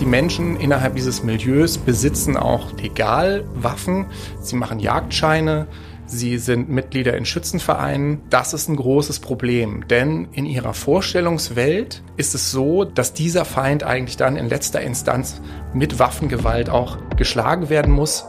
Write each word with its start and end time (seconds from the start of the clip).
Die 0.00 0.06
Menschen 0.06 0.54
innerhalb 0.54 0.94
dieses 0.94 1.24
Milieus 1.24 1.76
besitzen 1.76 2.36
auch 2.36 2.72
legal 2.74 3.44
Waffen. 3.54 4.06
Sie 4.40 4.54
machen 4.54 4.78
Jagdscheine. 4.78 5.66
Sie 6.06 6.38
sind 6.38 6.68
Mitglieder 6.68 7.16
in 7.16 7.24
Schützenvereinen. 7.24 8.22
Das 8.30 8.54
ist 8.54 8.68
ein 8.68 8.76
großes 8.76 9.18
Problem, 9.18 9.88
denn 9.88 10.28
in 10.30 10.46
ihrer 10.46 10.72
Vorstellungswelt 10.72 12.04
ist 12.16 12.36
es 12.36 12.52
so, 12.52 12.84
dass 12.84 13.12
dieser 13.12 13.44
Feind 13.44 13.82
eigentlich 13.82 14.16
dann 14.16 14.36
in 14.36 14.48
letzter 14.48 14.80
Instanz 14.80 15.40
mit 15.74 15.98
Waffengewalt 15.98 16.70
auch 16.70 16.96
geschlagen 17.16 17.68
werden 17.68 17.92
muss. 17.92 18.24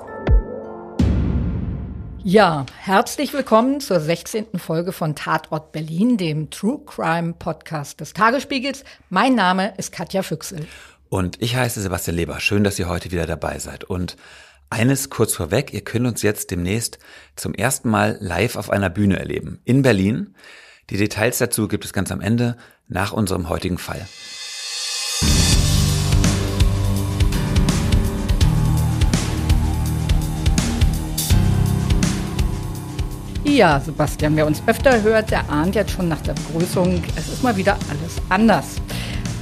Ja, 2.24 2.66
herzlich 2.80 3.32
willkommen 3.32 3.80
zur 3.80 4.00
16. 4.00 4.58
Folge 4.58 4.92
von 4.92 5.16
Tatort 5.16 5.72
Berlin, 5.72 6.18
dem 6.18 6.50
True 6.50 6.80
Crime 6.84 7.34
Podcast 7.34 8.02
des 8.02 8.14
Tagesspiegels. 8.14 8.84
Mein 9.10 9.36
Name 9.36 9.74
ist 9.78 9.92
Katja 9.92 10.24
Füchsel. 10.24 10.68
Und 11.10 11.42
ich 11.42 11.56
heiße 11.56 11.82
Sebastian 11.82 12.18
Leber. 12.18 12.40
Schön, 12.40 12.64
dass 12.64 12.78
ihr 12.78 12.88
heute 12.88 13.12
wieder 13.12 13.26
dabei 13.26 13.58
seid. 13.58 13.84
Und 13.84 14.16
eines 14.70 15.10
kurz 15.10 15.34
vorweg, 15.34 15.74
ihr 15.74 15.82
könnt 15.82 16.06
uns 16.06 16.22
jetzt 16.22 16.52
demnächst 16.52 17.00
zum 17.36 17.56
ersten 17.56 17.90
Mal 17.90 18.18
live 18.22 18.56
auf 18.56 18.70
einer 18.70 18.92
Bühne 18.92 19.18
erleben. 19.18 19.60
In 19.66 19.82
Berlin. 19.82 20.36
Die 20.92 20.98
Details 20.98 21.40
dazu 21.40 21.68
gibt 21.68 21.86
es 21.86 21.94
ganz 21.94 22.12
am 22.12 22.22
Ende 22.22 22.58
nach 22.88 23.12
unserem 23.12 23.50
heutigen 23.50 23.80
Fall. 23.80 24.08
Ja, 33.44 33.80
Sebastian, 33.80 34.36
wer 34.36 34.46
uns 34.46 34.62
öfter 34.68 35.02
hört, 35.02 35.32
der 35.32 35.50
ahnt 35.50 35.74
jetzt 35.74 35.92
schon 35.92 36.08
nach 36.08 36.22
der 36.22 36.34
Begrüßung, 36.34 37.04
es 37.16 37.28
ist 37.30 37.42
mal 37.42 37.58
wieder 37.58 37.78
alles 37.90 38.18
anders. 38.30 38.76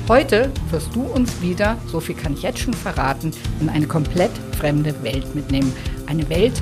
Heute 0.08 0.50
wirst 0.72 0.96
du 0.96 1.02
uns 1.02 1.42
wieder, 1.42 1.78
so 1.88 2.00
viel 2.00 2.16
kann 2.16 2.32
ich 2.32 2.42
jetzt 2.42 2.60
schon 2.60 2.74
verraten, 2.74 3.34
in 3.60 3.68
eine 3.68 3.88
komplett 3.88 4.32
fremde 4.58 5.04
Welt 5.04 5.36
mitnehmen. 5.36 5.74
Eine 6.06 6.30
Welt 6.30 6.54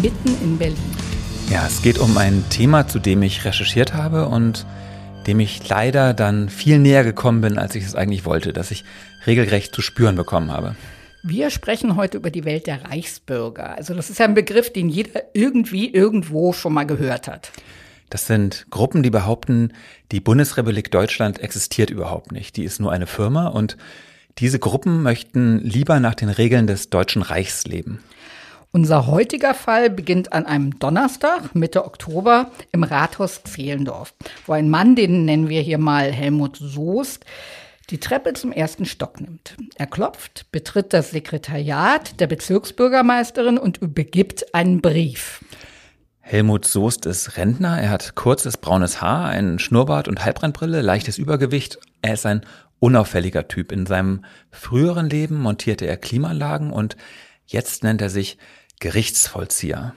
mitten 0.00 0.34
in 0.42 0.56
Berlin. 0.56 0.78
Ja, 1.50 1.66
es 1.66 1.82
geht 1.82 1.98
um 1.98 2.16
ein 2.16 2.42
Thema, 2.48 2.88
zu 2.88 2.98
dem 2.98 3.22
ich 3.22 3.44
recherchiert 3.44 3.92
habe 3.92 4.26
und 4.28 4.64
dem 5.26 5.38
ich 5.38 5.68
leider 5.68 6.14
dann 6.14 6.48
viel 6.48 6.78
näher 6.78 7.04
gekommen 7.04 7.42
bin, 7.42 7.58
als 7.58 7.74
ich 7.74 7.84
es 7.84 7.94
eigentlich 7.94 8.24
wollte, 8.24 8.54
dass 8.54 8.70
ich 8.70 8.84
regelrecht 9.26 9.74
zu 9.74 9.82
spüren 9.82 10.16
bekommen 10.16 10.50
habe. 10.50 10.74
Wir 11.22 11.50
sprechen 11.50 11.96
heute 11.96 12.16
über 12.16 12.30
die 12.30 12.46
Welt 12.46 12.66
der 12.66 12.86
Reichsbürger. 12.86 13.76
Also 13.76 13.92
das 13.92 14.08
ist 14.08 14.18
ja 14.18 14.24
ein 14.24 14.32
Begriff, 14.32 14.72
den 14.72 14.88
jeder 14.88 15.24
irgendwie 15.34 15.92
irgendwo 15.92 16.54
schon 16.54 16.72
mal 16.72 16.84
gehört 16.84 17.28
hat. 17.28 17.52
Das 18.14 18.28
sind 18.28 18.66
Gruppen, 18.70 19.02
die 19.02 19.10
behaupten, 19.10 19.72
die 20.12 20.20
Bundesrepublik 20.20 20.92
Deutschland 20.92 21.40
existiert 21.40 21.90
überhaupt 21.90 22.30
nicht. 22.30 22.56
Die 22.56 22.62
ist 22.62 22.78
nur 22.78 22.92
eine 22.92 23.08
Firma 23.08 23.48
und 23.48 23.76
diese 24.38 24.60
Gruppen 24.60 25.02
möchten 25.02 25.58
lieber 25.58 25.98
nach 25.98 26.14
den 26.14 26.28
Regeln 26.28 26.68
des 26.68 26.90
Deutschen 26.90 27.22
Reichs 27.22 27.64
leben. 27.64 28.04
Unser 28.70 29.08
heutiger 29.08 29.52
Fall 29.52 29.90
beginnt 29.90 30.32
an 30.32 30.46
einem 30.46 30.78
Donnerstag, 30.78 31.56
Mitte 31.56 31.84
Oktober, 31.84 32.52
im 32.70 32.84
Rathaus 32.84 33.42
Zehlendorf, 33.42 34.14
wo 34.46 34.52
ein 34.52 34.70
Mann, 34.70 34.94
den 34.94 35.24
nennen 35.24 35.48
wir 35.48 35.62
hier 35.62 35.78
mal 35.78 36.12
Helmut 36.12 36.56
Soest, 36.56 37.24
die 37.90 37.98
Treppe 37.98 38.34
zum 38.34 38.52
ersten 38.52 38.84
Stock 38.84 39.20
nimmt. 39.20 39.56
Er 39.74 39.88
klopft, 39.88 40.46
betritt 40.52 40.92
das 40.92 41.10
Sekretariat 41.10 42.20
der 42.20 42.28
Bezirksbürgermeisterin 42.28 43.58
und 43.58 43.78
übergibt 43.78 44.54
einen 44.54 44.80
Brief. 44.80 45.40
Helmut 46.26 46.64
Soest 46.64 47.04
ist 47.04 47.36
Rentner. 47.36 47.78
Er 47.78 47.90
hat 47.90 48.14
kurzes 48.14 48.56
braunes 48.56 49.02
Haar, 49.02 49.28
einen 49.28 49.58
Schnurrbart 49.58 50.08
und 50.08 50.24
Halbrandbrille, 50.24 50.80
leichtes 50.80 51.18
Übergewicht. 51.18 51.78
Er 52.00 52.14
ist 52.14 52.24
ein 52.24 52.40
unauffälliger 52.80 53.46
Typ. 53.46 53.70
In 53.70 53.84
seinem 53.84 54.24
früheren 54.50 55.10
Leben 55.10 55.38
montierte 55.38 55.86
er 55.86 55.98
Klimaanlagen 55.98 56.72
und 56.72 56.96
jetzt 57.44 57.84
nennt 57.84 58.00
er 58.00 58.08
sich 58.08 58.38
Gerichtsvollzieher. 58.80 59.94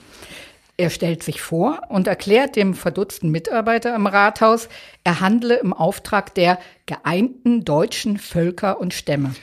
Er 0.75 0.90
stellt 0.90 1.24
sich 1.24 1.41
vor 1.41 1.84
und 1.88 2.07
erklärt 2.07 2.57
dem 2.57 2.73
verdutzten 2.73 3.31
Mitarbeiter 3.31 3.96
im 3.96 4.06
Rathaus, 4.06 4.68
er 5.06 5.22
handle 5.22 5.56
im 5.56 5.72
Auftrag 5.72 6.35
der 6.35 6.59
geeinten 6.88 7.63
deutschen 7.63 8.18
Völker 8.18 8.81
und 8.81 8.94
Stämme. 8.94 9.34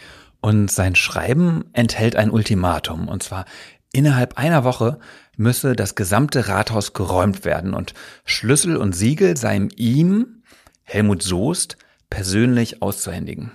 Und 0.42 0.70
sein 0.70 0.94
Schreiben 0.94 1.64
enthält 1.72 2.16
ein 2.16 2.30
Ultimatum, 2.30 3.08
und 3.08 3.22
zwar 3.22 3.46
innerhalb 3.94 4.36
einer 4.36 4.64
Woche 4.64 4.98
müsse 5.36 5.74
das 5.74 5.94
gesamte 5.94 6.48
Rathaus 6.48 6.92
geräumt 6.92 7.44
werden 7.44 7.74
und 7.74 7.94
Schlüssel 8.24 8.76
und 8.76 8.94
Siegel 8.94 9.36
seien 9.36 9.70
ihm, 9.76 10.42
Helmut 10.82 11.22
Soest, 11.22 11.78
persönlich 12.10 12.82
auszuhändigen. 12.82 13.50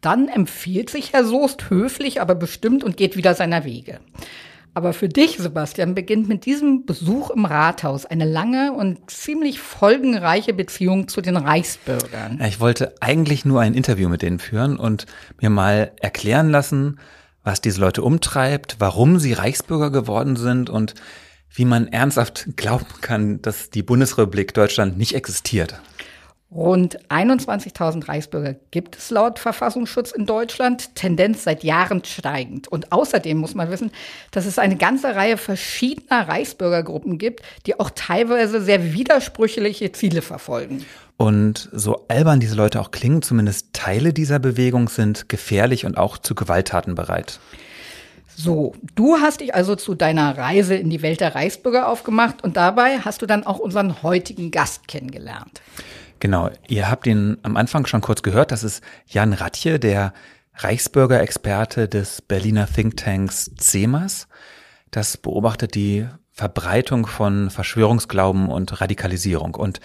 Dann 0.00 0.28
empfiehlt 0.28 0.90
sich 0.90 1.12
Herr 1.12 1.24
Soest 1.24 1.70
höflich, 1.70 2.20
aber 2.20 2.34
bestimmt 2.34 2.84
und 2.84 2.96
geht 2.96 3.16
wieder 3.16 3.34
seiner 3.34 3.64
Wege. 3.64 4.00
Aber 4.72 4.92
für 4.92 5.08
dich, 5.08 5.36
Sebastian, 5.36 5.94
beginnt 5.94 6.28
mit 6.28 6.46
diesem 6.46 6.86
Besuch 6.86 7.30
im 7.30 7.44
Rathaus 7.44 8.06
eine 8.06 8.24
lange 8.24 8.72
und 8.72 9.10
ziemlich 9.10 9.58
folgenreiche 9.58 10.54
Beziehung 10.54 11.08
zu 11.08 11.20
den 11.20 11.36
Reichsbürgern. 11.36 12.40
Ich 12.46 12.60
wollte 12.60 12.94
eigentlich 13.00 13.44
nur 13.44 13.60
ein 13.60 13.74
Interview 13.74 14.08
mit 14.08 14.22
denen 14.22 14.38
führen 14.38 14.76
und 14.76 15.06
mir 15.40 15.50
mal 15.50 15.90
erklären 16.00 16.50
lassen, 16.50 17.00
was 17.44 17.60
diese 17.60 17.80
Leute 17.80 18.02
umtreibt, 18.02 18.76
warum 18.78 19.18
sie 19.18 19.32
Reichsbürger 19.32 19.90
geworden 19.90 20.36
sind 20.36 20.70
und 20.70 20.94
wie 21.52 21.64
man 21.64 21.88
ernsthaft 21.88 22.48
glauben 22.56 22.86
kann, 23.00 23.42
dass 23.42 23.70
die 23.70 23.82
Bundesrepublik 23.82 24.54
Deutschland 24.54 24.98
nicht 24.98 25.14
existiert. 25.14 25.80
Rund 26.52 26.98
21.000 27.08 28.08
Reichsbürger 28.08 28.56
gibt 28.72 28.98
es 28.98 29.10
laut 29.10 29.38
Verfassungsschutz 29.38 30.10
in 30.10 30.26
Deutschland, 30.26 30.96
Tendenz 30.96 31.44
seit 31.44 31.62
Jahren 31.62 32.04
steigend. 32.04 32.66
Und 32.66 32.90
außerdem 32.90 33.38
muss 33.38 33.54
man 33.54 33.70
wissen, 33.70 33.92
dass 34.32 34.46
es 34.46 34.58
eine 34.58 34.76
ganze 34.76 35.14
Reihe 35.14 35.36
verschiedener 35.36 36.26
Reichsbürgergruppen 36.26 37.18
gibt, 37.18 37.42
die 37.66 37.78
auch 37.78 37.90
teilweise 37.94 38.60
sehr 38.60 38.92
widersprüchliche 38.92 39.92
Ziele 39.92 40.22
verfolgen. 40.22 40.84
Und 41.16 41.68
so 41.72 42.06
albern 42.08 42.40
diese 42.40 42.56
Leute 42.56 42.80
auch 42.80 42.90
klingen, 42.90 43.22
zumindest 43.22 43.72
Teile 43.72 44.12
dieser 44.12 44.40
Bewegung 44.40 44.88
sind 44.88 45.28
gefährlich 45.28 45.86
und 45.86 45.98
auch 45.98 46.18
zu 46.18 46.34
Gewalttaten 46.34 46.96
bereit. 46.96 47.38
So, 48.34 48.74
du 48.96 49.18
hast 49.18 49.40
dich 49.40 49.54
also 49.54 49.76
zu 49.76 49.94
deiner 49.94 50.36
Reise 50.36 50.74
in 50.74 50.90
die 50.90 51.02
Welt 51.02 51.20
der 51.20 51.34
Reichsbürger 51.34 51.88
aufgemacht 51.88 52.42
und 52.42 52.56
dabei 52.56 52.98
hast 53.00 53.22
du 53.22 53.26
dann 53.26 53.44
auch 53.44 53.58
unseren 53.58 54.02
heutigen 54.02 54.50
Gast 54.50 54.88
kennengelernt. 54.88 55.60
Genau, 56.20 56.50
ihr 56.68 56.90
habt 56.90 57.06
ihn 57.06 57.38
am 57.42 57.56
Anfang 57.56 57.86
schon 57.86 58.02
kurz 58.02 58.22
gehört. 58.22 58.52
Das 58.52 58.62
ist 58.62 58.84
Jan 59.06 59.32
Ratje, 59.32 59.78
der 59.78 60.12
Reichsbürgerexperte 60.54 61.88
des 61.88 62.20
Berliner 62.20 62.66
Thinktanks 62.66 63.50
CEMAS. 63.58 64.28
Das 64.90 65.16
beobachtet 65.16 65.74
die 65.74 66.06
Verbreitung 66.30 67.06
von 67.06 67.48
Verschwörungsglauben 67.48 68.50
und 68.50 68.80
Radikalisierung. 68.82 69.54
Und 69.54 69.80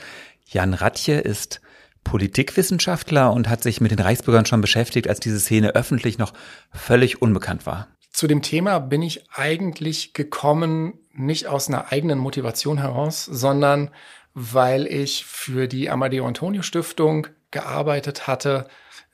Jan 0.45 0.73
Ratje 0.73 1.19
ist 1.19 1.61
Politikwissenschaftler 2.03 3.31
und 3.31 3.49
hat 3.49 3.63
sich 3.63 3.79
mit 3.79 3.91
den 3.91 3.99
Reichsbürgern 3.99 4.45
schon 4.45 4.61
beschäftigt, 4.61 5.07
als 5.07 5.21
diese 5.21 5.39
Szene 5.39 5.69
öffentlich 5.69 6.17
noch 6.17 6.33
völlig 6.71 7.21
unbekannt 7.21 7.65
war. 7.65 7.87
Zu 8.11 8.27
dem 8.27 8.41
Thema 8.41 8.79
bin 8.79 9.01
ich 9.01 9.29
eigentlich 9.31 10.13
gekommen, 10.13 10.99
nicht 11.13 11.47
aus 11.47 11.67
einer 11.69 11.91
eigenen 11.91 12.19
Motivation 12.19 12.77
heraus, 12.77 13.25
sondern 13.25 13.89
weil 14.35 14.85
ich 14.85 15.25
für 15.25 15.67
die 15.67 15.89
Amadeo 15.89 16.27
Antonio 16.27 16.61
Stiftung 16.61 17.27
gearbeitet 17.51 18.27
hatte 18.27 18.67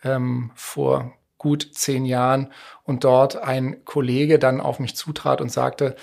ähm, 0.03 0.51
vor 0.55 1.13
gut 1.37 1.69
zehn 1.73 2.05
Jahren 2.05 2.51
und 2.83 3.03
dort 3.03 3.37
ein 3.37 3.85
Kollege 3.85 4.39
dann 4.39 4.59
auf 4.59 4.79
mich 4.79 4.95
zutrat 4.95 5.39
und 5.39 5.51
sagte, 5.51 5.95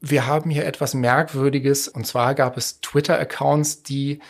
wir 0.00 0.26
haben 0.26 0.50
hier 0.50 0.66
etwas 0.66 0.94
Merkwürdiges 0.94 1.86
und 1.86 2.06
zwar 2.06 2.34
gab 2.34 2.56
es 2.56 2.80
Twitter-Accounts, 2.80 3.84
die 3.84 4.20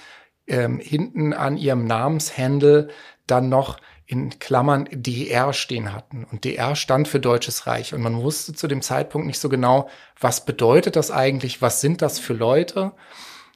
ähm, 0.47 0.81
hinten 0.81 1.33
an 1.33 1.57
ihrem 1.57 1.87
Namenshandle 1.87 2.89
dann 3.27 3.49
noch 3.49 3.79
in 4.07 4.39
Klammern 4.41 4.89
DR 4.91 5.53
stehen 5.53 5.93
hatten. 5.93 6.25
Und 6.31 6.45
DR 6.45 6.77
stand 6.77 7.09
für 7.09 7.21
Deutsches 7.21 7.67
Reich. 7.67 7.95
Und 7.95 8.03
man 8.03 8.21
wusste 8.21 8.53
zu 8.53 8.69
dem 8.69 8.83
Zeitpunkt 8.83 9.27
nicht 9.27 9.39
so 9.39 9.49
genau, 9.49 9.89
was 10.21 10.45
bedeutet 10.45 10.97
das 10.97 11.11
eigentlich, 11.11 11.63
was 11.63 11.81
sind 11.81 12.03
das 12.03 12.19
für 12.19 12.35
Leute. 12.35 12.93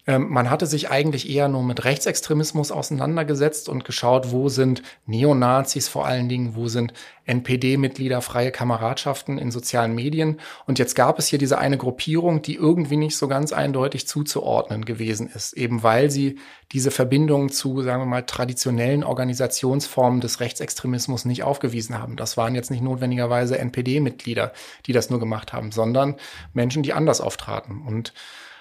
Ähm, 0.06 0.28
man 0.30 0.50
hatte 0.50 0.66
sich 0.66 0.90
eigentlich 0.90 1.28
eher 1.28 1.48
nur 1.48 1.64
mit 1.64 1.84
Rechtsextremismus 1.84 2.70
auseinandergesetzt 2.70 3.68
und 3.68 3.84
geschaut, 3.84 4.30
wo 4.30 4.48
sind 4.48 4.82
Neonazis 5.06 5.88
vor 5.88 6.06
allen 6.06 6.28
Dingen, 6.28 6.54
wo 6.54 6.68
sind 6.68 6.92
NPD-Mitglieder, 7.24 8.22
freie 8.22 8.52
Kameradschaften 8.52 9.36
in 9.38 9.50
sozialen 9.50 9.96
Medien. 9.96 10.40
Und 10.66 10.78
jetzt 10.78 10.94
gab 10.94 11.18
es 11.18 11.26
hier 11.26 11.40
diese 11.40 11.58
eine 11.58 11.76
Gruppierung, 11.76 12.40
die 12.40 12.54
irgendwie 12.54 12.96
nicht 12.96 13.16
so 13.16 13.26
ganz 13.26 13.52
eindeutig 13.52 14.06
zuzuordnen 14.06 14.84
gewesen 14.84 15.28
ist, 15.34 15.54
eben 15.54 15.82
weil 15.82 16.10
sie 16.10 16.38
diese 16.70 16.92
Verbindung 16.92 17.50
zu, 17.50 17.82
sagen 17.82 18.02
wir 18.02 18.06
mal, 18.06 18.22
traditionellen 18.22 19.02
Organisationsformen 19.02 20.20
des 20.20 20.38
Rechtsextremismus 20.38 21.24
nicht 21.24 21.42
aufgewiesen 21.42 21.98
haben. 21.98 22.14
Das 22.14 22.36
waren 22.36 22.54
jetzt 22.54 22.70
nicht 22.70 22.82
notwendigerweise 22.82 23.58
NPD-Mitglieder, 23.58 24.52
die 24.86 24.92
das 24.92 25.10
nur 25.10 25.18
gemacht 25.18 25.52
haben, 25.52 25.72
sondern 25.72 26.14
Menschen, 26.52 26.84
die 26.84 26.92
anders 26.92 27.20
auftraten. 27.20 27.82
Und 27.84 28.12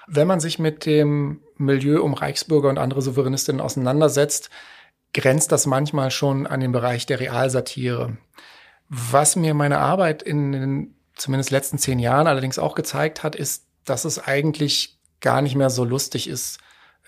wenn 0.06 0.26
man 0.26 0.40
sich 0.40 0.58
mit 0.58 0.86
dem 0.86 1.40
Milieu 1.56 2.02
um 2.02 2.14
Reichsbürger 2.14 2.68
und 2.68 2.78
andere 2.78 3.02
Souveränistinnen 3.02 3.60
auseinandersetzt, 3.60 4.50
grenzt 5.14 5.52
das 5.52 5.66
manchmal 5.66 6.10
schon 6.10 6.46
an 6.46 6.60
den 6.60 6.72
Bereich 6.72 7.06
der 7.06 7.20
Realsatire. 7.20 8.16
Was 8.88 9.36
mir 9.36 9.54
meine 9.54 9.78
Arbeit 9.78 10.22
in 10.22 10.52
den 10.52 10.94
zumindest 11.16 11.50
letzten 11.50 11.78
zehn 11.78 11.98
Jahren 11.98 12.26
allerdings 12.26 12.58
auch 12.58 12.74
gezeigt 12.74 13.22
hat, 13.22 13.34
ist, 13.34 13.66
dass 13.84 14.04
es 14.04 14.18
eigentlich 14.22 14.98
gar 15.20 15.40
nicht 15.42 15.56
mehr 15.56 15.70
so 15.70 15.84
lustig 15.84 16.28
ist, 16.28 16.58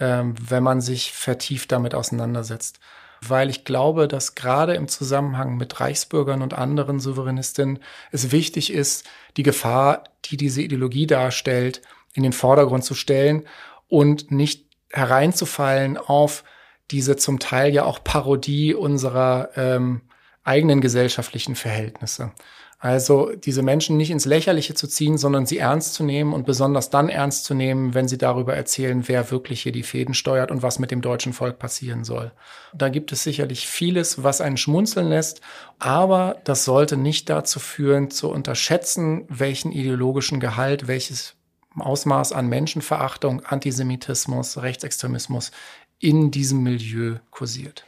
ähm, 0.01 0.35
wenn 0.41 0.63
man 0.63 0.81
sich 0.81 1.13
vertieft 1.13 1.71
damit 1.71 1.95
auseinandersetzt. 1.95 2.81
Weil 3.21 3.51
ich 3.51 3.65
glaube, 3.65 4.09
dass 4.09 4.35
gerade 4.35 4.75
im 4.75 4.89
Zusammenhang 4.89 5.57
mit 5.57 5.81
Reichsbürgern 5.81 6.41
und 6.41 6.55
anderen 6.55 7.01
Souveränistinnen 7.01 7.81
es 8.13 8.31
wichtig 8.31 8.73
ist, 8.73 9.05
die 9.37 9.43
Gefahr, 9.43 10.05
die 10.25 10.37
diese 10.37 10.63
Ideologie 10.63 11.07
darstellt, 11.07 11.83
in 12.15 12.23
den 12.23 12.33
Vordergrund 12.33 12.85
zu 12.85 12.95
stellen 12.95 13.45
und 13.89 14.31
nicht 14.31 14.67
hereinzufallen 14.91 15.97
auf 15.97 16.45
diese 16.91 17.17
zum 17.17 17.39
Teil 17.39 17.75
ja 17.75 17.85
auch 17.85 18.03
Parodie 18.03 18.75
unserer 18.75 19.51
ähm, 19.57 20.03
eigenen 20.45 20.81
gesellschaftlichen 20.81 21.55
Verhältnisse. 21.55 22.33
Also 22.81 23.33
diese 23.35 23.63
Menschen 23.63 23.97
nicht 23.97 24.13
ins 24.13 24.25
Lächerliche 24.25 24.73
zu 24.73 24.87
ziehen, 24.87 25.19
sondern 25.19 25.47
sie 25.47 25.59
ernst 25.59 25.95
zu 25.95 26.05
nehmen 26.05 26.33
und 26.33 26.47
besonders 26.47 26.91
dann 26.91 27.09
ernst 27.09 27.45
zu 27.45 27.55
nehmen, 27.55 27.93
wenn 27.93 28.07
sie 28.07 28.19
darüber 28.19 28.55
erzählen, 28.55 29.09
wer 29.09 29.33
wirklich 29.33 29.63
hier 29.63 29.73
die 29.73 29.83
Fäden 29.83 30.15
steuert 30.15 30.53
und 30.53 30.63
was 30.63 30.79
mit 30.79 30.93
dem 30.93 31.01
deutschen 31.01 31.33
Volk 31.33 31.59
passieren 31.59 32.05
soll. 32.05 32.31
Da 32.73 32.89
gibt 32.89 33.11
es 33.11 33.25
sicherlich 33.25 33.67
vieles, 33.67 34.23
was 34.23 34.41
einen 34.41 34.57
schmunzeln 34.57 35.09
lässt, 35.09 35.41
aber 35.81 36.37
das 36.45 36.65
sollte 36.65 36.97
nicht 36.97 37.29
dazu 37.29 37.59
führen, 37.59 38.13
zu 38.13 38.31
unterschätzen, 38.31 39.25
welchen 39.29 39.73
ideologischen 39.73 40.39
Gehalt, 40.39 40.87
welches 40.87 41.35
Ausmaß 41.83 42.33
an 42.33 42.49
Menschenverachtung, 42.49 43.45
Antisemitismus, 43.45 44.63
Rechtsextremismus 44.63 45.51
in 45.99 46.31
diesem 46.31 46.63
Milieu 46.63 47.17
kursiert. 47.31 47.88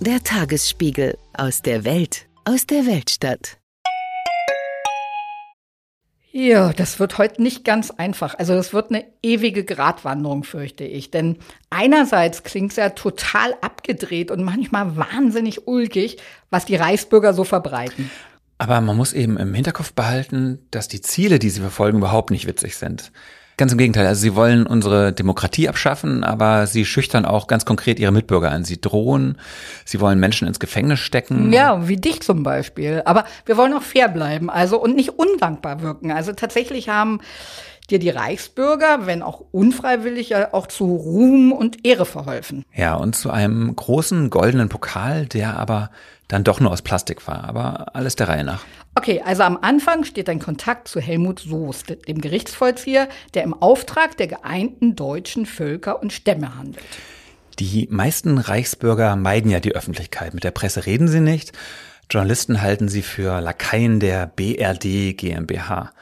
Der 0.00 0.22
Tagesspiegel 0.22 1.16
aus 1.32 1.62
der 1.62 1.86
Welt, 1.86 2.26
aus 2.44 2.66
der 2.66 2.84
Weltstadt. 2.84 3.56
Ja, 6.30 6.74
das 6.74 7.00
wird 7.00 7.16
heute 7.16 7.40
nicht 7.40 7.64
ganz 7.64 7.90
einfach. 7.90 8.34
Also 8.38 8.54
das 8.54 8.74
wird 8.74 8.90
eine 8.90 9.06
ewige 9.22 9.64
Gratwanderung, 9.64 10.44
fürchte 10.44 10.84
ich. 10.84 11.10
Denn 11.10 11.38
einerseits 11.70 12.42
klingt 12.42 12.72
es 12.72 12.76
ja 12.76 12.90
total 12.90 13.54
abgedreht 13.62 14.30
und 14.30 14.44
manchmal 14.44 14.96
wahnsinnig 14.96 15.66
ulkig, 15.66 16.18
was 16.50 16.66
die 16.66 16.76
Reichsbürger 16.76 17.32
so 17.32 17.44
verbreiten. 17.44 18.10
Aber 18.58 18.82
man 18.82 18.98
muss 18.98 19.14
eben 19.14 19.38
im 19.38 19.54
Hinterkopf 19.54 19.94
behalten, 19.94 20.58
dass 20.70 20.88
die 20.88 21.00
Ziele, 21.00 21.38
die 21.38 21.48
sie 21.48 21.60
verfolgen, 21.60 21.98
überhaupt 21.98 22.30
nicht 22.30 22.46
witzig 22.46 22.76
sind. 22.76 23.12
Ganz 23.58 23.72
im 23.72 23.78
Gegenteil, 23.78 24.06
also 24.06 24.20
sie 24.20 24.34
wollen 24.34 24.66
unsere 24.66 25.14
Demokratie 25.14 25.68
abschaffen, 25.68 26.24
aber 26.24 26.66
sie 26.66 26.84
schüchtern 26.84 27.24
auch 27.24 27.46
ganz 27.46 27.64
konkret 27.64 27.98
ihre 27.98 28.12
Mitbürger 28.12 28.50
an. 28.50 28.64
Sie 28.64 28.78
drohen, 28.78 29.38
sie 29.86 29.98
wollen 29.98 30.20
Menschen 30.20 30.46
ins 30.46 30.60
Gefängnis 30.60 31.00
stecken. 31.00 31.52
Ja, 31.54 31.88
wie 31.88 31.96
dich 31.96 32.20
zum 32.20 32.42
Beispiel. 32.42 33.00
Aber 33.06 33.24
wir 33.46 33.56
wollen 33.56 33.72
auch 33.72 33.82
fair 33.82 34.08
bleiben, 34.08 34.50
also 34.50 34.78
und 34.78 34.94
nicht 34.94 35.18
undankbar 35.18 35.80
wirken. 35.80 36.12
Also 36.12 36.32
tatsächlich 36.32 36.90
haben 36.90 37.20
dir 37.88 37.98
die 37.98 38.10
Reichsbürger, 38.10 39.06
wenn 39.06 39.22
auch 39.22 39.42
unfreiwillig, 39.52 40.30
ja 40.30 40.52
auch 40.52 40.66
zu 40.66 40.84
Ruhm 40.84 41.52
und 41.52 41.86
Ehre 41.86 42.04
verholfen. 42.04 42.64
Ja, 42.74 42.94
und 42.96 43.16
zu 43.16 43.30
einem 43.30 43.74
großen 43.74 44.28
goldenen 44.28 44.68
Pokal, 44.68 45.26
der 45.26 45.58
aber 45.58 45.90
dann 46.28 46.44
doch 46.44 46.60
nur 46.60 46.72
aus 46.72 46.82
Plastik 46.82 47.26
war. 47.26 47.44
Aber 47.44 47.94
alles 47.94 48.16
der 48.16 48.28
Reihe 48.28 48.44
nach. 48.44 48.64
Okay, 48.94 49.20
also 49.24 49.42
am 49.42 49.58
Anfang 49.60 50.04
steht 50.04 50.28
ein 50.28 50.38
Kontakt 50.38 50.88
zu 50.88 51.00
Helmut 51.00 51.40
Soest, 51.40 51.96
dem 52.08 52.20
Gerichtsvollzieher, 52.20 53.08
der 53.34 53.42
im 53.42 53.54
Auftrag 53.54 54.16
der 54.16 54.26
geeinten 54.26 54.96
deutschen 54.96 55.44
Völker 55.46 56.02
und 56.02 56.12
Stämme 56.12 56.56
handelt. 56.56 56.84
Die 57.58 57.88
meisten 57.90 58.38
Reichsbürger 58.38 59.16
meiden 59.16 59.50
ja 59.50 59.60
die 59.60 59.74
Öffentlichkeit. 59.74 60.34
Mit 60.34 60.44
der 60.44 60.50
Presse 60.50 60.86
reden 60.86 61.08
sie 61.08 61.20
nicht. 61.20 61.52
Journalisten 62.10 62.62
halten 62.62 62.88
sie 62.88 63.02
für 63.02 63.40
Lakaien 63.40 63.98
der 64.00 64.26
BRD 64.26 65.16
GmbH. 65.16 65.92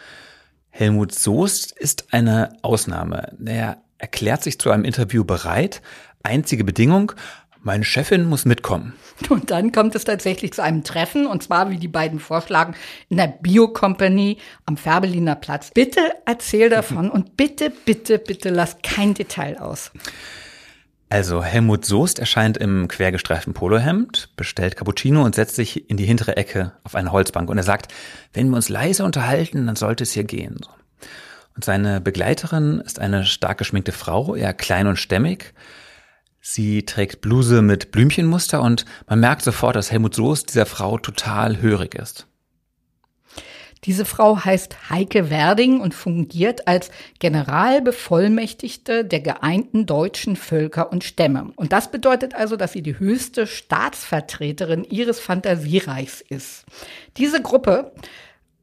Helmut 0.71 1.15
Soest 1.15 1.73
ist 1.73 2.12
eine 2.12 2.56
Ausnahme. 2.62 3.32
Er 3.44 3.79
erklärt 3.99 4.43
sich 4.43 4.59
zu 4.59 4.71
einem 4.71 4.85
Interview 4.85 5.25
bereit. 5.25 5.81
Einzige 6.23 6.65
Bedingung, 6.65 7.12
meine 7.64 7.84
Chefin 7.84 8.26
muss 8.26 8.44
mitkommen. 8.44 8.94
Und 9.28 9.50
dann 9.50 9.72
kommt 9.72 9.94
es 9.94 10.05
tatsächlich 10.05 10.52
zu 10.52 10.62
einem 10.62 10.84
Treffen, 10.84 11.26
und 11.26 11.43
zwar, 11.43 11.70
wie 11.70 11.78
die 11.78 11.88
beiden 11.88 12.19
vorschlagen, 12.20 12.75
in 13.08 13.16
der 13.16 13.28
Bio-Company 13.28 14.38
am 14.66 14.76
Färbeliner 14.76 15.37
Platz. 15.37 15.70
Bitte 15.72 16.00
erzähl 16.26 16.69
davon 16.69 17.11
und 17.11 17.37
bitte, 17.37 17.72
bitte, 17.84 18.19
bitte 18.19 18.50
lass 18.50 18.76
kein 18.82 19.14
Detail 19.14 19.58
aus. 19.58 19.93
Also 21.11 21.44
Helmut 21.44 21.84
Soest 21.84 22.19
erscheint 22.19 22.56
im 22.56 22.88
quergestreiften 22.88 23.55
Polohemd, 23.55 24.31
bestellt 24.37 24.76
Cappuccino 24.76 25.22
und 25.22 25.34
setzt 25.37 25.55
sich 25.55 25.88
in 25.88 25.96
die 25.96 26.06
hintere 26.06 26.37
Ecke 26.37 26.72
auf 26.82 26.96
eine 26.96 27.12
Holzbank. 27.12 27.49
Und 27.50 27.56
er 27.56 27.62
sagt, 27.62 27.93
wenn 28.32 28.49
wir 28.49 28.56
uns 28.56 28.69
leise 28.69 29.05
unterhalten, 29.05 29.66
dann 29.66 29.76
sollte 29.76 30.02
es 30.02 30.12
hier 30.12 30.25
gehen. 30.25 30.58
Und 31.55 31.64
seine 31.64 32.00
Begleiterin 32.00 32.81
ist 32.81 32.99
eine 32.99 33.25
stark 33.25 33.58
geschminkte 33.58 33.93
Frau, 33.93 34.34
eher 34.34 34.52
klein 34.55 34.88
und 34.88 34.96
stämmig, 34.96 35.55
Sie 36.46 36.85
trägt 36.85 37.23
Bluse 37.23 37.62
mit 37.62 37.91
Blümchenmuster 37.91 38.61
und 38.61 38.85
man 39.08 39.19
merkt 39.19 39.41
sofort, 39.41 39.76
dass 39.76 39.91
Helmut 39.91 40.14
Soest 40.14 40.50
dieser 40.50 40.67
Frau 40.67 40.99
total 40.99 41.62
hörig 41.62 41.94
ist. 41.94 42.26
Diese 43.85 44.05
Frau 44.05 44.44
heißt 44.44 44.91
Heike 44.91 45.31
Werding 45.31 45.81
und 45.81 45.94
fungiert 45.94 46.69
als 46.69 46.91
Generalbevollmächtigte 47.19 49.06
der 49.06 49.20
geeinten 49.20 49.87
deutschen 49.87 50.37
Völker 50.37 50.93
und 50.93 51.02
Stämme. 51.02 51.50
Und 51.56 51.73
das 51.73 51.90
bedeutet 51.90 52.35
also, 52.35 52.57
dass 52.57 52.73
sie 52.73 52.83
die 52.83 52.99
höchste 52.99 53.47
Staatsvertreterin 53.47 54.85
ihres 54.85 55.21
Fantasiereichs 55.21 56.21
ist. 56.21 56.66
Diese 57.16 57.40
Gruppe, 57.40 57.92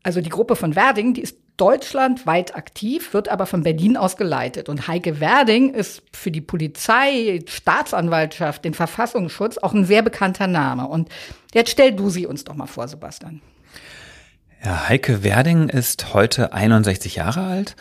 also 0.04 0.22
die 0.22 0.30
Gruppe 0.30 0.56
von 0.56 0.76
Werding, 0.76 1.14
die 1.14 1.22
ist 1.22 1.38
deutschlandweit 1.58 2.56
aktiv, 2.56 3.14
wird 3.14 3.30
aber 3.30 3.46
von 3.46 3.62
Berlin 3.62 3.96
aus 3.96 4.18
geleitet. 4.18 4.68
Und 4.68 4.88
Heike 4.88 5.20
Werding 5.20 5.74
ist 5.74 6.02
für 6.12 6.32
die 6.32 6.42
Polizei, 6.42 7.40
Staatsanwaltschaft, 7.48 8.66
den 8.66 8.74
Verfassungsschutz 8.74 9.60
auch 9.60 9.74
ein 9.74 9.86
sehr 9.86 10.02
bekannter 10.02 10.48
Name. 10.48 10.88
Und 10.88 11.10
jetzt 11.54 11.70
stell 11.70 11.92
du 11.92 12.10
sie 12.10 12.26
uns 12.26 12.44
doch 12.46 12.56
mal 12.56 12.66
vor, 12.66 12.88
Sebastian. 12.88 13.42
Ja, 14.64 14.90
Heike 14.90 15.24
Werding 15.24 15.70
ist 15.70 16.14
heute 16.14 16.54
61 16.54 17.16
Jahre 17.16 17.42
alt. 17.42 17.76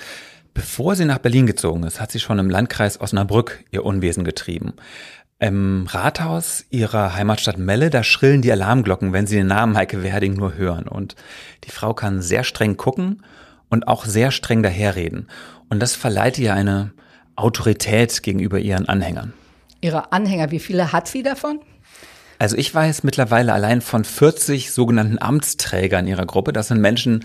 Bevor 0.52 0.96
sie 0.96 1.04
nach 1.04 1.18
Berlin 1.18 1.46
gezogen 1.46 1.84
ist, 1.84 2.00
hat 2.00 2.10
sie 2.10 2.20
schon 2.20 2.38
im 2.38 2.50
Landkreis 2.50 3.00
Osnabrück 3.00 3.64
ihr 3.70 3.84
Unwesen 3.84 4.24
getrieben. 4.24 4.74
Im 5.40 5.86
Rathaus 5.88 6.66
ihrer 6.68 7.14
Heimatstadt 7.14 7.56
Melle, 7.56 7.88
da 7.88 8.04
schrillen 8.04 8.42
die 8.42 8.52
Alarmglocken, 8.52 9.14
wenn 9.14 9.26
sie 9.26 9.36
den 9.36 9.46
Namen 9.46 9.74
Heike 9.74 10.02
Werding 10.02 10.34
nur 10.34 10.54
hören. 10.54 10.86
Und 10.86 11.16
die 11.64 11.70
Frau 11.70 11.94
kann 11.94 12.20
sehr 12.20 12.44
streng 12.44 12.76
gucken 12.76 13.22
und 13.70 13.88
auch 13.88 14.04
sehr 14.04 14.32
streng 14.32 14.62
daherreden. 14.62 15.28
Und 15.70 15.80
das 15.80 15.96
verleiht 15.96 16.38
ihr 16.38 16.52
eine 16.52 16.92
Autorität 17.36 18.22
gegenüber 18.22 18.58
ihren 18.58 18.86
Anhängern. 18.86 19.32
Ihre 19.80 20.12
Anhänger, 20.12 20.50
wie 20.50 20.60
viele 20.60 20.92
hat 20.92 21.08
sie 21.08 21.22
davon? 21.22 21.60
Also 22.38 22.56
ich 22.56 22.74
weiß 22.74 23.02
mittlerweile 23.02 23.54
allein 23.54 23.80
von 23.80 24.04
40 24.04 24.72
sogenannten 24.72 25.20
Amtsträgern 25.20 26.06
ihrer 26.06 26.26
Gruppe. 26.26 26.52
Das 26.52 26.68
sind 26.68 26.82
Menschen, 26.82 27.24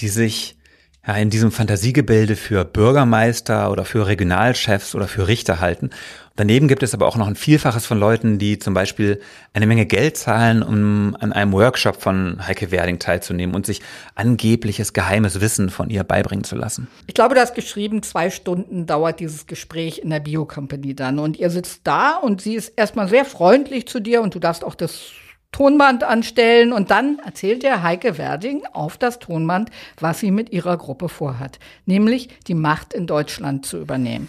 die 0.00 0.08
sich 0.08 0.58
ja, 1.06 1.14
in 1.16 1.30
diesem 1.30 1.50
Fantasiegebilde 1.50 2.36
für 2.36 2.66
Bürgermeister 2.66 3.70
oder 3.70 3.86
für 3.86 4.06
Regionalchefs 4.06 4.94
oder 4.94 5.08
für 5.08 5.28
Richter 5.28 5.60
halten. 5.60 5.90
Daneben 6.38 6.68
gibt 6.68 6.84
es 6.84 6.94
aber 6.94 7.08
auch 7.08 7.16
noch 7.16 7.26
ein 7.26 7.34
Vielfaches 7.34 7.84
von 7.84 7.98
Leuten, 7.98 8.38
die 8.38 8.60
zum 8.60 8.72
Beispiel 8.72 9.20
eine 9.54 9.66
Menge 9.66 9.86
Geld 9.86 10.16
zahlen, 10.16 10.62
um 10.62 11.16
an 11.18 11.32
einem 11.32 11.52
Workshop 11.52 12.00
von 12.00 12.46
Heike 12.46 12.70
Werding 12.70 13.00
teilzunehmen 13.00 13.56
und 13.56 13.66
sich 13.66 13.82
angebliches 14.14 14.92
geheimes 14.92 15.40
Wissen 15.40 15.68
von 15.68 15.90
ihr 15.90 16.04
beibringen 16.04 16.44
zu 16.44 16.54
lassen. 16.54 16.86
Ich 17.08 17.14
glaube, 17.14 17.34
du 17.34 17.40
hast 17.40 17.56
geschrieben, 17.56 18.04
zwei 18.04 18.30
Stunden 18.30 18.86
dauert 18.86 19.18
dieses 19.18 19.48
Gespräch 19.48 19.98
in 19.98 20.10
der 20.10 20.20
Bio-Company 20.20 20.94
dann. 20.94 21.18
Und 21.18 21.36
ihr 21.38 21.50
sitzt 21.50 21.80
da 21.82 22.14
und 22.14 22.40
sie 22.40 22.54
ist 22.54 22.68
erstmal 22.76 23.08
sehr 23.08 23.24
freundlich 23.24 23.88
zu 23.88 23.98
dir 23.98 24.22
und 24.22 24.32
du 24.32 24.38
darfst 24.38 24.62
auch 24.62 24.76
das 24.76 25.10
Tonband 25.50 26.04
anstellen 26.04 26.72
und 26.72 26.92
dann 26.92 27.18
erzählt 27.18 27.64
der 27.64 27.82
Heike 27.82 28.16
Werding 28.16 28.62
auf 28.72 28.96
das 28.96 29.18
Tonband, 29.18 29.70
was 29.98 30.20
sie 30.20 30.30
mit 30.30 30.52
ihrer 30.52 30.76
Gruppe 30.76 31.08
vorhat, 31.08 31.58
nämlich 31.84 32.28
die 32.46 32.54
Macht 32.54 32.94
in 32.94 33.08
Deutschland 33.08 33.66
zu 33.66 33.78
übernehmen. 33.78 34.28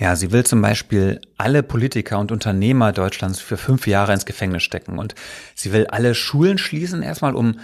Ja, 0.00 0.16
sie 0.16 0.32
will 0.32 0.44
zum 0.44 0.62
Beispiel 0.62 1.20
alle 1.36 1.62
Politiker 1.62 2.18
und 2.18 2.32
Unternehmer 2.32 2.92
Deutschlands 2.92 3.38
für 3.38 3.58
fünf 3.58 3.86
Jahre 3.86 4.14
ins 4.14 4.24
Gefängnis 4.24 4.62
stecken. 4.62 4.98
Und 4.98 5.14
sie 5.54 5.74
will 5.74 5.88
alle 5.88 6.14
Schulen 6.14 6.56
schließen, 6.56 7.02
erstmal 7.02 7.34
um 7.34 7.60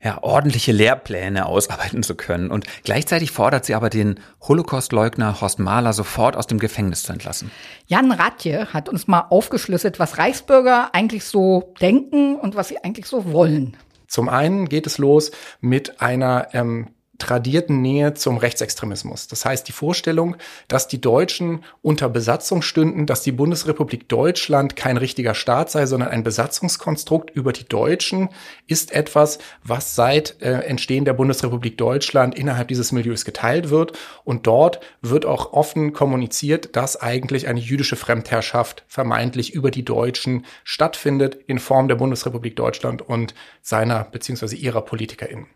ja, 0.00 0.22
ordentliche 0.22 0.70
Lehrpläne 0.70 1.46
ausarbeiten 1.46 2.04
zu 2.04 2.14
können. 2.14 2.52
Und 2.52 2.66
gleichzeitig 2.84 3.32
fordert 3.32 3.64
sie 3.64 3.74
aber 3.74 3.90
den 3.90 4.20
Holocaust-Leugner 4.42 5.40
Horst 5.40 5.58
Mahler 5.58 5.92
sofort 5.92 6.36
aus 6.36 6.46
dem 6.46 6.60
Gefängnis 6.60 7.02
zu 7.02 7.12
entlassen. 7.12 7.50
Jan 7.86 8.12
Ratje 8.12 8.72
hat 8.72 8.88
uns 8.88 9.08
mal 9.08 9.26
aufgeschlüsselt, 9.30 9.98
was 9.98 10.16
Reichsbürger 10.18 10.94
eigentlich 10.94 11.24
so 11.24 11.74
denken 11.80 12.36
und 12.36 12.54
was 12.54 12.68
sie 12.68 12.84
eigentlich 12.84 13.06
so 13.06 13.32
wollen. 13.32 13.76
Zum 14.06 14.28
einen 14.28 14.68
geht 14.68 14.86
es 14.86 14.98
los 14.98 15.32
mit 15.60 16.00
einer 16.00 16.46
ähm, 16.52 16.93
tradierten 17.18 17.80
Nähe 17.80 18.14
zum 18.14 18.38
Rechtsextremismus. 18.38 19.28
Das 19.28 19.44
heißt, 19.44 19.66
die 19.68 19.72
Vorstellung, 19.72 20.36
dass 20.68 20.88
die 20.88 21.00
Deutschen 21.00 21.64
unter 21.82 22.08
Besatzung 22.08 22.62
stünden, 22.62 23.06
dass 23.06 23.22
die 23.22 23.32
Bundesrepublik 23.32 24.08
Deutschland 24.08 24.76
kein 24.76 24.96
richtiger 24.96 25.34
Staat 25.34 25.70
sei, 25.70 25.86
sondern 25.86 26.10
ein 26.10 26.24
Besatzungskonstrukt 26.24 27.30
über 27.30 27.52
die 27.52 27.64
Deutschen, 27.64 28.30
ist 28.66 28.92
etwas, 28.92 29.38
was 29.62 29.94
seit 29.94 30.42
äh, 30.42 30.60
Entstehen 30.62 31.04
der 31.04 31.12
Bundesrepublik 31.12 31.78
Deutschland 31.78 32.34
innerhalb 32.34 32.68
dieses 32.68 32.92
Milieus 32.92 33.24
geteilt 33.24 33.70
wird. 33.70 33.92
Und 34.24 34.46
dort 34.46 34.80
wird 35.00 35.24
auch 35.24 35.52
offen 35.52 35.92
kommuniziert, 35.92 36.74
dass 36.76 37.00
eigentlich 37.00 37.46
eine 37.46 37.60
jüdische 37.60 37.96
Fremdherrschaft 37.96 38.84
vermeintlich 38.88 39.54
über 39.54 39.70
die 39.70 39.84
Deutschen 39.84 40.44
stattfindet 40.64 41.38
in 41.46 41.58
Form 41.58 41.88
der 41.88 41.96
Bundesrepublik 41.96 42.56
Deutschland 42.56 43.02
und 43.02 43.34
seiner 43.62 44.04
bzw. 44.04 44.56
ihrer 44.56 44.82
PolitikerInnen. 44.82 45.46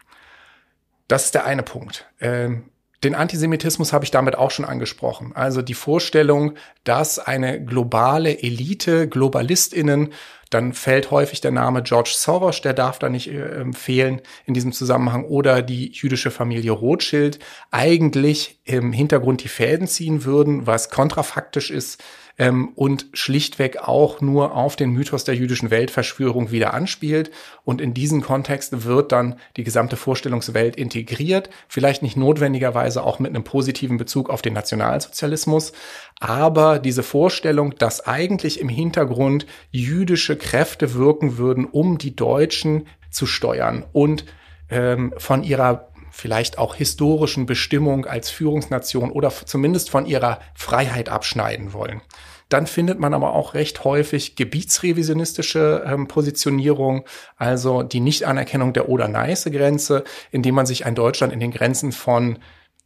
Das 1.08 1.24
ist 1.24 1.34
der 1.34 1.46
eine 1.46 1.62
Punkt. 1.62 2.06
Ähm, 2.20 2.70
den 3.04 3.14
Antisemitismus 3.14 3.92
habe 3.92 4.04
ich 4.04 4.10
damit 4.10 4.36
auch 4.36 4.50
schon 4.50 4.64
angesprochen. 4.64 5.32
Also 5.34 5.62
die 5.62 5.74
Vorstellung, 5.74 6.54
dass 6.82 7.20
eine 7.20 7.64
globale 7.64 8.42
Elite, 8.42 9.08
GlobalistInnen, 9.08 10.12
dann 10.50 10.72
fällt 10.72 11.10
häufig 11.10 11.40
der 11.40 11.50
Name 11.50 11.82
George 11.82 12.12
Soros, 12.16 12.60
der 12.60 12.72
darf 12.72 12.98
da 12.98 13.08
nicht 13.08 13.28
äh, 13.28 13.70
fehlen 13.72 14.20
in 14.46 14.54
diesem 14.54 14.72
Zusammenhang, 14.72 15.24
oder 15.24 15.62
die 15.62 15.92
jüdische 15.92 16.30
Familie 16.30 16.72
Rothschild 16.72 17.38
eigentlich 17.70 18.60
im 18.64 18.92
Hintergrund 18.92 19.44
die 19.44 19.48
Fäden 19.48 19.86
ziehen 19.86 20.24
würden, 20.24 20.66
was 20.66 20.90
kontrafaktisch 20.90 21.70
ist 21.70 22.02
ähm, 22.38 22.68
und 22.74 23.06
schlichtweg 23.12 23.78
auch 23.78 24.20
nur 24.20 24.54
auf 24.54 24.76
den 24.76 24.90
Mythos 24.90 25.24
der 25.24 25.34
jüdischen 25.34 25.70
Weltverschwörung 25.70 26.50
wieder 26.50 26.72
anspielt. 26.72 27.30
Und 27.64 27.80
in 27.80 27.94
diesen 27.94 28.22
Kontext 28.22 28.84
wird 28.84 29.12
dann 29.12 29.36
die 29.56 29.64
gesamte 29.64 29.96
Vorstellungswelt 29.96 30.76
integriert, 30.76 31.50
vielleicht 31.66 32.02
nicht 32.02 32.16
notwendigerweise 32.16 33.02
auch 33.02 33.18
mit 33.18 33.34
einem 33.34 33.44
positiven 33.44 33.96
Bezug 33.96 34.30
auf 34.30 34.40
den 34.40 34.54
Nationalsozialismus, 34.54 35.72
aber 36.20 36.78
diese 36.78 37.02
Vorstellung, 37.02 37.74
dass 37.76 38.06
eigentlich 38.06 38.60
im 38.60 38.68
Hintergrund 38.68 39.46
jüdische 39.70 40.36
Kräfte 40.36 40.94
wirken 40.94 41.38
würden, 41.38 41.64
um 41.64 41.98
die 41.98 42.14
Deutschen 42.16 42.86
zu 43.10 43.26
steuern 43.26 43.84
und 43.92 44.24
ähm, 44.70 45.14
von 45.16 45.42
ihrer 45.42 45.88
vielleicht 46.18 46.58
auch 46.58 46.74
historischen 46.74 47.46
Bestimmung 47.46 48.04
als 48.04 48.28
Führungsnation 48.28 49.12
oder 49.12 49.30
zumindest 49.30 49.88
von 49.88 50.04
ihrer 50.04 50.40
Freiheit 50.52 51.08
abschneiden 51.08 51.72
wollen. 51.72 52.02
Dann 52.48 52.66
findet 52.66 52.98
man 52.98 53.14
aber 53.14 53.34
auch 53.34 53.54
recht 53.54 53.84
häufig 53.84 54.34
gebietsrevisionistische 54.34 55.84
ähm, 55.86 56.08
Positionierung, 56.08 57.04
also 57.36 57.84
die 57.84 58.00
Nichtanerkennung 58.00 58.72
der 58.72 58.88
Oder-Neiße-Grenze, 58.88 60.02
indem 60.32 60.56
man 60.56 60.66
sich 60.66 60.86
ein 60.86 60.96
Deutschland 60.96 61.32
in 61.32 61.38
den 61.38 61.52
Grenzen 61.52 61.92
von 61.92 62.40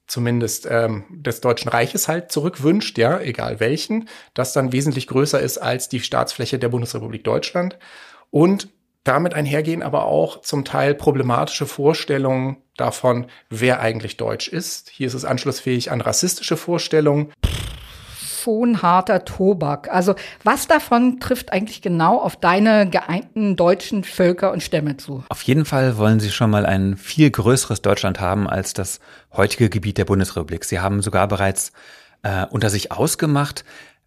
zumindest 0.06 0.68
ähm, 0.70 1.04
des 1.08 1.40
Deutschen 1.40 1.70
Reiches 1.70 2.08
halt 2.08 2.30
zurückwünscht, 2.32 2.98
ja, 2.98 3.18
egal 3.18 3.60
welchen, 3.60 4.10
das 4.34 4.52
dann 4.52 4.72
wesentlich 4.72 5.06
größer 5.06 5.40
ist 5.40 5.56
als 5.56 5.88
die 5.88 6.00
Staatsfläche 6.00 6.58
der 6.58 6.68
Bundesrepublik 6.68 7.24
Deutschland. 7.24 7.78
Und 8.30 8.68
damit 9.04 9.34
einhergehen 9.34 9.82
aber 9.82 10.06
auch 10.06 10.40
zum 10.40 10.64
Teil 10.64 10.94
problematische 10.94 11.66
Vorstellungen 11.66 12.58
davon, 12.76 13.26
wer 13.50 13.80
eigentlich 13.80 14.16
deutsch 14.16 14.48
ist. 14.48 14.88
Hier 14.90 15.06
ist 15.06 15.14
es 15.14 15.24
anschlussfähig 15.24 15.90
an 15.90 16.00
rassistische 16.00 16.56
Vorstellungen. 16.56 17.32
Schon 18.16 18.82
harter 18.82 19.24
Tobak. 19.24 19.88
Also 19.92 20.14
was 20.42 20.66
davon 20.66 21.20
trifft 21.20 21.52
eigentlich 21.52 21.80
genau 21.80 22.18
auf 22.18 22.36
deine 22.36 22.88
geeinten 22.90 23.54
deutschen 23.54 24.02
Völker 24.02 24.50
und 24.50 24.62
Stämme 24.62 24.96
zu? 24.96 25.22
Auf 25.28 25.42
jeden 25.42 25.64
Fall 25.64 25.96
wollen 25.96 26.18
sie 26.18 26.30
schon 26.30 26.50
mal 26.50 26.66
ein 26.66 26.96
viel 26.96 27.30
größeres 27.30 27.82
Deutschland 27.82 28.20
haben 28.20 28.48
als 28.48 28.72
das 28.72 28.98
heutige 29.32 29.70
Gebiet 29.70 29.98
der 29.98 30.06
Bundesrepublik. 30.06 30.64
Sie 30.64 30.80
haben 30.80 31.02
sogar 31.02 31.28
bereits 31.28 31.72
äh, 32.22 32.46
unter 32.50 32.70
sich 32.70 32.90
ausgemacht, 32.90 33.64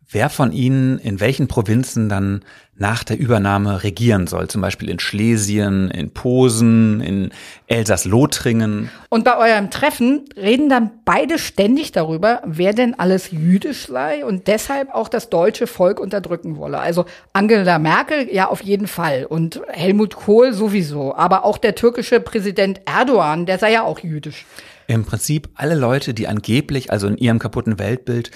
wer 0.10 0.30
von 0.30 0.52
Ihnen 0.52 1.00
in 1.00 1.20
welchen 1.20 1.48
Provinzen 1.48 2.10
dann 2.10 2.44
nach 2.78 3.04
der 3.06 3.18
Übernahme 3.18 3.84
regieren 3.84 4.28
soll. 4.28 4.50
Zum 4.50 4.62
Beispiel 4.62 4.90
in 4.90 5.00
Schlesien, 5.00 5.90
in 5.92 6.12
Posen, 6.12 7.00
in 7.00 7.32
Elsass-Lothringen. 7.68 8.90
Und 9.10 9.24
bei 9.24 9.38
eurem 9.38 9.72
Treffen 9.72 10.26
reden 10.36 10.68
dann 10.68 10.92
beide 11.06 11.40
ständig 11.40 11.94
darüber, 11.94 12.42
wer 12.46 12.74
denn 12.74 13.00
alles 13.00 13.32
jüdisch 13.32 13.88
sei 13.88 14.26
und 14.26 14.48
deshalb 14.48 14.94
auch 14.94 15.08
das 15.08 15.30
deutsche 15.30 15.68
Volk 15.68 16.02
unterdrücken 16.02 16.58
wolle. 16.58 16.80
Also 16.80 17.06
Angela 17.32 17.80
Merkel 17.80 18.28
ja 18.30 18.50
auf 18.50 18.62
jeden 18.62 18.88
Fall 18.88 19.26
und 19.26 19.62
Helmut 19.70 20.16
Kohl 20.16 20.52
sowieso. 20.54 21.16
Aber 21.16 21.46
auch 21.46 21.58
der 21.58 21.76
türkische 21.76 22.20
Präsident 22.20 22.82
Erdogan, 22.86 23.46
der 23.46 23.58
sei 23.58 23.72
ja 23.72 23.84
auch 23.84 24.00
jüdisch. 24.00 24.46
Im 24.88 25.04
Prinzip 25.04 25.50
alle 25.56 25.76
Leute, 25.76 26.14
die 26.14 26.28
angeblich, 26.28 26.92
also 26.92 27.08
in 27.08 27.18
ihrem 27.18 27.40
kaputten 27.40 27.80
Weltbild, 27.80 28.30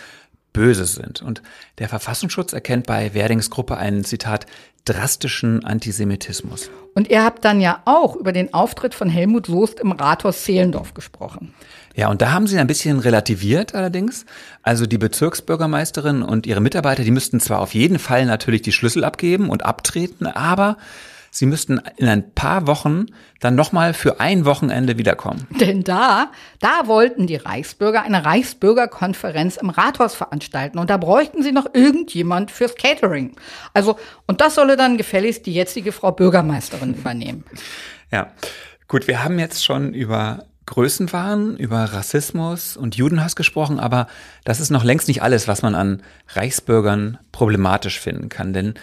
böse 0.53 0.85
sind. 0.85 1.21
Und 1.21 1.41
der 1.77 1.89
Verfassungsschutz 1.89 2.53
erkennt 2.53 2.85
bei 2.85 3.13
Werdings 3.13 3.49
Gruppe 3.49 3.77
einen, 3.77 4.03
Zitat, 4.03 4.45
drastischen 4.85 5.63
Antisemitismus. 5.63 6.69
Und 6.95 7.09
ihr 7.09 7.23
habt 7.23 7.45
dann 7.45 7.61
ja 7.61 7.81
auch 7.85 8.15
über 8.15 8.33
den 8.33 8.53
Auftritt 8.53 8.95
von 8.95 9.09
Helmut 9.09 9.45
Soest 9.45 9.79
im 9.79 9.91
Rathaus 9.91 10.43
Zehlendorf 10.43 10.93
gesprochen. 10.93 11.53
Ja, 11.95 12.09
und 12.09 12.21
da 12.21 12.31
haben 12.31 12.47
sie 12.47 12.57
ein 12.57 12.67
bisschen 12.67 12.99
relativiert 12.99 13.75
allerdings. 13.75 14.25
Also 14.63 14.85
die 14.85 14.97
Bezirksbürgermeisterin 14.97 16.23
und 16.23 16.47
ihre 16.47 16.61
Mitarbeiter, 16.61 17.03
die 17.03 17.11
müssten 17.11 17.39
zwar 17.39 17.59
auf 17.59 17.73
jeden 17.73 17.99
Fall 17.99 18.25
natürlich 18.25 18.61
die 18.61 18.71
Schlüssel 18.71 19.03
abgeben 19.03 19.49
und 19.49 19.65
abtreten, 19.65 20.25
aber 20.25 20.77
Sie 21.31 21.45
müssten 21.45 21.81
in 21.97 22.07
ein 22.07 22.33
paar 22.33 22.67
Wochen 22.67 23.07
dann 23.39 23.55
nochmal 23.55 23.93
für 23.93 24.19
ein 24.19 24.45
Wochenende 24.45 24.97
wiederkommen. 24.97 25.47
Denn 25.59 25.83
da, 25.83 26.31
da 26.59 26.87
wollten 26.87 27.27
die 27.27 27.35
Reichsbürger 27.35 28.01
eine 28.01 28.25
Reichsbürgerkonferenz 28.25 29.57
im 29.57 29.69
Rathaus 29.69 30.15
veranstalten 30.15 30.79
und 30.79 30.89
da 30.89 30.97
bräuchten 30.97 31.43
sie 31.43 31.51
noch 31.51 31.67
irgendjemand 31.73 32.51
fürs 32.51 32.75
Catering. 32.75 33.35
Also, 33.73 33.97
und 34.27 34.41
das 34.41 34.55
solle 34.55 34.77
dann 34.77 34.97
gefälligst 34.97 35.45
die 35.45 35.53
jetzige 35.53 35.91
Frau 35.91 36.11
Bürgermeisterin 36.11 36.93
übernehmen. 36.93 37.43
Ja, 38.11 38.31
gut, 38.87 39.07
wir 39.07 39.23
haben 39.23 39.39
jetzt 39.39 39.63
schon 39.63 39.93
über 39.93 40.45
Größenwahn, 40.69 41.57
über 41.57 41.83
Rassismus 41.85 42.77
und 42.77 42.95
Judenhass 42.95 43.35
gesprochen, 43.35 43.79
aber 43.79 44.07
das 44.43 44.59
ist 44.59 44.69
noch 44.69 44.83
längst 44.83 45.07
nicht 45.07 45.23
alles, 45.23 45.47
was 45.47 45.63
man 45.63 45.73
an 45.73 46.03
Reichsbürgern 46.29 47.17
problematisch 47.31 47.99
finden 47.99 48.29
kann, 48.29 48.53
denn 48.53 48.75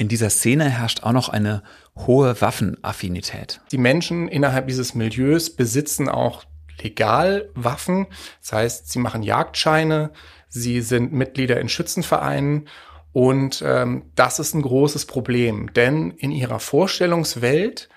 in 0.00 0.08
dieser 0.08 0.30
Szene 0.30 0.70
herrscht 0.70 1.02
auch 1.02 1.12
noch 1.12 1.28
eine 1.28 1.62
hohe 1.94 2.40
Waffenaffinität. 2.40 3.60
Die 3.70 3.76
Menschen 3.76 4.28
innerhalb 4.28 4.66
dieses 4.66 4.94
Milieus 4.94 5.50
besitzen 5.54 6.08
auch 6.08 6.44
legal 6.80 7.50
Waffen. 7.54 8.06
Das 8.40 8.54
heißt, 8.54 8.90
sie 8.90 8.98
machen 8.98 9.22
Jagdscheine, 9.22 10.10
sie 10.48 10.80
sind 10.80 11.12
Mitglieder 11.12 11.60
in 11.60 11.68
Schützenvereinen 11.68 12.66
und 13.12 13.62
ähm, 13.62 14.04
das 14.14 14.38
ist 14.38 14.54
ein 14.54 14.62
großes 14.62 15.04
Problem, 15.04 15.70
denn 15.74 16.12
in 16.12 16.30
ihrer 16.30 16.60
Vorstellungswelt 16.60 17.90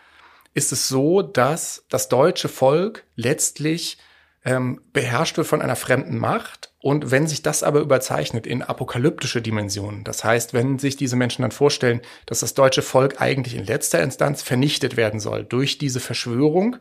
ist 0.54 0.74
es 0.74 0.90
so, 0.90 1.22
dass 1.22 1.86
das 1.88 2.10
deutsche 2.10 2.50
Volk 2.50 3.06
letztlich 3.16 3.98
ähm, 4.44 4.82
beherrscht 4.92 5.38
wird 5.38 5.48
von 5.48 5.62
einer 5.62 5.78
fremden 5.78 6.18
Macht. 6.18 6.73
Und 6.84 7.12
wenn 7.12 7.28
sich 7.28 7.42
das 7.42 7.64
aber 7.64 7.80
überzeichnet 7.80 8.46
in 8.46 8.62
apokalyptische 8.62 9.42
Dimensionen, 9.42 10.04
das 10.04 10.26
heißt, 10.26 10.54
wenn 10.54 10.80
sich 10.80 10.98
diese 10.98 11.16
Menschen 11.16 11.44
dann 11.44 11.52
vorstellen, 11.52 12.02
dass 12.26 12.42
das 12.42 12.56
deutsche 12.56 12.82
Volk 12.82 13.22
eigentlich 13.22 13.56
in 13.56 13.64
letzter 13.64 14.04
Instanz 14.04 14.42
vernichtet 14.44 14.98
werden 14.98 15.22
soll 15.22 15.46
durch 15.46 15.78
diese 15.78 16.02
Verschwörung, 16.02 16.76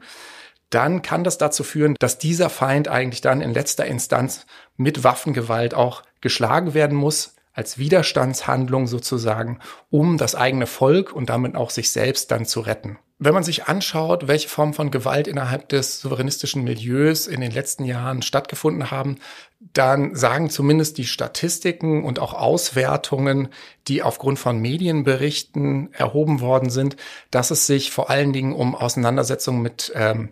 dann 0.71 1.03
kann 1.03 1.23
das 1.23 1.39
dazu 1.39 1.63
führen, 1.63 1.95
dass 2.01 2.19
dieser 2.19 2.51
Feind 2.51 2.89
eigentlich 2.89 3.21
dann 3.21 3.41
in 3.41 3.55
letzter 3.55 3.87
Instanz 3.87 4.45
mit 4.77 5.05
Waffengewalt 5.05 5.73
auch 5.73 6.03
geschlagen 6.21 6.75
werden 6.75 6.99
muss, 6.99 7.37
als 7.53 7.79
Widerstandshandlung 7.79 8.89
sozusagen, 8.89 9.61
um 9.89 10.19
das 10.19 10.35
eigene 10.35 10.67
Volk 10.67 11.13
und 11.13 11.31
damit 11.31 11.55
auch 11.55 11.71
sich 11.71 11.93
selbst 11.93 12.33
dann 12.33 12.45
zu 12.45 12.59
retten. 12.59 12.99
Wenn 13.25 13.35
man 13.35 13.45
sich 13.45 13.67
anschaut, 13.67 14.27
welche 14.27 14.49
Formen 14.49 14.75
von 14.75 14.91
Gewalt 14.91 15.29
innerhalb 15.29 15.69
des 15.69 16.01
souveränistischen 16.01 16.65
Milieus 16.65 17.29
in 17.29 17.41
den 17.41 17.53
letzten 17.53 17.85
Jahren 17.85 18.21
stattgefunden 18.21 18.91
haben, 18.91 19.19
dann 19.61 20.17
sagen 20.17 20.51
zumindest 20.51 20.99
die 20.99 21.05
Statistiken 21.05 22.03
und 22.03 22.19
auch 22.19 22.35
Auswertungen, 22.35 23.47
die 23.87 24.03
aufgrund 24.03 24.41
von 24.41 24.59
Medienberichten 24.59 25.95
erhoben 25.95 26.41
worden 26.41 26.69
sind, 26.69 26.97
dass 27.31 27.53
es 27.53 27.65
sich 27.69 27.93
vor 27.93 28.11
allen 28.11 28.33
Dingen 28.33 28.55
um 28.55 28.75
Auseinandersetzungen 28.75 29.63
mit 29.63 29.93
ähm, 29.95 30.31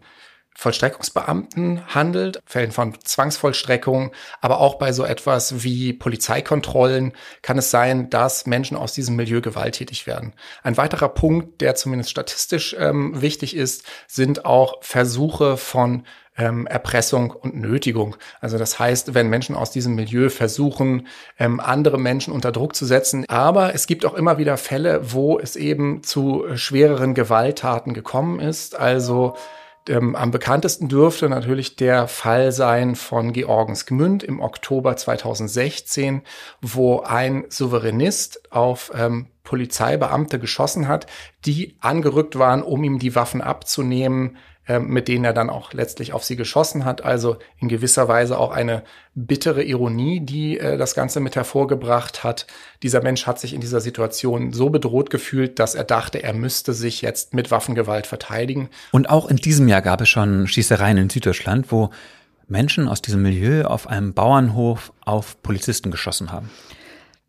Vollstreckungsbeamten 0.57 1.95
handelt, 1.95 2.41
Fällen 2.45 2.73
von 2.73 2.95
Zwangsvollstreckung, 3.03 4.13
aber 4.41 4.61
auch 4.61 4.75
bei 4.77 4.93
so 4.93 5.05
etwas 5.05 5.63
wie 5.63 5.93
Polizeikontrollen 5.93 7.13
kann 7.43 7.59
es 7.59 7.71
sein, 7.71 8.11
dass 8.11 8.47
Menschen 8.47 8.77
aus 8.77 8.93
diesem 8.93 9.17
Milieu 9.17 9.41
gewalttätig 9.41 10.07
werden. 10.07 10.35
Ein 10.63 10.77
weiterer 10.77 11.09
Punkt, 11.09 11.61
der 11.61 11.77
zumindest 11.77 12.11
statistisch 12.11 12.77
ähm, 12.79 13.21
wichtig 13.23 13.57
ist, 13.57 13.85
sind 14.07 14.45
auch 14.45 14.83
Versuche 14.83 15.57
von 15.57 16.05
ähm, 16.37 16.67
Erpressung 16.67 17.31
und 17.31 17.57
Nötigung. 17.57 18.17
Also 18.41 18.59
das 18.59 18.79
heißt, 18.79 19.15
wenn 19.15 19.29
Menschen 19.29 19.55
aus 19.55 19.71
diesem 19.71 19.95
Milieu 19.95 20.31
versuchen, 20.31 21.07
ähm, 21.39 21.61
andere 21.61 21.99
Menschen 21.99 22.33
unter 22.33 22.53
Druck 22.53 22.75
zu 22.75 22.87
setzen. 22.87 23.25
Aber 23.29 23.75
es 23.75 23.87
gibt 23.87 24.05
auch 24.05 24.15
immer 24.15 24.39
wieder 24.39 24.57
Fälle, 24.57 25.13
wo 25.13 25.39
es 25.39 25.57
eben 25.57 26.03
zu 26.03 26.45
schwereren 26.55 27.15
Gewalttaten 27.15 27.95
gekommen 27.95 28.41
ist. 28.41 28.75
Also 28.79 29.37
ähm, 29.89 30.15
am 30.15 30.31
bekanntesten 30.31 30.89
dürfte 30.89 31.29
natürlich 31.29 31.77
der 31.77 32.07
Fall 32.09 32.53
sein 32.53 32.95
von 32.97 33.33
Georgens 33.33 33.87
Gmünd 33.87 34.23
im 34.23 34.41
Oktober 34.41 34.97
2016, 34.97 36.23
wo 36.61 37.01
ein 37.01 37.47
Souveränist 37.49 38.53
auf 38.53 38.93
ähm, 38.95 39.29
Polizeibeamte 39.43 40.39
geschossen 40.39 40.87
hat, 40.87 41.07
die 41.45 41.77
angerückt 41.81 42.39
waren, 42.39 42.63
um 42.63 42.85
ihm 42.85 42.99
die 42.99 43.15
Waffen 43.15 43.41
abzunehmen, 43.41 44.37
mit 44.79 45.09
denen 45.09 45.25
er 45.25 45.33
dann 45.33 45.51
auch 45.51 45.73
letztlich 45.73 46.13
auf 46.13 46.25
sie 46.25 46.37
geschossen 46.37 46.85
hat. 46.85 47.05
Also 47.05 47.39
in 47.59 47.69
gewisser 47.69 48.09
Weise 48.09 48.39
auch 48.39 48.53
eine 48.53 48.83
bittere 49.15 49.63
Ironie, 49.63 50.21
die 50.21 50.59
äh, 50.59 50.77
das 50.77 50.95
Ganze 50.95 51.21
mit 51.21 51.37
hervorgebracht 51.37 52.23
hat. 52.23 52.47
Dieser 52.83 53.03
Mensch 53.03 53.27
hat 53.27 53.41
sich 53.41 53.55
in 53.55 53.61
dieser 53.61 53.81
Situation 53.81 54.53
so 54.53 54.71
bedroht 54.71 55.11
gefühlt, 55.11 55.59
dass 55.59 55.75
er 55.75 55.85
dachte, 55.85 56.23
er 56.23 56.35
müsste 56.35 56.73
sich 56.73 57.03
jetzt 57.03 57.35
mit 57.35 57.51
Waffengewalt 57.51 58.07
verteidigen. 58.07 58.69
Und 58.93 59.11
auch 59.11 59.29
in 59.29 59.37
diesem 59.37 59.69
Jahr 59.69 59.83
gab 59.83 60.01
es 60.01 60.09
schon 60.09 60.47
Schießereien 60.47 60.99
in 60.99 61.11
Süddeutschland, 61.11 61.73
wo 61.73 61.91
Menschen 62.47 62.89
aus 62.89 63.01
diesem 63.01 63.23
Milieu 63.23 63.65
auf 63.65 63.87
einem 63.87 64.13
Bauernhof 64.13 64.93
auf 65.05 65.41
Polizisten 65.43 65.91
geschossen 65.91 66.33
haben. 66.33 66.51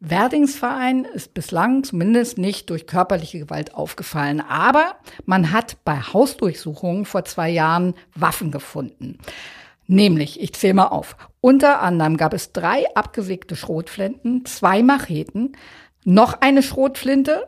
Werdingsverein 0.04 1.06
ist 1.06 1.36
bislang 1.36 1.84
zumindest 1.84 2.40
nicht 2.40 2.72
durch 2.72 2.88
körperliche 2.88 3.38
Gewalt 3.38 3.76
aufgefallen, 3.76 4.42
aber 4.42 4.96
man 5.26 5.52
hat 5.52 5.78
bei 5.86 5.96
Hausdurchsuchungen 6.02 7.06
vor 7.06 7.24
zwei 7.24 7.50
Jahren 7.50 7.94
Waffen 8.16 8.50
gefunden. 8.50 9.20
Nämlich, 9.86 10.42
ich 10.42 10.54
zähle 10.54 10.74
mal 10.74 10.88
auf, 10.88 11.16
unter 11.40 11.84
anderem 11.84 12.18
gab 12.18 12.34
es 12.34 12.52
drei 12.52 12.86
abgesägte 12.96 13.56
Schrotflinten, 13.56 14.44
zwei 14.46 14.82
Macheten, 14.82 15.56
noch 16.04 16.42
eine 16.42 16.64
Schrotflinte, 16.64 17.48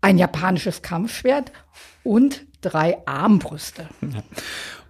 ein 0.00 0.16
japanisches 0.16 0.80
Kampfschwert 0.80 1.52
und 2.02 2.46
drei 2.62 2.96
Armbrüste. 3.04 3.86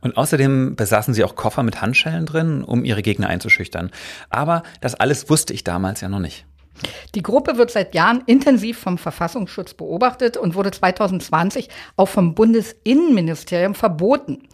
Und 0.01 0.17
außerdem 0.17 0.77
besaßen 0.77 1.13
sie 1.13 1.25
auch 1.25 1.35
Koffer 1.35 1.65
mit 1.65 1.81
Handschellen 1.83 2.25
drin, 2.25 2.63
um 2.63 2.85
ihre 2.85 3.03
Gegner 3.03 3.27
einzuschüchtern. 3.27 3.91
Aber 4.31 4.63
das 4.81 4.95
alles 4.95 5.29
wusste 5.29 5.53
ich 5.55 5.65
damals 5.65 6.03
ja 6.03 6.09
noch 6.09 6.21
nicht. 6.21 6.47
Die 7.15 7.23
Gruppe 7.23 7.57
wird 7.57 7.71
seit 7.71 7.95
Jahren 7.95 8.23
intensiv 8.27 8.79
vom 8.79 8.99
Verfassungsschutz 8.99 9.75
beobachtet 9.75 10.37
und 10.37 10.55
wurde 10.55 10.71
2020 10.71 11.69
auch 11.97 12.09
vom 12.09 12.35
Bundesinnenministerium 12.35 13.75
verboten. 13.75 14.49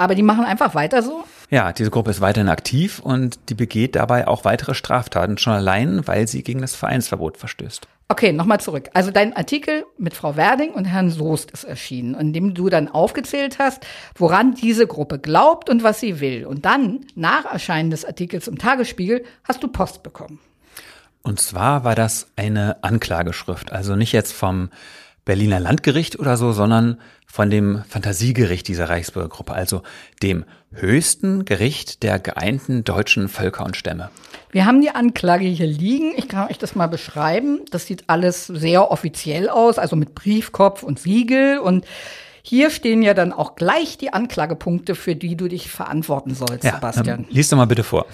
Aber 0.00 0.14
die 0.14 0.22
machen 0.22 0.46
einfach 0.46 0.74
weiter 0.74 1.02
so? 1.02 1.24
Ja, 1.50 1.74
diese 1.74 1.90
Gruppe 1.90 2.10
ist 2.10 2.22
weiterhin 2.22 2.48
aktiv 2.48 3.00
und 3.00 3.38
die 3.50 3.54
begeht 3.54 3.96
dabei 3.96 4.26
auch 4.26 4.46
weitere 4.46 4.74
Straftaten, 4.74 5.36
schon 5.36 5.52
allein, 5.52 6.06
weil 6.06 6.26
sie 6.26 6.42
gegen 6.42 6.62
das 6.62 6.74
Vereinsverbot 6.74 7.36
verstößt. 7.36 7.86
Okay, 8.08 8.32
nochmal 8.32 8.60
zurück. 8.60 8.88
Also 8.94 9.10
dein 9.10 9.36
Artikel 9.36 9.84
mit 9.98 10.14
Frau 10.14 10.36
Werding 10.36 10.70
und 10.70 10.86
Herrn 10.86 11.10
Soest 11.10 11.50
ist 11.50 11.64
erschienen, 11.64 12.14
in 12.14 12.32
dem 12.32 12.54
du 12.54 12.70
dann 12.70 12.88
aufgezählt 12.88 13.58
hast, 13.58 13.86
woran 14.16 14.54
diese 14.54 14.86
Gruppe 14.86 15.18
glaubt 15.18 15.68
und 15.68 15.84
was 15.84 16.00
sie 16.00 16.18
will. 16.18 16.46
Und 16.46 16.64
dann, 16.64 17.06
nach 17.14 17.44
Erscheinen 17.44 17.90
des 17.90 18.06
Artikels 18.06 18.48
im 18.48 18.58
Tagesspiegel, 18.58 19.22
hast 19.44 19.62
du 19.62 19.68
Post 19.68 20.02
bekommen. 20.02 20.40
Und 21.22 21.40
zwar 21.40 21.84
war 21.84 21.94
das 21.94 22.28
eine 22.36 22.82
Anklageschrift, 22.82 23.72
also 23.72 23.94
nicht 23.96 24.12
jetzt 24.12 24.32
vom 24.32 24.70
Berliner 25.24 25.60
Landgericht 25.60 26.18
oder 26.18 26.36
so, 26.36 26.52
sondern 26.52 26.98
von 27.26 27.50
dem 27.50 27.84
Fantasiegericht 27.88 28.66
dieser 28.66 28.88
Reichsbürgergruppe, 28.88 29.52
also 29.52 29.82
dem 30.22 30.44
höchsten 30.72 31.44
Gericht 31.44 32.02
der 32.02 32.18
geeinten 32.18 32.84
deutschen 32.84 33.28
Völker 33.28 33.64
und 33.64 33.76
Stämme. 33.76 34.10
Wir 34.50 34.66
haben 34.66 34.80
die 34.80 34.90
Anklage 34.90 35.44
hier 35.44 35.66
liegen. 35.66 36.12
Ich 36.16 36.26
kann 36.26 36.48
euch 36.48 36.58
das 36.58 36.74
mal 36.74 36.88
beschreiben. 36.88 37.60
Das 37.70 37.86
sieht 37.86 38.04
alles 38.08 38.46
sehr 38.46 38.90
offiziell 38.90 39.48
aus, 39.48 39.78
also 39.78 39.94
mit 39.94 40.14
Briefkopf 40.14 40.82
und 40.82 40.98
Siegel. 40.98 41.58
Und 41.58 41.84
hier 42.42 42.70
stehen 42.70 43.02
ja 43.02 43.14
dann 43.14 43.32
auch 43.32 43.54
gleich 43.54 43.98
die 43.98 44.12
Anklagepunkte, 44.12 44.94
für 44.96 45.14
die 45.14 45.36
du 45.36 45.46
dich 45.46 45.70
verantworten 45.70 46.34
sollst, 46.34 46.64
ja, 46.64 46.74
Sebastian. 46.74 47.26
Lies 47.30 47.48
doch 47.48 47.56
mal 47.56 47.66
bitte 47.66 47.84
vor. 47.84 48.06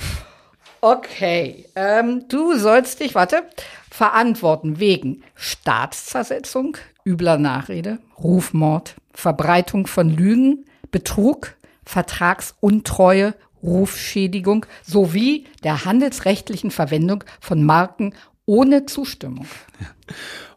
Okay, 0.88 1.64
ähm, 1.74 2.26
du 2.28 2.56
sollst 2.56 3.00
dich, 3.00 3.16
warte, 3.16 3.42
verantworten 3.90 4.78
wegen 4.78 5.24
Staatszersetzung, 5.34 6.76
übler 7.04 7.38
Nachrede, 7.38 7.98
Rufmord, 8.22 8.94
Verbreitung 9.12 9.88
von 9.88 10.08
Lügen, 10.08 10.64
Betrug, 10.92 11.56
Vertragsuntreue, 11.84 13.34
Rufschädigung 13.64 14.64
sowie 14.84 15.48
der 15.64 15.84
handelsrechtlichen 15.84 16.70
Verwendung 16.70 17.24
von 17.40 17.64
Marken 17.64 18.14
ohne 18.44 18.86
Zustimmung. 18.86 19.48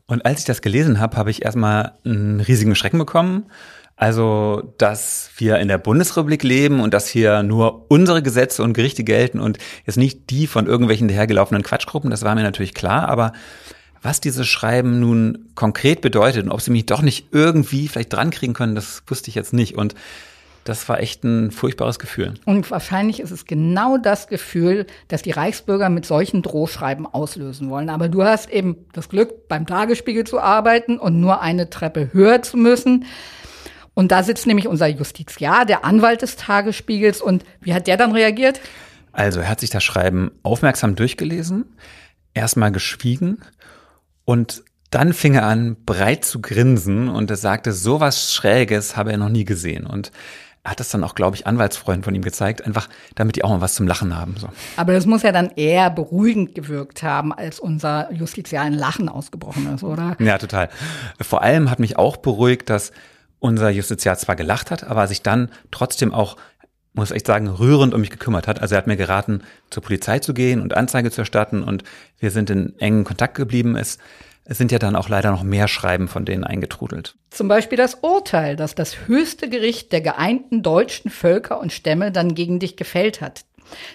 Und 0.06 0.26
als 0.28 0.42
ich 0.42 0.46
das 0.46 0.62
gelesen 0.62 1.00
habe, 1.00 1.18
habe 1.18 1.32
ich 1.32 1.44
erstmal 1.44 1.94
einen 2.06 2.40
riesigen 2.40 2.76
Schrecken 2.76 3.00
bekommen 3.00 3.48
also, 4.02 4.74
dass 4.78 5.30
wir 5.36 5.58
in 5.58 5.68
der 5.68 5.78
Bundesrepublik 5.78 6.42
leben 6.44 6.80
und 6.80 6.94
dass 6.94 7.10
hier 7.10 7.44
nur 7.44 7.92
unsere 7.92 8.24
Gesetze 8.24 8.64
und 8.64 8.72
Gerichte 8.72 9.04
gelten 9.04 9.42
und 9.42 9.58
jetzt 9.86 9.98
nicht 9.98 10.30
die 10.30 10.48
von 10.48 10.68
irgendwelchen 10.68 11.10
dahergelaufenen 11.10 11.64
Quatschgruppen, 11.64 12.10
das 12.10 12.24
war 12.24 12.34
mir 12.34 12.44
natürlich 12.44 12.74
klar, 12.74 13.10
aber 13.10 13.34
was 14.02 14.22
dieses 14.22 14.48
Schreiben 14.48 15.02
nun 15.02 15.50
konkret 15.54 16.00
bedeutet 16.00 16.46
und 16.46 16.52
ob 16.52 16.62
sie 16.62 16.72
mich 16.72 16.86
doch 16.86 17.02
nicht 17.02 17.28
irgendwie 17.34 17.90
vielleicht 17.90 18.14
drankriegen 18.14 18.54
können, 18.54 18.74
das 18.74 19.04
wusste 19.06 19.28
ich 19.28 19.36
jetzt 19.36 19.52
nicht. 19.52 19.76
Und 19.76 19.96
das 20.64 20.88
war 20.88 21.02
echt 21.02 21.26
ein 21.26 21.52
furchtbares 21.52 22.00
Gefühl. 22.00 22.36
Und 22.46 22.72
wahrscheinlich 22.72 23.20
ist 23.20 23.32
es 23.32 23.46
genau 23.46 23.98
das 23.98 24.28
Gefühl, 24.28 24.86
dass 25.10 25.24
die 25.24 25.32
Reichsbürger 25.32 25.90
mit 25.90 26.06
solchen 26.06 26.42
Drohschreiben 26.42 27.06
auslösen 27.06 27.70
wollen. 27.70 27.90
Aber 27.90 28.08
du 28.08 28.24
hast 28.24 28.50
eben 28.50 28.78
das 28.94 29.10
Glück, 29.10 29.50
beim 29.50 29.68
Tagesspiegel 29.68 30.24
zu 30.24 30.40
arbeiten 30.40 30.98
und 30.98 31.20
nur 31.20 31.42
eine 31.42 31.70
Treppe 31.70 32.14
höher 32.14 32.42
zu 32.44 32.56
müssen. 32.56 33.04
Und 33.94 34.12
da 34.12 34.24
sitzt 34.24 34.48
nämlich 34.48 34.68
unser 34.68 34.88
Justiziar, 34.88 35.66
der 35.66 35.84
Anwalt 35.84 36.22
des 36.22 36.36
Tagesspiegels. 36.36 37.22
Und 37.22 37.44
wie 37.62 37.74
hat 37.74 37.88
der 37.88 37.98
dann 37.98 38.12
reagiert? 38.12 38.62
Also 39.12 39.42
er 39.42 39.50
hat 39.50 39.60
sich 39.60 39.70
das 39.70 39.84
Schreiben 39.84 40.32
aufmerksam 40.44 40.96
durchgelesen, 40.96 41.66
erstmal 42.34 42.72
geschwiegen 42.72 43.40
und 44.24 44.64
dann 44.92 45.14
fing 45.14 45.36
er 45.36 45.46
an, 45.46 45.78
breit 45.86 46.26
zu 46.26 46.42
grinsen 46.42 47.10
und 47.10 47.30
er 47.30 47.38
sagte, 47.38 47.74
sowas 47.74 48.34
Schräges 48.34 48.98
habe 48.98 49.12
er 49.12 49.18
noch 49.18 49.30
nie 49.30 49.46
gesehen. 49.46 49.86
Und 49.86 50.12
er 50.64 50.72
hat 50.72 50.80
das 50.80 50.90
dann 50.90 51.04
auch, 51.04 51.16
glaube 51.16 51.36
ich, 51.36 51.46
Anwaltsfreunden 51.46 52.04
von 52.04 52.16
ihm 52.16 52.24
gezeigt, 52.24 52.66
einfach 52.66 52.90
damit 53.16 53.36
die 53.36 53.44
auch 53.44 53.50
mal 53.50 53.62
was 53.62 53.76
zum 53.76 53.88
Lachen 53.88 54.18
haben. 54.18 54.36
So. 54.38 54.50
Aber 54.78 54.94
das 54.94 55.06
muss 55.06 55.22
ja 55.22 55.32
dann 55.32 55.52
eher 55.56 55.90
beruhigend 55.90 56.56
gewirkt 56.56 57.04
haben, 57.04 57.34
als 57.34 57.60
unser 57.60 58.12
Justiziar 58.12 58.64
ein 58.64 58.74
Lachen 58.74 59.10
ausgebrochen 59.10 59.74
ist, 59.74 59.84
oder? 59.84 60.16
Ja, 60.20 60.38
total. 60.38 60.70
Vor 61.22 61.44
allem 61.44 61.70
hat 61.70 61.80
mich 61.80 61.98
auch 61.98 62.18
beruhigt, 62.18 62.70
dass 62.70 62.92
unser 63.40 63.70
Justiziar 63.70 64.18
zwar 64.18 64.36
gelacht 64.36 64.72
hat, 64.72 64.84
aber 64.84 65.08
sich 65.08 65.22
dann 65.22 65.50
trotzdem 65.72 66.14
auch, 66.14 66.38
muss 66.94 67.12
ich 67.12 67.26
sagen, 67.26 67.48
rührend 67.48 67.94
um 67.94 68.02
mich 68.02 68.10
gekümmert 68.10 68.48
hat. 68.48 68.62
Also 68.62 68.76
er 68.76 68.80
hat 68.80 68.88
mir 68.88 68.98
geraten, 68.98 69.42
zur 69.70 69.84
Polizei 69.84 70.20
zu 70.20 70.34
gehen 70.34 70.62
und 70.62 70.76
Anzeige 70.76 71.12
zu 71.12 71.22
erstatten 71.22 71.64
und 71.64 71.84
wir 72.20 72.32
sind 72.32 72.50
in 72.50 72.78
engen 72.80 73.04
Kontakt 73.04 73.36
geblieben. 73.36 73.76
Es, 73.76 73.98
sind 74.46 74.72
ja 74.72 74.80
dann 74.80 74.96
auch 74.96 75.10
leider 75.10 75.30
noch 75.30 75.44
mehr 75.44 75.68
Schreiben 75.68 76.08
von 76.08 76.26
denen 76.26 76.44
eingetrudelt. 76.44 77.16
Zum 77.30 77.48
Beispiel 77.48 77.78
das 77.78 78.00
Urteil, 78.02 78.56
das 78.56 78.74
das 78.74 79.08
höchste 79.08 79.48
Gericht 79.48 79.92
der 79.92 80.02
geeinten 80.02 80.64
deutschen 80.64 81.12
Völker 81.12 81.60
und 81.60 81.72
Stämme 81.72 82.12
dann 82.12 82.34
gegen 82.34 82.60
dich 82.60 82.76
gefällt 82.76 83.22
hat. 83.22 83.46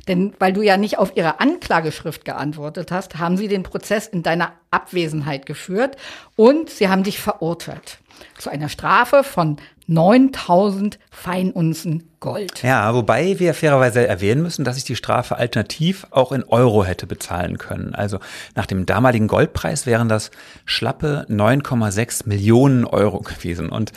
Denn 0.07 0.33
weil 0.39 0.53
du 0.53 0.63
ja 0.63 0.77
nicht 0.77 0.99
auf 0.99 1.17
ihre 1.17 1.41
Anklageschrift 1.41 2.25
geantwortet 2.25 2.93
hast, 2.93 3.19
haben 3.19 3.37
sie 3.37 3.49
den 3.49 3.65
Prozess 3.65 4.07
in 4.07 4.23
deiner 4.23 4.53
Abwesenheit 4.71 5.47
geführt 5.47 5.97
und 6.37 6.71
sie 6.71 6.89
haben 6.89 7.03
dich 7.03 7.19
verurteilt 7.19 7.99
zu 8.39 8.51
einer 8.51 8.69
Strafe 8.69 9.25
von 9.25 9.57
9000 9.87 10.99
Feinunzen 11.11 12.09
Gold. 12.21 12.63
Ja, 12.63 12.95
wobei 12.95 13.39
wir 13.39 13.53
fairerweise 13.53 14.07
erwähnen 14.07 14.43
müssen, 14.43 14.65
dass 14.65 14.79
ich 14.79 14.85
die 14.85 14.97
Strafe 14.97 15.37
alternativ 15.37 16.07
auch 16.11 16.33
in 16.33 16.43
Euro 16.45 16.85
hätte 16.85 17.07
bezahlen 17.07 17.59
können. 17.59 17.95
Also 17.95 18.19
nach 18.55 18.67
dem 18.67 18.87
damaligen 18.87 19.29
Goldpreis 19.29 19.85
wären 19.85 20.09
das 20.09 20.31
schlappe 20.65 21.27
9,6 21.29 22.27
Millionen 22.27 22.87
Euro 22.87 23.21
gewesen. 23.21 23.69
Und 23.69 23.93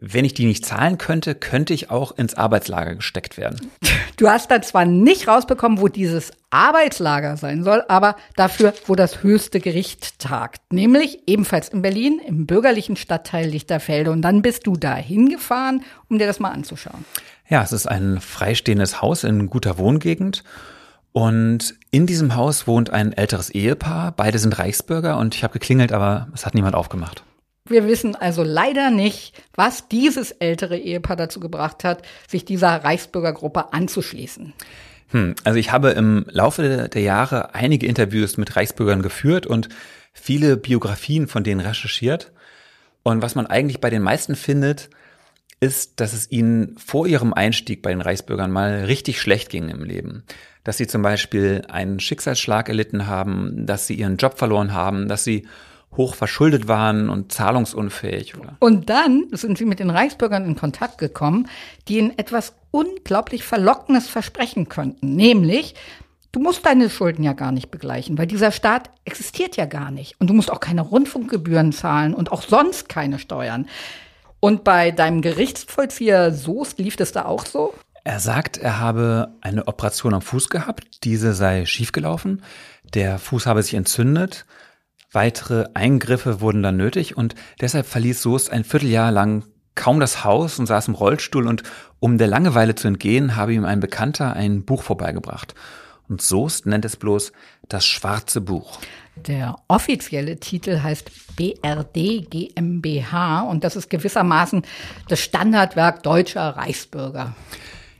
wenn 0.00 0.24
ich 0.24 0.34
die 0.34 0.46
nicht 0.46 0.64
zahlen 0.64 0.98
könnte, 0.98 1.34
könnte 1.34 1.72
ich 1.72 1.90
auch 1.90 2.16
ins 2.16 2.34
Arbeitslager 2.34 2.96
gesteckt 2.96 3.36
werden. 3.36 3.70
Du 4.16 4.28
hast 4.28 4.50
dann 4.50 4.62
zwar 4.62 4.84
nicht 4.84 5.28
rausbekommen, 5.28 5.80
wo 5.80 5.88
dieses 5.88 6.32
Arbeitslager 6.50 7.36
sein 7.36 7.64
soll, 7.64 7.84
aber 7.88 8.16
dafür, 8.34 8.72
wo 8.86 8.94
das 8.94 9.22
höchste 9.22 9.60
Gericht 9.60 10.18
tagt. 10.18 10.60
Nämlich 10.72 11.20
ebenfalls 11.26 11.68
in 11.68 11.82
Berlin, 11.82 12.20
im 12.26 12.46
bürgerlichen 12.46 12.96
Stadtteil 12.96 13.48
Lichterfelde. 13.48 14.10
Und 14.10 14.22
dann 14.22 14.42
bist 14.42 14.66
du 14.66 14.76
da 14.76 14.94
hingefahren, 14.94 15.84
um 16.08 16.18
dir 16.18 16.26
das 16.26 16.40
mal 16.40 16.50
anzuschauen. 16.50 17.04
Ja, 17.48 17.62
es 17.62 17.72
ist 17.72 17.86
ein 17.86 18.20
freistehendes 18.20 19.02
Haus 19.02 19.24
in 19.24 19.50
guter 19.50 19.78
Wohngegend. 19.78 20.44
Und 21.12 21.74
in 21.90 22.06
diesem 22.06 22.36
Haus 22.36 22.66
wohnt 22.66 22.90
ein 22.90 23.12
älteres 23.12 23.50
Ehepaar. 23.50 24.12
Beide 24.12 24.38
sind 24.38 24.58
Reichsbürger 24.58 25.16
und 25.16 25.34
ich 25.34 25.44
habe 25.44 25.54
geklingelt, 25.54 25.92
aber 25.92 26.28
es 26.34 26.44
hat 26.44 26.54
niemand 26.54 26.74
aufgemacht. 26.74 27.22
Wir 27.68 27.86
wissen 27.88 28.14
also 28.14 28.42
leider 28.42 28.90
nicht, 28.90 29.34
was 29.54 29.88
dieses 29.88 30.30
ältere 30.30 30.78
Ehepaar 30.78 31.16
dazu 31.16 31.40
gebracht 31.40 31.84
hat, 31.84 32.02
sich 32.28 32.44
dieser 32.44 32.84
Reichsbürgergruppe 32.84 33.72
anzuschließen. 33.72 34.52
Hm, 35.10 35.34
also 35.44 35.58
ich 35.58 35.72
habe 35.72 35.90
im 35.90 36.26
Laufe 36.28 36.88
der 36.88 37.02
Jahre 37.02 37.54
einige 37.54 37.86
Interviews 37.86 38.36
mit 38.36 38.56
Reichsbürgern 38.56 39.02
geführt 39.02 39.46
und 39.46 39.68
viele 40.12 40.56
Biografien 40.56 41.28
von 41.28 41.44
denen 41.44 41.60
recherchiert. 41.60 42.32
Und 43.02 43.22
was 43.22 43.34
man 43.34 43.46
eigentlich 43.46 43.80
bei 43.80 43.90
den 43.90 44.02
meisten 44.02 44.34
findet, 44.34 44.90
ist, 45.60 46.00
dass 46.00 46.12
es 46.12 46.30
ihnen 46.30 46.76
vor 46.76 47.06
ihrem 47.06 47.32
Einstieg 47.32 47.82
bei 47.82 47.90
den 47.90 48.00
Reichsbürgern 48.00 48.50
mal 48.50 48.84
richtig 48.84 49.20
schlecht 49.20 49.48
ging 49.48 49.68
im 49.68 49.84
Leben. 49.84 50.24
Dass 50.64 50.76
sie 50.76 50.86
zum 50.86 51.02
Beispiel 51.02 51.62
einen 51.68 52.00
Schicksalsschlag 52.00 52.68
erlitten 52.68 53.06
haben, 53.06 53.66
dass 53.66 53.86
sie 53.86 53.94
ihren 53.94 54.16
Job 54.16 54.38
verloren 54.38 54.72
haben, 54.72 55.08
dass 55.08 55.24
sie 55.24 55.46
hoch 55.96 56.14
verschuldet 56.14 56.68
waren 56.68 57.08
und 57.08 57.32
zahlungsunfähig. 57.32 58.36
Oder? 58.36 58.56
Und 58.60 58.90
dann 58.90 59.24
sind 59.32 59.58
sie 59.58 59.64
mit 59.64 59.78
den 59.78 59.90
Reichsbürgern 59.90 60.44
in 60.44 60.56
Kontakt 60.56 60.98
gekommen, 60.98 61.48
die 61.88 61.98
ihnen 61.98 62.18
etwas 62.18 62.54
unglaublich 62.70 63.44
Verlockendes 63.44 64.08
versprechen 64.08 64.68
könnten, 64.68 65.16
nämlich 65.16 65.74
Du 66.36 66.42
musst 66.42 66.66
deine 66.66 66.90
Schulden 66.90 67.22
ja 67.22 67.32
gar 67.32 67.50
nicht 67.50 67.70
begleichen, 67.70 68.18
weil 68.18 68.26
dieser 68.26 68.52
Staat 68.52 68.90
existiert 69.06 69.56
ja 69.56 69.64
gar 69.64 69.90
nicht. 69.90 70.20
Und 70.20 70.28
du 70.28 70.34
musst 70.34 70.50
auch 70.50 70.60
keine 70.60 70.82
Rundfunkgebühren 70.82 71.72
zahlen 71.72 72.12
und 72.12 72.30
auch 72.30 72.42
sonst 72.42 72.90
keine 72.90 73.18
Steuern. 73.18 73.66
Und 74.38 74.62
bei 74.62 74.90
deinem 74.90 75.22
Gerichtsvollzieher 75.22 76.32
Soest 76.32 76.78
lief 76.78 76.96
das 76.96 77.12
da 77.12 77.24
auch 77.24 77.46
so? 77.46 77.72
Er 78.04 78.20
sagt, 78.20 78.58
er 78.58 78.78
habe 78.80 79.34
eine 79.40 79.66
Operation 79.66 80.12
am 80.12 80.20
Fuß 80.20 80.50
gehabt, 80.50 81.04
diese 81.04 81.32
sei 81.32 81.64
schiefgelaufen, 81.64 82.42
der 82.94 83.18
Fuß 83.18 83.46
habe 83.46 83.62
sich 83.62 83.72
entzündet, 83.72 84.44
weitere 85.12 85.66
Eingriffe 85.74 86.40
wurden 86.40 86.62
dann 86.62 86.76
nötig 86.76 87.16
und 87.16 87.34
deshalb 87.60 87.86
verließ 87.86 88.22
Soest 88.22 88.50
ein 88.50 88.64
Vierteljahr 88.64 89.12
lang 89.12 89.44
kaum 89.74 90.00
das 90.00 90.24
Haus 90.24 90.58
und 90.58 90.66
saß 90.66 90.88
im 90.88 90.94
Rollstuhl 90.94 91.46
und 91.46 91.62
um 92.00 92.18
der 92.18 92.26
Langeweile 92.26 92.74
zu 92.74 92.88
entgehen, 92.88 93.36
habe 93.36 93.54
ihm 93.54 93.64
ein 93.64 93.80
Bekannter 93.80 94.32
ein 94.34 94.64
Buch 94.64 94.82
vorbeigebracht. 94.82 95.54
Und 96.08 96.22
Soest 96.22 96.66
nennt 96.66 96.84
es 96.84 96.96
bloß 96.96 97.32
das 97.68 97.84
schwarze 97.84 98.40
Buch. 98.40 98.78
Der 99.16 99.56
offizielle 99.68 100.38
Titel 100.38 100.82
heißt 100.82 101.10
BRD 101.36 102.30
GmbH 102.30 103.40
und 103.42 103.64
das 103.64 103.76
ist 103.76 103.90
gewissermaßen 103.90 104.62
das 105.08 105.20
Standardwerk 105.20 106.02
deutscher 106.02 106.50
Reichsbürger. 106.50 107.34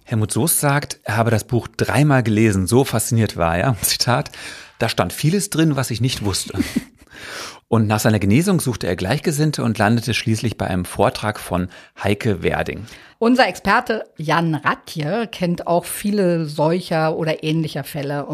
Helmut 0.05 0.33
Soest 0.33 0.61
sagt, 0.61 1.01
er 1.03 1.17
habe 1.17 1.31
das 1.31 1.45
Buch 1.45 1.67
dreimal 1.69 2.23
gelesen, 2.23 2.67
so 2.67 2.85
fasziniert 2.85 3.37
war 3.37 3.57
er. 3.57 3.77
Zitat, 3.83 4.31
da 4.79 4.89
stand 4.89 5.13
vieles 5.13 5.51
drin, 5.51 5.77
was 5.77 5.91
ich 5.91 6.01
nicht 6.01 6.25
wusste. 6.25 6.59
Und 7.69 7.89
nach 7.89 7.99
seiner 7.99 8.21
Genesung 8.21 8.61
suchte 8.61 8.87
er 8.87 8.95
Gleichgesinnte 8.95 9.65
und 9.65 9.77
landete 9.77 10.15
schließlich 10.15 10.57
bei 10.57 10.69
einem 10.69 10.85
Vortrag 10.85 11.41
von 11.41 11.69
Heike 12.01 12.43
Werding. 12.43 12.87
Unser 13.19 13.49
Experte 13.49 14.05
Jan 14.17 14.55
Ratje 14.55 15.27
kennt 15.27 15.67
auch 15.67 15.85
viele 15.85 16.47
solcher 16.47 17.17
oder 17.17 17.43
ähnlicher 17.43 17.83
Fälle. 17.83 18.29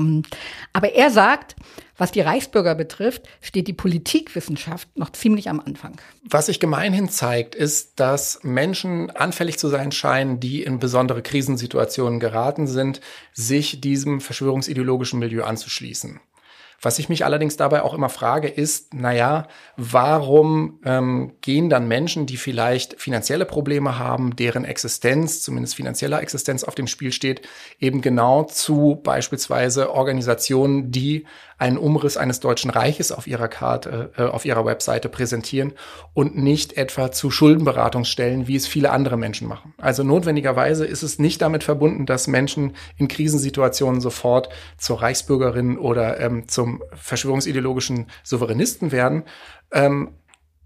Aber 0.74 0.92
er 0.92 1.10
sagt, 1.10 1.56
was 1.96 2.12
die 2.12 2.20
Reichsbürger 2.20 2.74
betrifft, 2.74 3.22
steht 3.40 3.68
die 3.68 3.72
Politikwissenschaft 3.72 4.98
noch 4.98 5.10
ziemlich 5.10 5.48
am 5.48 5.60
Anfang. 5.60 5.98
Was 6.28 6.46
sich 6.46 6.60
gemeinhin 6.60 7.08
zeigt, 7.08 7.54
ist, 7.54 8.00
dass 8.00 8.40
Menschen 8.42 9.10
anfällig 9.12 9.58
zu 9.58 9.68
sein 9.68 9.92
scheinen, 9.92 10.40
die 10.40 10.62
in 10.62 10.78
besondere 10.78 11.22
Krisensituationen 11.22 12.20
geraten 12.20 12.66
sind, 12.66 13.00
sich 13.32 13.80
diesem 13.80 14.20
verschwörungsideologischen 14.20 15.20
Milieu 15.20 15.44
anzuschließen. 15.44 16.20
Was 16.82 16.98
ich 16.98 17.08
mich 17.08 17.24
allerdings 17.24 17.56
dabei 17.56 17.82
auch 17.82 17.94
immer 17.94 18.08
frage, 18.08 18.48
ist, 18.48 18.92
naja, 18.92 19.46
warum 19.76 20.80
ähm, 20.84 21.34
gehen 21.40 21.70
dann 21.70 21.86
Menschen, 21.86 22.26
die 22.26 22.36
vielleicht 22.36 23.00
finanzielle 23.00 23.44
Probleme 23.44 24.00
haben, 24.00 24.34
deren 24.34 24.64
Existenz, 24.64 25.42
zumindest 25.42 25.76
finanzieller 25.76 26.20
Existenz 26.20 26.64
auf 26.64 26.74
dem 26.74 26.88
Spiel 26.88 27.12
steht, 27.12 27.42
eben 27.78 28.00
genau 28.00 28.42
zu 28.42 29.00
beispielsweise 29.00 29.92
Organisationen, 29.92 30.90
die 30.90 31.24
einen 31.58 31.78
Umriss 31.78 32.16
eines 32.16 32.40
Deutschen 32.40 32.70
Reiches 32.70 33.12
auf 33.12 33.26
ihrer 33.26 33.48
Karte, 33.48 34.12
äh, 34.16 34.22
auf 34.22 34.44
ihrer 34.44 34.64
Webseite 34.64 35.08
präsentieren 35.08 35.72
und 36.14 36.36
nicht 36.36 36.76
etwa 36.76 37.12
zu 37.12 37.30
Schuldenberatungsstellen, 37.30 38.48
wie 38.48 38.56
es 38.56 38.66
viele 38.66 38.90
andere 38.90 39.16
Menschen 39.16 39.48
machen. 39.48 39.74
Also 39.78 40.02
notwendigerweise 40.02 40.84
ist 40.86 41.02
es 41.02 41.18
nicht 41.18 41.42
damit 41.42 41.64
verbunden, 41.64 42.06
dass 42.06 42.26
Menschen 42.26 42.76
in 42.96 43.08
Krisensituationen 43.08 44.00
sofort 44.00 44.48
zur 44.78 45.02
Reichsbürgerin 45.02 45.78
oder 45.78 46.20
ähm, 46.20 46.48
zum 46.48 46.82
verschwörungsideologischen 46.94 48.06
Souveränisten 48.22 48.92
werden, 48.92 49.24
ähm, 49.72 50.14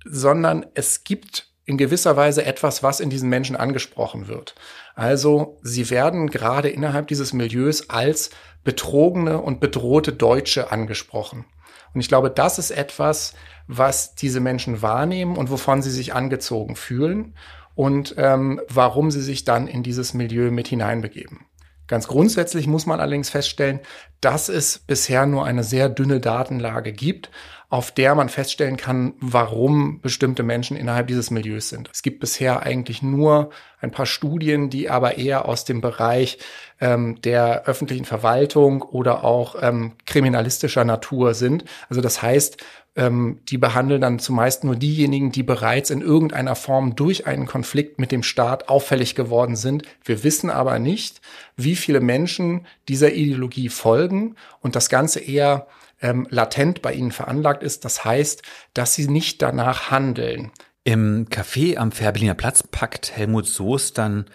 sondern 0.05 0.67
es 0.75 1.05
gibt 1.05 1.51
in 1.67 1.77
gewisser 1.77 2.17
Weise 2.17 2.45
etwas, 2.45 2.83
was 2.85 3.01
in 3.01 3.11
diesen 3.11 3.29
Menschen 3.29 3.57
angesprochen 3.57 4.29
wird. 4.29 4.55
Also 4.95 5.59
sie 5.63 5.91
werden 5.91 6.31
gerade 6.31 6.69
innerhalb 6.69 7.09
dieses 7.09 7.33
Milieus 7.33 7.91
als 7.91 8.31
betrogene 8.67 9.41
und 9.41 9.61
bedrohte 9.61 10.13
Deutsche 10.13 10.71
angesprochen. 10.71 11.47
Und 11.95 12.01
ich 12.01 12.09
glaube, 12.09 12.31
das 12.31 12.59
ist 12.59 12.71
etwas, 12.71 13.33
was 13.67 14.15
diese 14.15 14.41
Menschen 14.41 14.83
wahrnehmen 14.83 15.37
und 15.37 15.51
wovon 15.51 15.81
sie 15.81 15.91
sich 15.91 16.13
angezogen 16.13 16.77
fühlen 16.77 17.35
und 17.75 18.15
ähm, 18.19 18.61
warum 18.69 19.11
sie 19.11 19.23
sich 19.23 19.45
dann 19.45 19.67
in 19.67 19.83
dieses 19.83 20.13
Milieu 20.13 20.51
mit 20.51 20.69
hineinbegeben. 20.69 21.47
Ganz 21.87 22.09
grundsätzlich 22.09 22.67
muss 22.67 22.85
man 22.87 23.01
allerdings 23.01 23.31
feststellen, 23.31 23.81
dass 24.21 24.49
es 24.49 24.79
bisher 24.81 25.25
nur 25.25 25.47
eine 25.47 25.63
sehr 25.63 25.89
dünne 25.89 26.19
Datenlage 26.19 26.93
gibt, 26.93 27.31
auf 27.69 27.91
der 27.91 28.15
man 28.15 28.29
feststellen 28.29 28.77
kann, 28.77 29.15
warum 29.21 30.01
bestimmte 30.01 30.43
Menschen 30.43 30.77
innerhalb 30.77 31.09
dieses 31.09 31.31
Milieus 31.31 31.69
sind. 31.69 31.91
Es 31.93 32.03
gibt 32.03 32.21
bisher 32.21 32.63
eigentlich 32.63 33.03
nur 33.03 33.51
ein 33.81 33.91
paar 33.91 34.07
Studien, 34.07 34.71
die 34.71 34.89
aber 34.89 35.19
eher 35.19 35.47
aus 35.47 35.65
dem 35.65 35.81
Bereich 35.81 36.39
ähm, 36.81 37.21
der 37.23 37.65
öffentlichen 37.65 38.05
Verwaltung 38.05 38.83
oder 38.83 39.25
auch 39.25 39.57
ähm, 39.61 39.93
kriminalistischer 40.07 40.85
Natur 40.85 41.35
sind. 41.35 41.65
Also 41.89 42.01
das 42.01 42.23
heißt, 42.23 42.63
ähm, 42.97 43.41
die 43.49 43.59
behandeln 43.59 44.01
dann 44.01 44.19
zumeist 44.19 44.65
nur 44.65 44.77
diejenigen, 44.77 45.33
die 45.33 45.43
bereits 45.43 45.91
in 45.91 46.01
irgendeiner 46.01 46.55
Form 46.55 46.97
durch 46.97 47.27
einen 47.27 47.47
Konflikt 47.47 47.99
mit 47.99 48.13
dem 48.13 48.23
Staat 48.23 48.69
auffällig 48.69 49.15
geworden 49.15 49.57
sind. 49.57 49.83
Wir 50.05 50.25
wissen 50.25 50.51
aber 50.51 50.79
nicht, 50.79 51.21
wie 51.57 51.77
viele 51.77 52.01
Menschen 52.01 52.67
dieser 52.89 53.13
Ideologie 53.13 53.69
folgen 53.69 54.37
und 54.61 54.77
das 54.77 54.89
Ganze 54.89 55.21
eher 55.21 55.67
ähm, 56.07 56.27
latent 56.31 56.83
bei 56.83 56.93
ihnen 56.93 57.11
veranlagt 57.11 57.63
ist. 57.63 57.85
Das 57.85 58.05
heißt, 58.05 58.43
dass 58.75 58.95
sie 58.95 59.09
nicht 59.09 59.43
danach 59.43 59.91
handeln. 59.91 60.53
Im 60.85 61.27
Café 61.29 61.79
am 61.79 61.91
Fährberliner 61.91 62.35
Platz 62.35 62.63
packt 62.63 63.17
Helmut 63.17 63.47
Soest 63.47 63.99
dann 63.99 64.27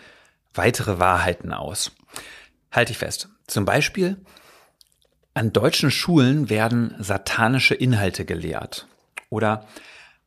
weitere 0.54 1.00
Wahrheiten 1.00 1.54
aus. 1.54 1.94
Halte 2.72 2.92
ich 2.92 2.98
fest. 2.98 3.30
Zum 3.48 3.64
Beispiel, 3.64 4.18
an 5.34 5.54
deutschen 5.54 5.92
Schulen 5.92 6.50
werden 6.50 6.94
satanische 7.00 7.74
Inhalte 7.74 8.26
gelehrt. 8.26 8.88
Oder 9.30 9.66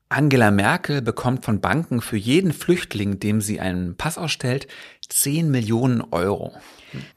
Angela 0.09 0.51
Merkel 0.51 1.03
bekommt 1.03 1.45
von 1.45 1.61
Banken 1.61 2.01
für 2.01 2.17
jeden 2.17 2.55
Flüchtling, 2.55 3.21
dem 3.21 3.43
sie 3.43 3.61
einen 3.61 3.97
Pass 3.97 4.17
ausstellt, 4.17 4.67
10 5.09 5.51
Millionen 5.51 6.01
Euro. 6.01 6.55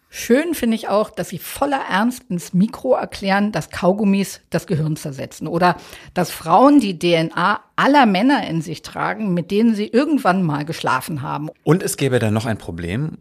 Schön 0.10 0.54
finde 0.54 0.76
ich 0.76 0.88
auch, 0.88 1.10
dass 1.10 1.30
sie 1.30 1.38
voller 1.38 1.82
Ernst 1.90 2.24
ins 2.30 2.54
Mikro 2.54 2.94
erklären, 2.96 3.52
dass 3.52 3.70
Kaugummis 3.70 4.40
das 4.50 4.66
Gehirn 4.66 4.96
zersetzen 4.96 5.48
oder 5.48 5.76
dass 6.14 6.32
Frauen 6.32 6.80
die 6.80 6.98
DNA 6.98 7.60
aller 7.76 8.06
Männer 8.06 8.48
in 8.48 8.62
sich 8.62 8.82
tragen, 8.84 9.34
mit 9.34 9.52
denen 9.52 9.76
sie 9.76 9.88
irgendwann 9.88 10.44
mal 10.44 10.64
geschlafen 10.64 11.22
haben. 11.22 11.50
Und 11.64 11.84
es 11.84 11.98
gäbe 11.98 12.20
da 12.20 12.32
noch 12.32 12.46
ein 12.46 12.58
Problem. 12.58 13.18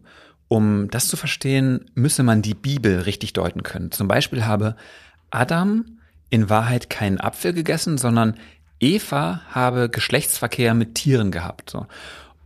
Um 0.47 0.89
das 0.89 1.09
zu 1.09 1.17
verstehen, 1.17 1.91
müsse 1.93 2.23
man 2.23 2.41
die 2.41 2.53
Bibel 2.53 3.01
richtig 3.01 3.33
deuten 3.33 3.63
können. 3.63 3.91
Zum 3.91 4.07
Beispiel 4.07 4.45
habe 4.45 4.77
Adam 5.29 5.99
in 6.29 6.49
Wahrheit 6.49 6.89
keinen 6.89 7.19
Apfel 7.19 7.51
gegessen, 7.51 7.97
sondern 7.97 8.35
Eva 8.79 9.41
habe 9.49 9.89
Geschlechtsverkehr 9.89 10.73
mit 10.73 10.95
Tieren 10.95 11.31
gehabt. 11.31 11.69
So. 11.69 11.85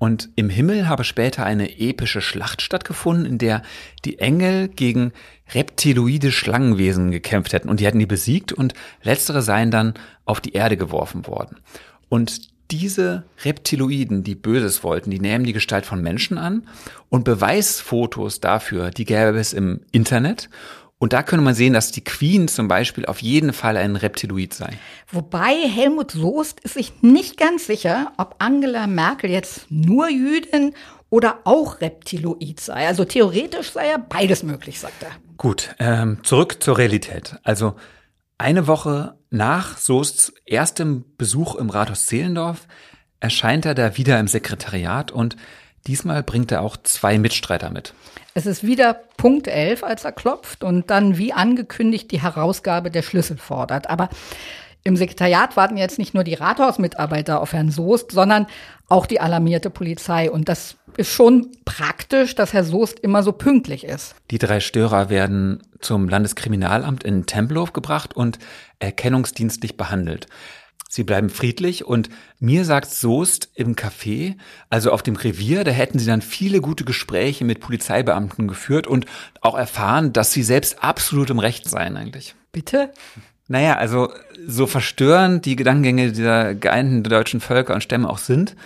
Und 0.01 0.29
im 0.35 0.49
Himmel 0.49 0.89
habe 0.89 1.03
später 1.03 1.45
eine 1.45 1.77
epische 1.77 2.21
Schlacht 2.21 2.63
stattgefunden, 2.63 3.23
in 3.23 3.37
der 3.37 3.61
die 4.03 4.17
Engel 4.17 4.67
gegen 4.67 5.11
reptiloide 5.53 6.31
Schlangenwesen 6.31 7.11
gekämpft 7.11 7.53
hätten. 7.53 7.69
Und 7.69 7.79
die 7.79 7.85
hätten 7.85 7.99
die 7.99 8.07
besiegt 8.07 8.51
und 8.51 8.73
letztere 9.03 9.43
seien 9.43 9.69
dann 9.69 9.93
auf 10.25 10.41
die 10.41 10.53
Erde 10.53 10.75
geworfen 10.75 11.27
worden. 11.27 11.57
Und 12.09 12.49
diese 12.71 13.25
Reptiloiden, 13.45 14.23
die 14.23 14.33
Böses 14.33 14.83
wollten, 14.83 15.11
die 15.11 15.19
nehmen 15.19 15.45
die 15.45 15.53
Gestalt 15.53 15.85
von 15.85 16.01
Menschen 16.01 16.39
an 16.39 16.67
und 17.09 17.23
Beweisfotos 17.23 18.39
dafür, 18.39 18.89
die 18.89 19.05
gäbe 19.05 19.37
es 19.37 19.53
im 19.53 19.81
Internet. 19.91 20.49
Und 21.01 21.13
da 21.13 21.23
könnte 21.23 21.43
man 21.43 21.55
sehen, 21.55 21.73
dass 21.73 21.91
die 21.91 22.03
Queen 22.03 22.47
zum 22.47 22.67
Beispiel 22.67 23.07
auf 23.07 23.23
jeden 23.23 23.53
Fall 23.53 23.75
ein 23.75 23.95
Reptiloid 23.95 24.53
sei. 24.53 24.77
Wobei 25.11 25.55
Helmut 25.67 26.11
Soest 26.11 26.59
ist 26.59 26.75
sich 26.75 27.01
nicht 27.01 27.37
ganz 27.37 27.65
sicher, 27.65 28.11
ob 28.17 28.35
Angela 28.37 28.85
Merkel 28.85 29.31
jetzt 29.31 29.65
nur 29.71 30.09
Jüdin 30.09 30.75
oder 31.09 31.39
auch 31.45 31.81
Reptiloid 31.81 32.59
sei. 32.59 32.85
Also 32.85 33.03
theoretisch 33.03 33.71
sei 33.71 33.89
ja 33.89 33.97
beides 33.97 34.43
möglich, 34.43 34.79
sagt 34.79 35.01
er. 35.01 35.09
Gut, 35.37 35.73
ähm, 35.79 36.19
zurück 36.21 36.61
zur 36.61 36.77
Realität. 36.77 37.35
Also 37.41 37.73
eine 38.37 38.67
Woche 38.67 39.17
nach 39.31 39.79
Soests 39.79 40.31
erstem 40.45 41.05
Besuch 41.17 41.55
im 41.55 41.71
Rathaus 41.71 42.05
Zehlendorf 42.05 42.67
erscheint 43.19 43.65
er 43.65 43.73
da 43.73 43.97
wieder 43.97 44.19
im 44.19 44.27
Sekretariat 44.27 45.09
und 45.09 45.35
diesmal 45.87 46.21
bringt 46.21 46.51
er 46.51 46.61
auch 46.61 46.77
zwei 46.77 47.17
Mitstreiter 47.17 47.71
mit. 47.71 47.95
Es 48.33 48.45
ist 48.45 48.63
wieder 48.63 48.93
Punkt 49.17 49.47
11, 49.47 49.83
als 49.83 50.05
er 50.05 50.13
klopft 50.13 50.63
und 50.63 50.89
dann 50.89 51.17
wie 51.17 51.33
angekündigt 51.33 52.11
die 52.11 52.21
Herausgabe 52.21 52.89
der 52.89 53.01
Schlüssel 53.01 53.37
fordert. 53.37 53.89
Aber 53.89 54.09
im 54.83 54.95
Sekretariat 54.95 55.57
warten 55.57 55.77
jetzt 55.77 55.99
nicht 55.99 56.13
nur 56.13 56.23
die 56.23 56.33
Rathausmitarbeiter 56.33 57.41
auf 57.41 57.53
Herrn 57.53 57.69
Soest, 57.69 58.11
sondern 58.11 58.47
auch 58.89 59.05
die 59.05 59.19
alarmierte 59.19 59.69
Polizei. 59.69 60.31
Und 60.31 60.49
das 60.49 60.75
ist 60.97 61.11
schon 61.11 61.49
praktisch, 61.65 62.33
dass 62.33 62.53
Herr 62.53 62.63
Soest 62.63 62.99
immer 62.99 63.21
so 63.21 63.31
pünktlich 63.31 63.83
ist. 63.83 64.15
Die 64.31 64.39
drei 64.39 64.59
Störer 64.59 65.09
werden 65.09 65.61
zum 65.81 66.09
Landeskriminalamt 66.09 67.03
in 67.03 67.25
Tempelhof 67.25 67.73
gebracht 67.73 68.15
und 68.15 68.39
erkennungsdienstlich 68.79 69.77
behandelt. 69.77 70.27
Sie 70.93 71.05
bleiben 71.05 71.29
friedlich 71.29 71.85
und 71.85 72.09
mir 72.41 72.65
sagt 72.65 72.91
Soest 72.91 73.49
im 73.55 73.77
Café, 73.77 74.35
also 74.69 74.91
auf 74.91 75.01
dem 75.01 75.15
Revier, 75.15 75.63
da 75.63 75.71
hätten 75.71 75.99
sie 75.99 76.05
dann 76.05 76.21
viele 76.21 76.59
gute 76.59 76.83
Gespräche 76.83 77.45
mit 77.45 77.61
Polizeibeamten 77.61 78.49
geführt 78.49 78.87
und 78.87 79.05
auch 79.39 79.57
erfahren, 79.57 80.11
dass 80.11 80.33
sie 80.33 80.43
selbst 80.43 80.83
absolut 80.83 81.29
im 81.29 81.39
Recht 81.39 81.69
seien 81.69 81.95
eigentlich. 81.95 82.35
Bitte? 82.51 82.91
Naja, 83.47 83.77
also 83.77 84.11
so 84.45 84.67
verstörend 84.67 85.45
die 85.45 85.55
Gedankengänge 85.55 86.11
dieser 86.11 86.55
geeinten 86.55 87.03
deutschen 87.03 87.39
Völker 87.39 87.73
und 87.73 87.81
Stämme 87.81 88.09
auch 88.09 88.17
sind, 88.17 88.57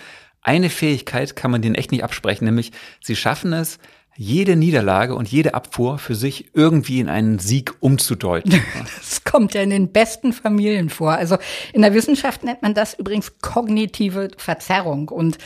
eine 0.42 0.68
Fähigkeit 0.68 1.36
kann 1.36 1.52
man 1.52 1.62
denen 1.62 1.76
echt 1.76 1.92
nicht 1.92 2.02
absprechen, 2.02 2.44
nämlich 2.44 2.72
sie 3.04 3.14
schaffen 3.14 3.52
es, 3.52 3.78
jede 4.16 4.56
Niederlage 4.56 5.14
und 5.14 5.28
jede 5.28 5.54
Abfuhr 5.54 5.98
für 5.98 6.14
sich 6.14 6.50
irgendwie 6.54 7.00
in 7.00 7.08
einen 7.08 7.38
Sieg 7.38 7.74
umzudeuten. 7.80 8.62
Das 8.96 9.24
kommt 9.24 9.54
ja 9.54 9.62
in 9.62 9.70
den 9.70 9.92
besten 9.92 10.32
Familien 10.32 10.88
vor. 10.88 11.12
Also 11.12 11.36
in 11.72 11.82
der 11.82 11.94
Wissenschaft 11.94 12.44
nennt 12.44 12.62
man 12.62 12.74
das 12.74 12.94
übrigens 12.94 13.38
kognitive 13.40 14.30
Verzerrung. 14.36 15.08
Und 15.08 15.38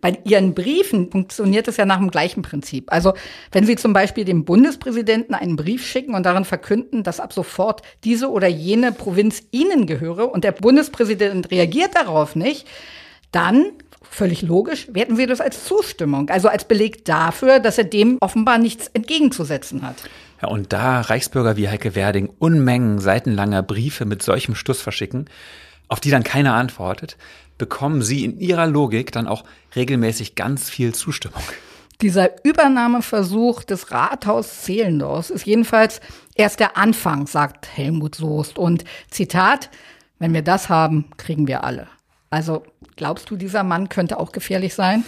bei 0.00 0.18
Ihren 0.24 0.54
Briefen 0.54 1.10
funktioniert 1.10 1.66
es 1.68 1.76
ja 1.76 1.86
nach 1.86 1.98
dem 1.98 2.10
gleichen 2.10 2.42
Prinzip. 2.42 2.92
Also 2.92 3.14
wenn 3.50 3.66
Sie 3.66 3.76
zum 3.76 3.92
Beispiel 3.92 4.24
dem 4.24 4.44
Bundespräsidenten 4.44 5.34
einen 5.34 5.56
Brief 5.56 5.86
schicken 5.86 6.14
und 6.14 6.24
darin 6.24 6.44
verkünden, 6.44 7.02
dass 7.02 7.20
ab 7.20 7.32
sofort 7.32 7.82
diese 8.04 8.30
oder 8.30 8.48
jene 8.48 8.92
Provinz 8.92 9.42
Ihnen 9.50 9.86
gehöre 9.86 10.30
und 10.30 10.44
der 10.44 10.52
Bundespräsident 10.52 11.50
reagiert 11.50 11.94
darauf 11.94 12.36
nicht, 12.36 12.66
dann 13.32 13.72
völlig 14.12 14.42
logisch, 14.42 14.88
werten 14.92 15.16
wir 15.18 15.26
das 15.26 15.40
als 15.40 15.64
Zustimmung, 15.64 16.28
also 16.30 16.48
als 16.48 16.64
Beleg 16.66 17.04
dafür, 17.04 17.60
dass 17.60 17.78
er 17.78 17.84
dem 17.84 18.18
offenbar 18.20 18.58
nichts 18.58 18.88
entgegenzusetzen 18.88 19.82
hat. 19.82 19.96
Ja, 20.40 20.48
und 20.48 20.72
da 20.72 21.00
Reichsbürger 21.00 21.56
wie 21.56 21.68
Heike 21.68 21.94
Werding 21.94 22.30
Unmengen 22.38 22.98
seitenlanger 22.98 23.62
Briefe 23.62 24.04
mit 24.04 24.22
solchem 24.22 24.54
Stuss 24.54 24.80
verschicken, 24.82 25.26
auf 25.88 26.00
die 26.00 26.10
dann 26.10 26.24
keiner 26.24 26.54
antwortet, 26.54 27.16
bekommen 27.58 28.02
sie 28.02 28.24
in 28.24 28.38
ihrer 28.38 28.66
Logik 28.66 29.12
dann 29.12 29.26
auch 29.26 29.44
regelmäßig 29.76 30.34
ganz 30.34 30.68
viel 30.68 30.94
Zustimmung. 30.94 31.42
Dieser 32.00 32.44
Übernahmeversuch 32.44 33.62
des 33.62 33.92
Rathaus 33.92 34.62
Zehlendorfs 34.62 35.30
ist 35.30 35.46
jedenfalls 35.46 36.00
erst 36.34 36.58
der 36.58 36.76
Anfang, 36.76 37.28
sagt 37.28 37.68
Helmut 37.76 38.16
Soest. 38.16 38.58
Und 38.58 38.84
Zitat, 39.08 39.70
wenn 40.18 40.34
wir 40.34 40.42
das 40.42 40.68
haben, 40.68 41.06
kriegen 41.16 41.46
wir 41.46 41.62
alle. 41.62 41.86
Also 42.30 42.64
glaubst 43.02 43.28
du, 43.30 43.36
dieser 43.36 43.64
Mann 43.64 43.88
könnte 43.88 44.20
auch 44.20 44.30
gefährlich 44.30 44.74
sein? 44.74 45.02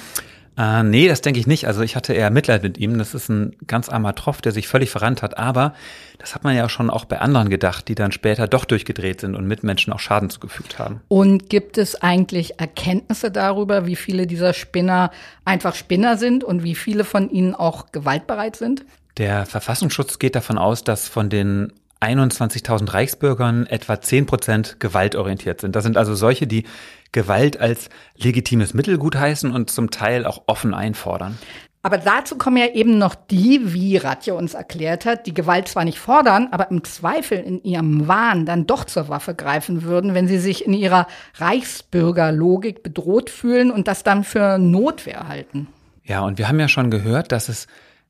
Äh, 0.59 0.83
nee, 0.83 1.07
das 1.07 1.21
denke 1.21 1.39
ich 1.39 1.47
nicht. 1.47 1.69
Also 1.69 1.83
ich 1.83 1.95
hatte 1.95 2.13
eher 2.13 2.31
Mitleid 2.31 2.65
mit 2.65 2.77
ihm. 2.77 2.99
Das 2.99 3.15
ist 3.15 3.29
ein 3.29 3.55
ganz 3.69 3.89
armer 3.89 4.17
Tropf, 4.17 4.41
der 4.41 4.51
sich 4.51 4.67
völlig 4.67 4.91
verrannt 4.91 5.23
hat. 5.23 5.39
Aber 5.39 5.75
das 6.19 6.35
hat 6.35 6.43
man 6.43 6.57
ja 6.57 6.69
schon 6.69 6.91
auch 6.91 7.05
bei 7.05 7.21
anderen 7.21 7.51
gedacht, 7.51 7.87
die 7.87 7.95
dann 7.95 8.11
später 8.11 8.49
doch 8.49 8.65
durchgedreht 8.65 9.21
sind 9.21 9.37
und 9.37 9.47
Mitmenschen 9.47 9.93
auch 9.93 10.01
Schaden 10.01 10.29
zugefügt 10.29 10.81
haben. 10.81 11.03
Und 11.07 11.49
gibt 11.49 11.79
es 11.79 12.03
eigentlich 12.03 12.59
Erkenntnisse 12.59 13.31
darüber, 13.31 13.87
wie 13.87 13.95
viele 13.95 14.27
dieser 14.27 14.55
Spinner 14.55 15.13
einfach 15.45 15.77
Spinner 15.77 16.17
sind 16.17 16.43
und 16.43 16.65
wie 16.65 16.75
viele 16.75 17.05
von 17.05 17.31
ihnen 17.31 17.55
auch 17.55 17.93
gewaltbereit 17.93 18.57
sind? 18.57 18.85
Der 19.19 19.47
Verfassungsschutz 19.47 20.19
geht 20.19 20.35
davon 20.35 20.59
aus, 20.59 20.83
dass 20.83 21.07
von 21.07 21.31
den 21.31 21.73
21.000 22.05 22.93
Reichsbürgern 22.93 23.67
etwa 23.67 24.01
10 24.01 24.27
Prozent 24.27 24.81
gewaltorientiert 24.81 25.61
sind. 25.61 25.75
Das 25.75 25.85
sind 25.85 25.97
also 25.97 26.15
solche, 26.15 26.47
die 26.47 26.65
Gewalt 27.13 27.61
als 27.61 27.89
legitimes 28.17 28.75
Mittel 28.75 28.99
gutheißen 28.99 29.53
und 29.53 29.71
zum 29.71 29.91
Teil 29.91 30.27
auch 30.27 30.43
offen 30.47 30.75
einfordern. 30.75 31.39
Aber 31.85 31.99
dazu 31.99 32.39
kommen 32.39 32.57
ja 32.57 32.69
eben 32.69 32.97
noch 32.97 33.15
die, 33.15 33.75
wie 33.75 33.99
Ratje 33.99 34.35
uns 34.35 34.55
erklärt 34.55 35.05
hat, 35.05 35.27
die 35.27 35.35
Gewalt 35.35 35.69
zwar 35.69 35.85
nicht 35.85 35.99
fordern, 35.99 36.49
aber 36.51 36.71
im 36.71 36.83
Zweifel 36.83 37.39
in 37.39 37.63
ihrem 37.63 38.09
Wahn 38.09 38.47
dann 38.47 38.67
doch 38.67 38.85
zur 38.85 39.11
Waffe 39.11 39.35
greifen 39.35 39.83
würden, 39.83 40.15
wenn 40.15 40.27
sie 40.27 40.39
sich 40.39 40.65
in 40.65 40.73
ihrer 40.73 41.07
Reichsbürgerlogik 41.35 42.83
bedroht 42.83 43.29
fühlen 43.29 43.71
und 43.71 43.87
das 43.87 44.03
dann 44.03 44.25
für 44.25 44.57
Notwehr 44.57 45.29
halten. 45.29 45.69
Ja, 46.05 46.23
und 46.23 46.39
wir 46.39 46.49
haben 46.49 46.59
ja 46.59 46.69
schon 46.69 46.91
gehört, 46.91 47.33
dass 47.33 47.51
es 47.51 47.67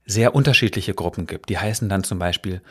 sehr 0.06 0.36
unterschiedliche 0.36 0.94
Gruppen 0.94 1.26
gibt. 1.26 1.48
Die 1.48 1.58
heißen 1.58 1.88
dann 1.88 2.04
zum 2.04 2.20
Beispiel 2.20 2.62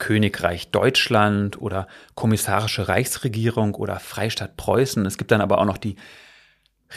Königreich 0.00 0.72
Deutschland 0.72 1.62
oder 1.62 1.86
Kommissarische 2.16 2.88
Reichsregierung 2.88 3.76
oder 3.76 4.00
Freistaat 4.00 4.56
Preußen. 4.56 5.06
Es 5.06 5.16
gibt 5.16 5.30
dann 5.30 5.40
aber 5.40 5.58
auch 5.58 5.64
noch 5.64 5.78
die 5.78 5.94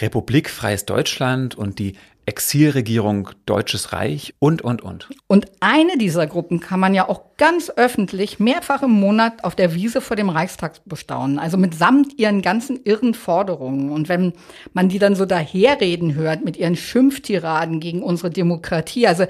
Republik 0.02 0.50
Freies 0.50 0.86
Deutschland 0.86 1.54
und 1.54 1.78
die 1.78 1.96
Exilregierung 2.26 3.30
Deutsches 3.46 3.92
Reich 3.92 4.34
und, 4.40 4.62
und, 4.62 4.82
und. 4.82 5.10
Und 5.28 5.46
eine 5.60 5.98
dieser 5.98 6.26
Gruppen 6.26 6.62
kann 6.62 6.80
man 6.80 6.94
ja 6.94 7.10
auch 7.10 7.36
ganz 7.38 7.70
öffentlich 7.70 8.40
mehrfach 8.40 8.82
im 8.82 8.92
Monat 8.92 9.44
auf 9.44 9.56
der 9.56 9.74
Wiese 9.74 10.00
vor 10.00 10.16
dem 10.16 10.30
Reichstag 10.30 10.80
bestaunen. 10.86 11.38
Also 11.38 11.58
mitsamt 11.58 12.18
ihren 12.18 12.42
ganzen 12.42 12.80
irren 12.86 13.14
Forderungen. 13.14 13.92
Und 13.92 14.08
wenn 14.08 14.34
man 14.72 14.88
die 14.88 15.00
dann 15.00 15.16
so 15.16 15.26
daherreden 15.26 16.16
hört 16.16 16.46
mit 16.46 16.56
ihren 16.56 16.78
Schimpftiraden 16.78 17.82
gegen 17.82 18.02
unsere 18.02 18.30
Demokratie, 18.30 19.06
also 19.06 19.26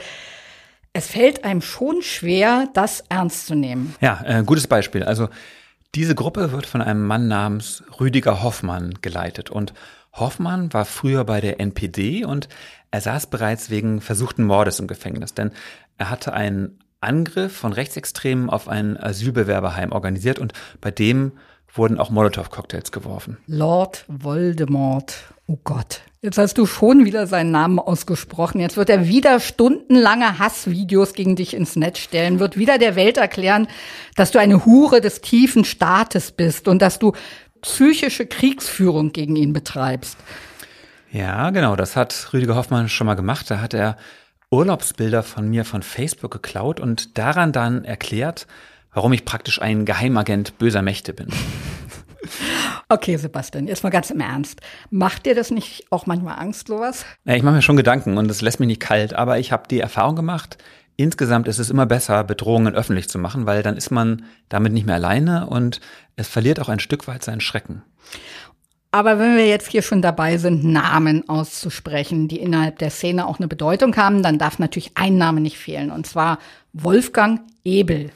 es 0.93 1.07
fällt 1.07 1.43
einem 1.43 1.61
schon 1.61 2.01
schwer, 2.03 2.69
das 2.73 3.03
ernst 3.09 3.47
zu 3.47 3.55
nehmen. 3.55 3.95
Ja, 3.99 4.21
äh, 4.25 4.43
gutes 4.43 4.67
Beispiel. 4.67 5.03
Also 5.03 5.27
diese 5.95 6.15
Gruppe 6.15 6.51
wird 6.51 6.67
von 6.67 6.81
einem 6.81 7.05
Mann 7.05 7.27
namens 7.27 7.83
Rüdiger 7.99 8.43
Hoffmann 8.43 8.93
geleitet. 9.01 9.49
Und 9.49 9.73
Hoffmann 10.13 10.71
war 10.71 10.85
früher 10.85 11.23
bei 11.23 11.41
der 11.41 11.59
NPD 11.59 12.25
und 12.25 12.47
er 12.91 13.01
saß 13.01 13.27
bereits 13.27 13.71
wegen 13.71 14.01
versuchten 14.01 14.43
Mordes 14.43 14.79
im 14.79 14.87
Gefängnis, 14.87 15.33
denn 15.33 15.51
er 15.97 16.11
hatte 16.11 16.33
einen 16.33 16.79
Angriff 17.01 17.55
von 17.55 17.73
Rechtsextremen 17.73 18.49
auf 18.49 18.67
ein 18.67 18.97
Asylbewerberheim 18.97 19.91
organisiert 19.91 20.37
und 20.37 20.53
bei 20.79 20.91
dem 20.91 21.33
wurden 21.73 21.99
auch 21.99 22.11
Molotow-Cocktails 22.11 22.91
geworfen. 22.91 23.37
Lord 23.47 24.05
Voldemort. 24.07 25.33
Oh 25.47 25.57
Gott. 25.63 26.01
Jetzt 26.21 26.37
hast 26.37 26.57
du 26.57 26.65
schon 26.65 27.03
wieder 27.03 27.27
seinen 27.27 27.51
Namen 27.51 27.79
ausgesprochen. 27.79 28.61
Jetzt 28.61 28.77
wird 28.77 28.89
er 28.89 29.07
wieder 29.09 29.41
stundenlange 29.41 30.39
Hassvideos 30.39 31.13
gegen 31.13 31.35
dich 31.35 31.53
ins 31.53 31.75
Netz 31.75 31.99
stellen, 31.99 32.39
wird 32.39 32.57
wieder 32.57 32.77
der 32.77 32.95
Welt 32.95 33.17
erklären, 33.17 33.67
dass 34.15 34.31
du 34.31 34.39
eine 34.39 34.65
Hure 34.65 35.01
des 35.01 35.19
tiefen 35.19 35.65
Staates 35.65 36.31
bist 36.31 36.69
und 36.69 36.81
dass 36.81 36.97
du 36.97 37.11
psychische 37.61 38.25
Kriegsführung 38.25 39.11
gegen 39.11 39.35
ihn 39.35 39.51
betreibst. 39.51 40.17
Ja, 41.11 41.49
genau. 41.49 41.75
Das 41.75 41.97
hat 41.97 42.29
Rüdiger 42.31 42.55
Hoffmann 42.55 42.87
schon 42.87 43.07
mal 43.07 43.15
gemacht. 43.15 43.51
Da 43.51 43.59
hat 43.59 43.73
er 43.73 43.97
Urlaubsbilder 44.49 45.23
von 45.23 45.49
mir 45.49 45.65
von 45.65 45.83
Facebook 45.83 46.31
geklaut 46.31 46.79
und 46.79 47.17
daran 47.17 47.51
dann 47.51 47.83
erklärt, 47.83 48.47
warum 48.93 49.11
ich 49.11 49.25
praktisch 49.25 49.61
ein 49.61 49.83
Geheimagent 49.83 50.57
böser 50.57 50.81
Mächte 50.81 51.13
bin. 51.13 51.27
Okay, 52.89 53.17
Sebastian, 53.17 53.67
jetzt 53.67 53.83
mal 53.83 53.89
ganz 53.89 54.09
im 54.09 54.19
Ernst. 54.19 54.61
Macht 54.89 55.25
dir 55.25 55.35
das 55.35 55.51
nicht 55.51 55.85
auch 55.89 56.05
manchmal 56.05 56.39
Angst, 56.39 56.67
sowas? 56.67 57.05
Ja, 57.25 57.35
ich 57.35 57.43
mache 57.43 57.55
mir 57.55 57.61
schon 57.61 57.77
Gedanken 57.77 58.17
und 58.17 58.29
es 58.29 58.41
lässt 58.41 58.59
mich 58.59 58.67
nicht 58.67 58.81
kalt, 58.81 59.13
aber 59.13 59.39
ich 59.39 59.51
habe 59.51 59.67
die 59.67 59.79
Erfahrung 59.79 60.15
gemacht, 60.15 60.57
insgesamt 60.95 61.47
ist 61.47 61.59
es 61.59 61.69
immer 61.69 61.85
besser, 61.85 62.23
Bedrohungen 62.23 62.75
öffentlich 62.75 63.09
zu 63.09 63.17
machen, 63.17 63.45
weil 63.45 63.63
dann 63.63 63.77
ist 63.77 63.91
man 63.91 64.25
damit 64.49 64.73
nicht 64.73 64.85
mehr 64.85 64.95
alleine 64.95 65.47
und 65.47 65.81
es 66.15 66.27
verliert 66.27 66.59
auch 66.59 66.69
ein 66.69 66.79
Stück 66.79 67.07
weit 67.07 67.23
seinen 67.23 67.41
Schrecken. 67.41 67.83
Aber 68.91 69.17
wenn 69.17 69.35
wir 69.35 69.47
jetzt 69.47 69.71
hier 69.71 69.81
schon 69.81 70.03
dabei 70.03 70.37
sind, 70.37 70.63
Namen 70.63 71.27
auszusprechen, 71.27 72.27
die 72.27 72.39
innerhalb 72.39 72.77
der 72.77 72.91
Szene 72.91 73.25
auch 73.25 73.39
eine 73.39 73.47
Bedeutung 73.47 73.95
haben, 73.95 74.21
dann 74.21 74.37
darf 74.37 74.59
natürlich 74.59 74.91
ein 74.93 75.17
Name 75.17 75.41
nicht 75.41 75.57
fehlen, 75.57 75.89
und 75.89 76.05
zwar 76.05 76.37
Wolfgang 76.73 77.41
Ebel. 77.63 78.11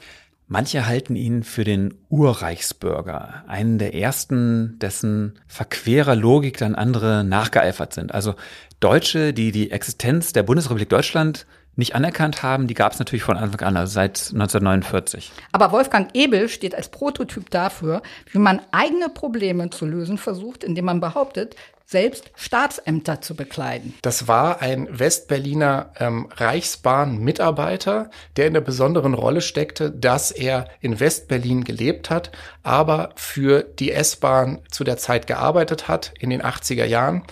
Manche 0.50 0.86
halten 0.86 1.14
ihn 1.14 1.42
für 1.42 1.62
den 1.62 1.92
Urreichsbürger, 2.08 3.44
einen 3.46 3.78
der 3.78 3.94
ersten, 3.94 4.78
dessen 4.78 5.38
verquerer 5.46 6.16
Logik 6.16 6.56
dann 6.56 6.74
andere 6.74 7.22
nachgeeifert 7.22 7.92
sind. 7.92 8.14
Also 8.14 8.34
Deutsche, 8.80 9.34
die 9.34 9.52
die 9.52 9.70
Existenz 9.70 10.32
der 10.32 10.44
Bundesrepublik 10.44 10.88
Deutschland 10.88 11.46
nicht 11.78 11.94
anerkannt 11.94 12.42
haben, 12.42 12.66
die 12.66 12.74
gab 12.74 12.92
es 12.92 12.98
natürlich 12.98 13.22
von 13.22 13.36
Anfang 13.36 13.66
an, 13.66 13.76
also 13.76 13.92
seit 13.92 14.30
1949. 14.32 15.32
Aber 15.52 15.72
Wolfgang 15.72 16.10
Ebel 16.14 16.48
steht 16.48 16.74
als 16.74 16.88
Prototyp 16.88 17.50
dafür, 17.50 18.02
wie 18.32 18.38
man 18.38 18.60
eigene 18.72 19.08
Probleme 19.08 19.70
zu 19.70 19.86
lösen 19.86 20.18
versucht, 20.18 20.64
indem 20.64 20.86
man 20.86 21.00
behauptet, 21.00 21.54
selbst 21.86 22.30
Staatsämter 22.34 23.22
zu 23.22 23.34
bekleiden. 23.34 23.94
Das 24.02 24.28
war 24.28 24.60
ein 24.60 24.86
Westberliner 24.90 25.90
ähm, 25.98 26.28
Reichsbahn-Mitarbeiter, 26.36 28.10
der 28.36 28.46
in 28.46 28.52
der 28.52 28.60
besonderen 28.60 29.14
Rolle 29.14 29.40
steckte, 29.40 29.90
dass 29.90 30.30
er 30.30 30.68
in 30.80 31.00
Westberlin 31.00 31.64
gelebt 31.64 32.10
hat, 32.10 32.30
aber 32.62 33.10
für 33.16 33.62
die 33.62 33.92
S-Bahn 33.92 34.58
zu 34.70 34.84
der 34.84 34.98
Zeit 34.98 35.26
gearbeitet 35.26 35.88
hat 35.88 36.12
in 36.18 36.28
den 36.28 36.42
80er 36.42 36.84
Jahren 36.84 37.22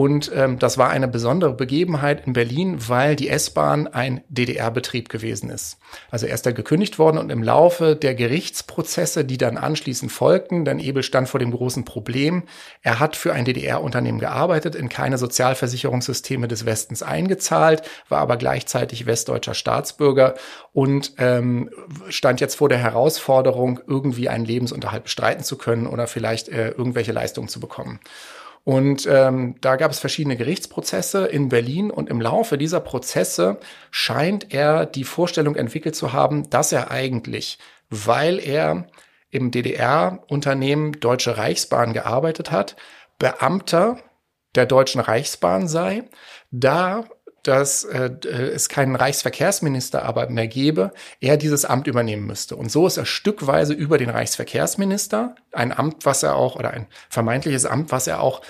und 0.00 0.32
ähm, 0.34 0.58
das 0.58 0.78
war 0.78 0.88
eine 0.88 1.08
besondere 1.08 1.52
Begebenheit 1.52 2.26
in 2.26 2.32
Berlin, 2.32 2.78
weil 2.88 3.16
die 3.16 3.28
S-Bahn 3.28 3.86
ein 3.86 4.24
DDR-Betrieb 4.30 5.10
gewesen 5.10 5.50
ist. 5.50 5.76
Also 6.10 6.24
er 6.24 6.32
ist 6.32 6.46
da 6.46 6.52
gekündigt 6.52 6.98
worden 6.98 7.18
und 7.18 7.28
im 7.28 7.42
Laufe 7.42 7.96
der 7.96 8.14
Gerichtsprozesse, 8.14 9.26
die 9.26 9.36
dann 9.36 9.58
anschließend 9.58 10.10
folgten, 10.10 10.64
dann 10.64 10.78
Ebel 10.78 11.02
stand 11.02 11.28
vor 11.28 11.38
dem 11.38 11.50
großen 11.50 11.84
Problem. 11.84 12.44
Er 12.80 12.98
hat 12.98 13.14
für 13.14 13.34
ein 13.34 13.44
DDR-Unternehmen 13.44 14.20
gearbeitet, 14.20 14.74
in 14.74 14.88
keine 14.88 15.18
Sozialversicherungssysteme 15.18 16.48
des 16.48 16.64
Westens 16.64 17.02
eingezahlt, 17.02 17.82
war 18.08 18.20
aber 18.20 18.38
gleichzeitig 18.38 19.04
westdeutscher 19.04 19.52
Staatsbürger 19.52 20.34
und 20.72 21.12
ähm, 21.18 21.68
stand 22.08 22.40
jetzt 22.40 22.54
vor 22.54 22.70
der 22.70 22.78
Herausforderung, 22.78 23.80
irgendwie 23.86 24.30
einen 24.30 24.46
Lebensunterhalt 24.46 25.02
bestreiten 25.02 25.44
zu 25.44 25.58
können 25.58 25.86
oder 25.86 26.06
vielleicht 26.06 26.48
äh, 26.48 26.70
irgendwelche 26.70 27.12
Leistungen 27.12 27.48
zu 27.48 27.60
bekommen. 27.60 28.00
Und 28.64 29.06
ähm, 29.10 29.56
da 29.60 29.76
gab 29.76 29.90
es 29.90 29.98
verschiedene 29.98 30.36
Gerichtsprozesse 30.36 31.26
in 31.26 31.48
Berlin 31.48 31.90
und 31.90 32.10
im 32.10 32.20
Laufe 32.20 32.58
dieser 32.58 32.80
Prozesse 32.80 33.58
scheint 33.90 34.52
er 34.52 34.86
die 34.86 35.04
Vorstellung 35.04 35.56
entwickelt 35.56 35.96
zu 35.96 36.12
haben, 36.12 36.48
dass 36.50 36.72
er 36.72 36.90
eigentlich, 36.90 37.58
weil 37.88 38.38
er 38.38 38.86
im 39.30 39.50
DDR-Unternehmen 39.50 40.92
Deutsche 41.00 41.38
Reichsbahn 41.38 41.92
gearbeitet 41.92 42.50
hat, 42.50 42.76
Beamter 43.18 43.98
der 44.54 44.66
Deutschen 44.66 45.00
Reichsbahn 45.00 45.68
sei, 45.68 46.04
da 46.50 47.04
dass 47.42 47.84
äh, 47.84 48.10
es 48.26 48.68
keinen 48.68 48.96
Reichsverkehrsminister 48.96 50.04
aber 50.04 50.28
mehr 50.28 50.48
gäbe, 50.48 50.92
er 51.20 51.36
dieses 51.36 51.64
Amt 51.64 51.86
übernehmen 51.86 52.26
müsste. 52.26 52.56
Und 52.56 52.70
so 52.70 52.86
ist 52.86 52.96
er 52.96 53.06
stückweise 53.06 53.72
über 53.72 53.98
den 53.98 54.10
Reichsverkehrsminister, 54.10 55.34
ein 55.52 55.76
Amt, 55.76 56.04
was 56.06 56.22
er 56.22 56.36
auch, 56.36 56.56
oder 56.56 56.70
ein 56.70 56.86
vermeintliches 57.08 57.66
Amt, 57.66 57.92
was 57.92 58.06
er 58.06 58.20
auch 58.20 58.42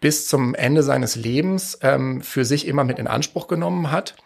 bis 0.00 0.26
zum 0.26 0.54
Ende 0.54 0.82
seines 0.82 1.16
Lebens 1.16 1.78
ähm, 1.82 2.22
für 2.22 2.44
sich 2.44 2.66
immer 2.66 2.84
mit 2.84 2.98
in 2.98 3.06
Anspruch 3.06 3.46
genommen 3.46 3.90
hat, 3.90 4.16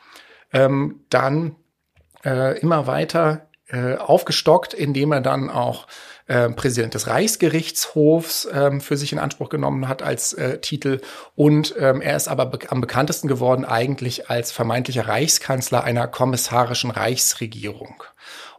ähm, 0.53 1.05
dann 1.11 1.57
äh, 2.25 2.59
immer 2.61 2.87
weiter 2.87 3.49
äh, 3.69 3.97
aufgestockt, 3.97 4.75
indem 4.75 5.13
er 5.13 5.21
dann 5.21 5.51
auch 5.51 5.87
äh, 6.27 6.49
Präsident 6.51 6.95
des 6.95 7.07
Reichsgerichtshofs 7.07 8.49
ähm, 8.53 8.81
für 8.81 8.97
sich 8.97 9.13
in 9.13 9.19
Anspruch 9.19 9.49
genommen 9.49 9.89
hat 9.89 10.03
als 10.03 10.33
äh, 10.33 10.59
Titel. 10.59 11.01
Und 11.35 11.75
ähm, 11.79 12.01
er 12.01 12.17
ist 12.17 12.29
aber 12.29 12.47
be 12.47 12.59
am 12.69 12.81
bekanntesten 12.81 13.29
geworden 13.29 13.65
eigentlich 13.65 14.29
als 14.29 14.51
vermeintlicher 14.51 15.07
Reichskanzler 15.07 15.85
einer 15.85 16.09
kommissarischen 16.09 16.91
Reichsregierung. 16.91 18.03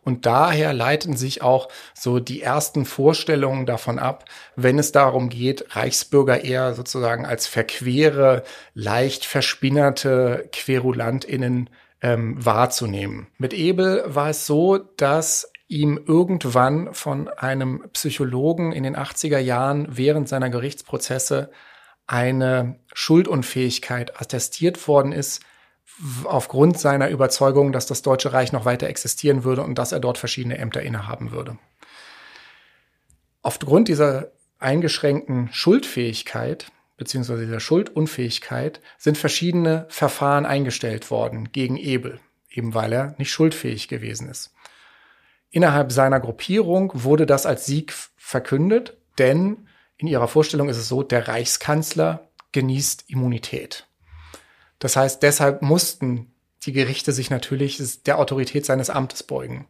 Und 0.07 0.25
daher 0.25 0.71
leiten 0.71 1.17
sich 1.17 1.41
auch 1.41 1.67
so 1.93 2.19
die 2.19 2.41
ersten 2.41 2.85
Vorstellungen 2.85 3.65
davon 3.65 3.99
ab, 3.99 4.23
wenn 4.55 4.79
es 4.79 4.93
darum 4.93 5.27
geht, 5.27 5.75
Reichsbürger 5.75 6.45
eher 6.45 6.73
sozusagen 6.75 7.25
als 7.25 7.45
verquere, 7.45 8.43
leicht 8.73 9.25
verspinnerte 9.25 10.49
QuerulantInnen 10.53 11.69
ähm, 12.01 12.37
wahrzunehmen. 12.45 13.27
Mit 13.37 13.53
Ebel 13.53 14.03
war 14.07 14.29
es 14.29 14.45
so, 14.45 14.77
dass 14.77 15.51
ihm 15.67 15.99
irgendwann 16.05 16.93
von 16.93 17.27
einem 17.27 17.83
Psychologen 17.93 18.71
in 18.71 18.83
den 18.83 18.95
80er 18.95 19.39
Jahren 19.39 19.87
während 19.89 20.29
seiner 20.29 20.49
Gerichtsprozesse 20.49 21.51
eine 22.05 22.79
Schuldunfähigkeit 22.93 24.21
attestiert 24.21 24.87
worden 24.87 25.11
ist, 25.11 25.41
aufgrund 26.23 26.79
seiner 26.79 27.09
Überzeugung, 27.09 27.71
dass 27.71 27.85
das 27.85 28.01
Deutsche 28.01 28.31
Reich 28.31 28.51
noch 28.53 28.65
weiter 28.65 28.87
existieren 28.87 29.43
würde 29.43 29.63
und 29.63 29.77
dass 29.77 29.91
er 29.91 29.99
dort 29.99 30.17
verschiedene 30.17 30.57
Ämter 30.57 30.81
innehaben 30.81 31.31
würde. 31.31 31.57
Aufgrund 33.41 33.87
dieser 33.87 34.31
eingeschränkten 34.59 35.49
Schuldfähigkeit 35.51 36.71
beziehungsweise 36.97 37.45
dieser 37.45 37.59
Schuldunfähigkeit 37.59 38.81
sind 38.97 39.17
verschiedene 39.17 39.85
Verfahren 39.89 40.45
eingestellt 40.45 41.09
worden 41.11 41.51
gegen 41.51 41.77
Ebel, 41.77 42.19
eben 42.49 42.73
weil 42.73 42.91
er 42.91 43.15
nicht 43.17 43.31
schuldfähig 43.31 43.87
gewesen 43.87 44.29
ist. 44.29 44.51
Innerhalb 45.49 45.91
seiner 45.91 46.19
Gruppierung 46.19 46.91
wurde 46.93 47.25
das 47.25 47.45
als 47.45 47.65
Sieg 47.65 47.93
verkündet, 48.17 48.97
denn 49.17 49.67
in 49.97 50.07
ihrer 50.07 50.27
Vorstellung 50.27 50.69
ist 50.69 50.77
es 50.77 50.87
so, 50.87 51.03
der 51.03 51.27
Reichskanzler 51.27 52.29
genießt 52.51 53.05
Immunität. 53.07 53.87
Das 54.79 54.95
heißt, 54.95 55.23
deshalb 55.23 55.61
mussten 55.61 56.31
die 56.65 56.71
Gerichte 56.71 57.11
sich 57.11 57.29
natürlich 57.29 58.03
der 58.03 58.19
Autorität 58.19 58.65
seines 58.65 58.89
Amtes 58.89 59.23
beugen. 59.23 59.67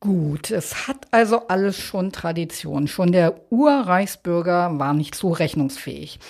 Gut, 0.00 0.50
es 0.50 0.86
hat 0.86 1.08
also 1.10 1.48
alles 1.48 1.76
schon 1.76 2.12
Tradition. 2.12 2.86
Schon 2.86 3.12
der 3.12 3.40
Urreichsbürger 3.50 4.78
war 4.78 4.94
nicht 4.94 5.14
so 5.14 5.32
rechnungsfähig. 5.32 6.20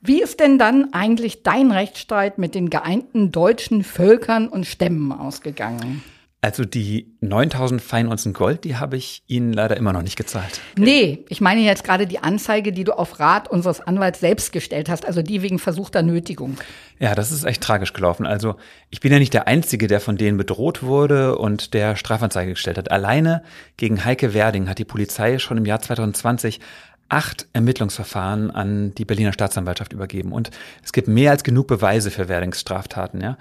Wie 0.00 0.20
ist 0.20 0.40
denn 0.40 0.58
dann 0.58 0.92
eigentlich 0.92 1.42
dein 1.42 1.70
Rechtsstreit 1.70 2.38
mit 2.38 2.54
den 2.54 2.70
geeinten 2.70 3.32
deutschen 3.32 3.84
Völkern 3.84 4.48
und 4.48 4.66
Stämmen 4.66 5.12
ausgegangen? 5.12 6.02
Also 6.44 6.66
die 6.66 7.06
9000 7.22 7.80
Feinunzen 7.80 8.34
Gold, 8.34 8.64
die 8.64 8.76
habe 8.76 8.98
ich 8.98 9.22
Ihnen 9.26 9.54
leider 9.54 9.78
immer 9.78 9.94
noch 9.94 10.02
nicht 10.02 10.16
gezahlt. 10.16 10.60
Nee, 10.76 11.24
ich 11.30 11.40
meine 11.40 11.62
jetzt 11.62 11.84
gerade 11.84 12.06
die 12.06 12.18
Anzeige, 12.18 12.70
die 12.70 12.84
du 12.84 12.92
auf 12.92 13.18
Rat 13.18 13.48
unseres 13.48 13.80
Anwalts 13.80 14.20
selbst 14.20 14.52
gestellt 14.52 14.90
hast, 14.90 15.06
also 15.06 15.22
die 15.22 15.40
wegen 15.40 15.58
versuchter 15.58 16.02
Nötigung. 16.02 16.58
Ja, 16.98 17.14
das 17.14 17.32
ist 17.32 17.44
echt 17.44 17.62
tragisch 17.62 17.94
gelaufen. 17.94 18.26
Also 18.26 18.56
ich 18.90 19.00
bin 19.00 19.10
ja 19.10 19.18
nicht 19.18 19.32
der 19.32 19.48
Einzige, 19.48 19.86
der 19.86 20.02
von 20.02 20.18
denen 20.18 20.36
bedroht 20.36 20.82
wurde 20.82 21.38
und 21.38 21.72
der 21.72 21.96
Strafanzeige 21.96 22.52
gestellt 22.52 22.76
hat. 22.76 22.90
Alleine 22.90 23.42
gegen 23.78 24.04
Heike 24.04 24.34
Werding 24.34 24.68
hat 24.68 24.76
die 24.76 24.84
Polizei 24.84 25.38
schon 25.38 25.56
im 25.56 25.64
Jahr 25.64 25.80
2020 25.80 26.60
acht 27.08 27.46
Ermittlungsverfahren 27.52 28.50
an 28.50 28.94
die 28.94 29.04
Berliner 29.04 29.32
Staatsanwaltschaft 29.32 29.92
übergeben. 29.92 30.32
Und 30.32 30.50
es 30.82 30.92
gibt 30.92 31.08
mehr 31.08 31.30
als 31.30 31.44
genug 31.44 31.68
Beweise 31.68 32.10
für 32.10 32.28
Werdings 32.28 32.60
Straftaten, 32.60 33.20
ja. 33.20 33.36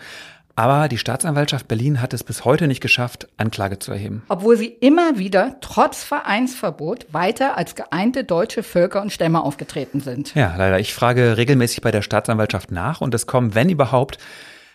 Aber 0.56 0.88
die 0.88 1.00
Staatsanwaltschaft 1.00 1.68
Berlin 1.68 2.00
hat 2.00 2.14
es 2.14 2.24
bis 2.24 2.46
heute 2.46 2.68
nicht 2.68 2.82
geschafft, 2.82 3.28
Anklage 3.38 3.80
zu 3.80 3.92
erheben. 3.92 4.22
Obwohl 4.28 4.56
sie 4.56 4.68
immer 4.68 5.18
wieder, 5.18 5.58
trotz 5.62 6.04
Vereinsverbot, 6.04 7.08
weiter 7.12 7.58
als 7.58 7.74
geeinte 7.74 8.24
deutsche 8.24 8.62
Völker 8.62 9.02
und 9.02 9.12
Stämme 9.12 9.44
aufgetreten 9.44 10.00
sind. 10.00 10.36
Ja, 10.36 10.54
leider. 10.56 10.80
Ich 10.80 10.94
frage 10.94 11.38
regelmäßig 11.38 11.82
bei 11.82 11.90
der 11.90 12.04
Staatsanwaltschaft 12.04 12.72
nach 12.72 13.02
und 13.02 13.16
es 13.16 13.26
kommen, 13.26 13.56
wenn 13.56 13.70
überhaupt, 13.70 14.20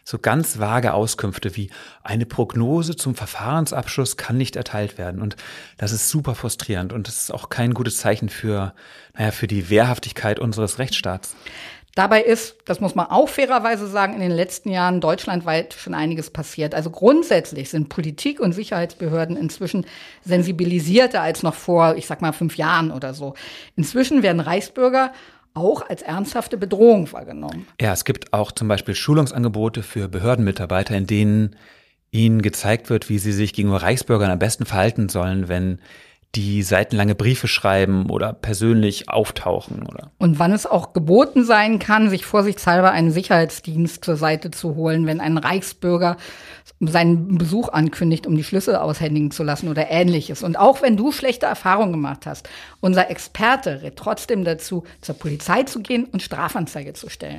so 0.09 0.19
ganz 0.19 0.59
vage 0.59 0.95
Auskünfte 0.95 1.55
wie 1.55 1.69
eine 2.03 2.25
Prognose 2.25 2.97
zum 2.97 3.14
Verfahrensabschluss 3.14 4.17
kann 4.17 4.38
nicht 4.38 4.57
erteilt 4.57 4.97
werden. 4.97 5.21
Und 5.21 5.37
das 5.77 5.93
ist 5.93 6.09
super 6.09 6.35
frustrierend 6.35 6.95
und 6.95 7.09
das 7.09 7.21
ist 7.21 7.31
auch 7.31 7.51
kein 7.51 7.75
gutes 7.75 7.99
Zeichen 7.99 8.31
für, 8.31 8.73
naja, 9.12 9.33
für 9.33 9.47
die 9.47 9.69
Wehrhaftigkeit 9.69 10.38
unseres 10.38 10.79
Rechtsstaats. 10.79 11.37
Dabei 11.99 12.23
ist, 12.23 12.55
das 12.65 12.79
muss 12.79 12.95
man 12.95 13.07
auch 13.07 13.29
fairerweise 13.29 13.89
sagen, 13.89 14.15
in 14.15 14.21
den 14.21 14.31
letzten 14.31 14.71
Jahren 14.71 15.01
deutschlandweit 15.01 15.75
schon 15.75 15.95
einiges 15.95 16.31
passiert. 16.31 16.73
Also 16.73 16.91
grundsätzlich 16.91 17.71
sind 17.71 17.89
Politik 17.89 18.39
und 18.39 18.53
Sicherheitsbehörden 18.53 19.37
inzwischen 19.37 19.85
sensibilisierter 20.25 21.21
als 21.21 21.43
noch 21.43 21.57
vor, 21.57 21.97
ich 21.97 22.07
sag 22.07 22.23
mal, 22.23 22.31
fünf 22.31 22.57
Jahren 22.57 22.93
oder 22.93 23.15
so. 23.15 23.35
Inzwischen 23.75 24.23
werden 24.23 24.39
Reichsbürger 24.39 25.13
auch 25.55 25.91
als 25.91 26.03
ernsthafte 26.03 26.57
Bedrohung 26.57 27.13
wahrgenommen. 27.13 27.67
Ja, 27.81 27.95
es 27.95 28.05
gibt 28.05 28.33
auch 28.33 28.53
zum 28.53 28.69
Beispiel 28.69 28.95
Schulungsangebote 28.95 29.83
für 29.83 30.07
Behördenmitarbeiter, 30.07 30.97
in 30.97 31.09
denen 31.09 31.57
ihnen 32.13 32.43
gezeigt 32.43 32.91
wird, 32.91 33.09
wie 33.09 33.19
sie 33.19 33.33
sich 33.33 33.55
gegenüber 33.55 33.83
Reichsbürgern 33.83 34.31
am 34.31 34.39
besten 34.39 34.67
verhalten 34.67 35.09
sollen, 35.09 35.49
wenn 35.49 35.81
die 36.35 36.62
seitenlange 36.62 37.14
Briefe 37.14 37.49
schreiben 37.49 38.11
oder 38.11 38.33
persönlich 38.33 39.09
auftauchen, 39.09 39.87
oder? 39.87 40.11
Und 40.19 40.38
wann 40.38 40.53
es 40.53 40.67
auch 40.67 40.93
geboten 40.93 41.45
sein 41.45 41.79
kann, 41.79 42.11
sich 42.11 42.27
vorsichtshalber 42.27 42.91
einen 42.91 43.11
Sicherheitsdienst 43.11 44.05
zur 44.05 44.17
Seite 44.17 44.51
zu 44.51 44.75
holen, 44.75 45.07
wenn 45.07 45.21
ein 45.21 45.38
Reichsbürger 45.38 46.17
seinen 46.81 47.39
Besuch 47.39 47.70
ankündigt, 47.70 48.26
um 48.26 48.37
die 48.37 48.45
Schlüssel 48.45 48.76
aushändigen 48.76 49.31
zu 49.31 49.43
lassen 49.43 49.68
oder 49.68 49.91
ähnliches. 49.91 50.43
Und 50.43 50.59
auch 50.59 50.83
wenn 50.83 50.97
du 50.97 51.12
schlechte 51.12 51.47
Erfahrungen 51.47 51.93
gemacht 51.93 52.26
hast, 52.26 52.49
unser 52.81 53.11
Experte 53.11 53.83
rät 53.83 53.97
trotzdem 53.97 54.45
dazu, 54.45 54.85
zur 55.01 55.14
Polizei 55.16 55.62
zu 55.62 55.81
gehen 55.81 56.05
und 56.05 56.22
Strafanzeige 56.22 56.93
zu 56.93 57.09
stellen. 57.09 57.39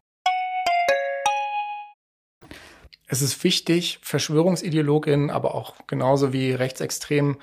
Es 3.11 3.21
ist 3.21 3.43
wichtig, 3.43 3.99
Verschwörungsideologinnen, 4.03 5.31
aber 5.31 5.53
auch 5.53 5.75
genauso 5.85 6.31
wie 6.31 6.53
Rechtsextremen 6.53 7.35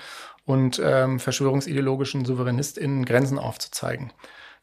und 0.46 0.80
ähm, 0.82 1.20
verschwörungsideologischen 1.20 2.24
SouveränistInnen 2.24 3.04
Grenzen 3.04 3.38
aufzuzeigen. 3.38 4.10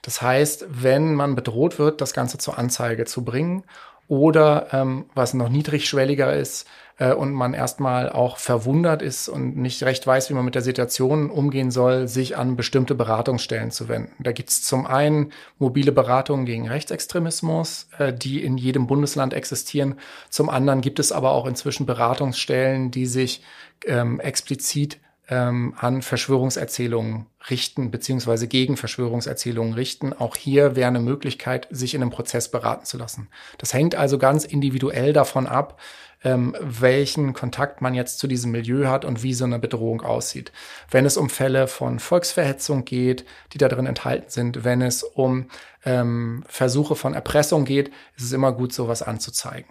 Das 0.02 0.24
heißt, 0.24 0.66
wenn 0.68 1.14
man 1.14 1.36
bedroht 1.36 1.78
wird, 1.78 2.02
das 2.02 2.16
Ganze 2.16 2.40
zur 2.40 2.58
Anzeige 2.58 3.06
zu 3.06 3.24
bringen 3.24 3.66
oder 4.08 4.70
ähm, 4.72 5.06
was 5.14 5.36
noch 5.36 5.50
niedrigschwelliger 5.50 6.36
ist 6.36 6.68
äh, 6.98 7.14
und 7.14 7.34
man 7.34 7.54
erstmal 7.54 8.10
auch 8.10 8.38
verwundert 8.38 9.02
ist 9.02 9.28
und 9.28 9.58
nicht 9.58 9.84
recht 9.84 10.06
weiß, 10.06 10.30
wie 10.30 10.34
man 10.34 10.46
mit 10.46 10.56
der 10.56 10.62
Situation 10.62 11.30
umgehen 11.30 11.72
soll, 11.72 12.08
sich 12.08 12.38
an 12.38 12.56
bestimmte 12.56 12.96
Beratungsstellen 12.96 13.72
zu 13.72 13.88
wenden. 13.88 14.12
Da 14.20 14.32
gibt 14.32 14.50
es 14.50 14.64
zum 14.64 14.86
einen 14.86 15.32
mobile 15.60 15.92
Beratungen 15.92 16.46
gegen 16.46 16.68
Rechtsextremismus, 16.68 17.90
äh, 17.98 18.14
die 18.14 18.44
in 18.44 18.58
jedem 18.58 18.88
Bundesland 18.88 19.34
existieren. 19.34 19.96
Zum 20.30 20.50
anderen 20.50 20.82
gibt 20.82 21.00
es 21.00 21.12
aber 21.12 21.32
auch 21.32 21.46
inzwischen 21.46 21.86
Beratungsstellen, 21.86 22.92
die 22.92 23.06
sich 23.06 23.44
ähm, 23.86 24.20
explizit 24.20 25.00
ähm, 25.28 25.74
an 25.78 26.02
Verschwörungserzählungen 26.02 27.26
richten, 27.50 27.92
beziehungsweise 27.92 28.48
gegen 28.48 28.78
Verschwörungserzählungen 28.78 29.74
richten. 29.74 30.14
Auch 30.14 30.36
hier 30.36 30.76
wäre 30.76 30.88
eine 30.88 31.00
Möglichkeit, 31.00 31.68
sich 31.72 31.94
in 31.94 32.02
einem 32.02 32.12
Prozess 32.12 32.50
beraten 32.50 32.86
zu 32.86 32.98
lassen. 32.98 33.28
Das 33.58 33.74
hängt 33.74 33.96
also 33.96 34.18
ganz 34.18 34.46
individuell 34.46 35.14
davon 35.14 35.48
ab, 35.48 35.80
ähm, 36.26 36.56
welchen 36.60 37.34
Kontakt 37.34 37.82
man 37.82 37.94
jetzt 37.94 38.18
zu 38.18 38.28
diesem 38.28 38.52
Milieu 38.52 38.88
hat 38.88 39.06
und 39.06 39.22
wie 39.22 39.36
so 39.36 39.46
eine 39.46 39.60
Bedrohung 39.60 40.02
aussieht. 40.02 40.52
Wenn 40.90 41.06
es 41.06 41.18
um 41.18 41.30
Fälle 41.30 41.68
von 41.68 42.00
Volksverhetzung 42.00 42.84
geht, 42.84 43.26
die 43.54 43.60
da 43.60 43.70
drin 43.70 43.86
enthalten 43.86 44.30
sind, 44.30 44.64
wenn 44.66 44.82
es 44.82 45.04
um 45.04 45.50
ähm, 45.86 46.44
Versuche 46.48 46.96
von 46.96 47.14
Erpressung 47.14 47.64
geht, 47.64 47.90
ist 48.18 48.26
es 48.26 48.32
immer 48.34 48.52
gut, 48.52 48.74
sowas 48.74 49.04
anzuzeigen. 49.04 49.70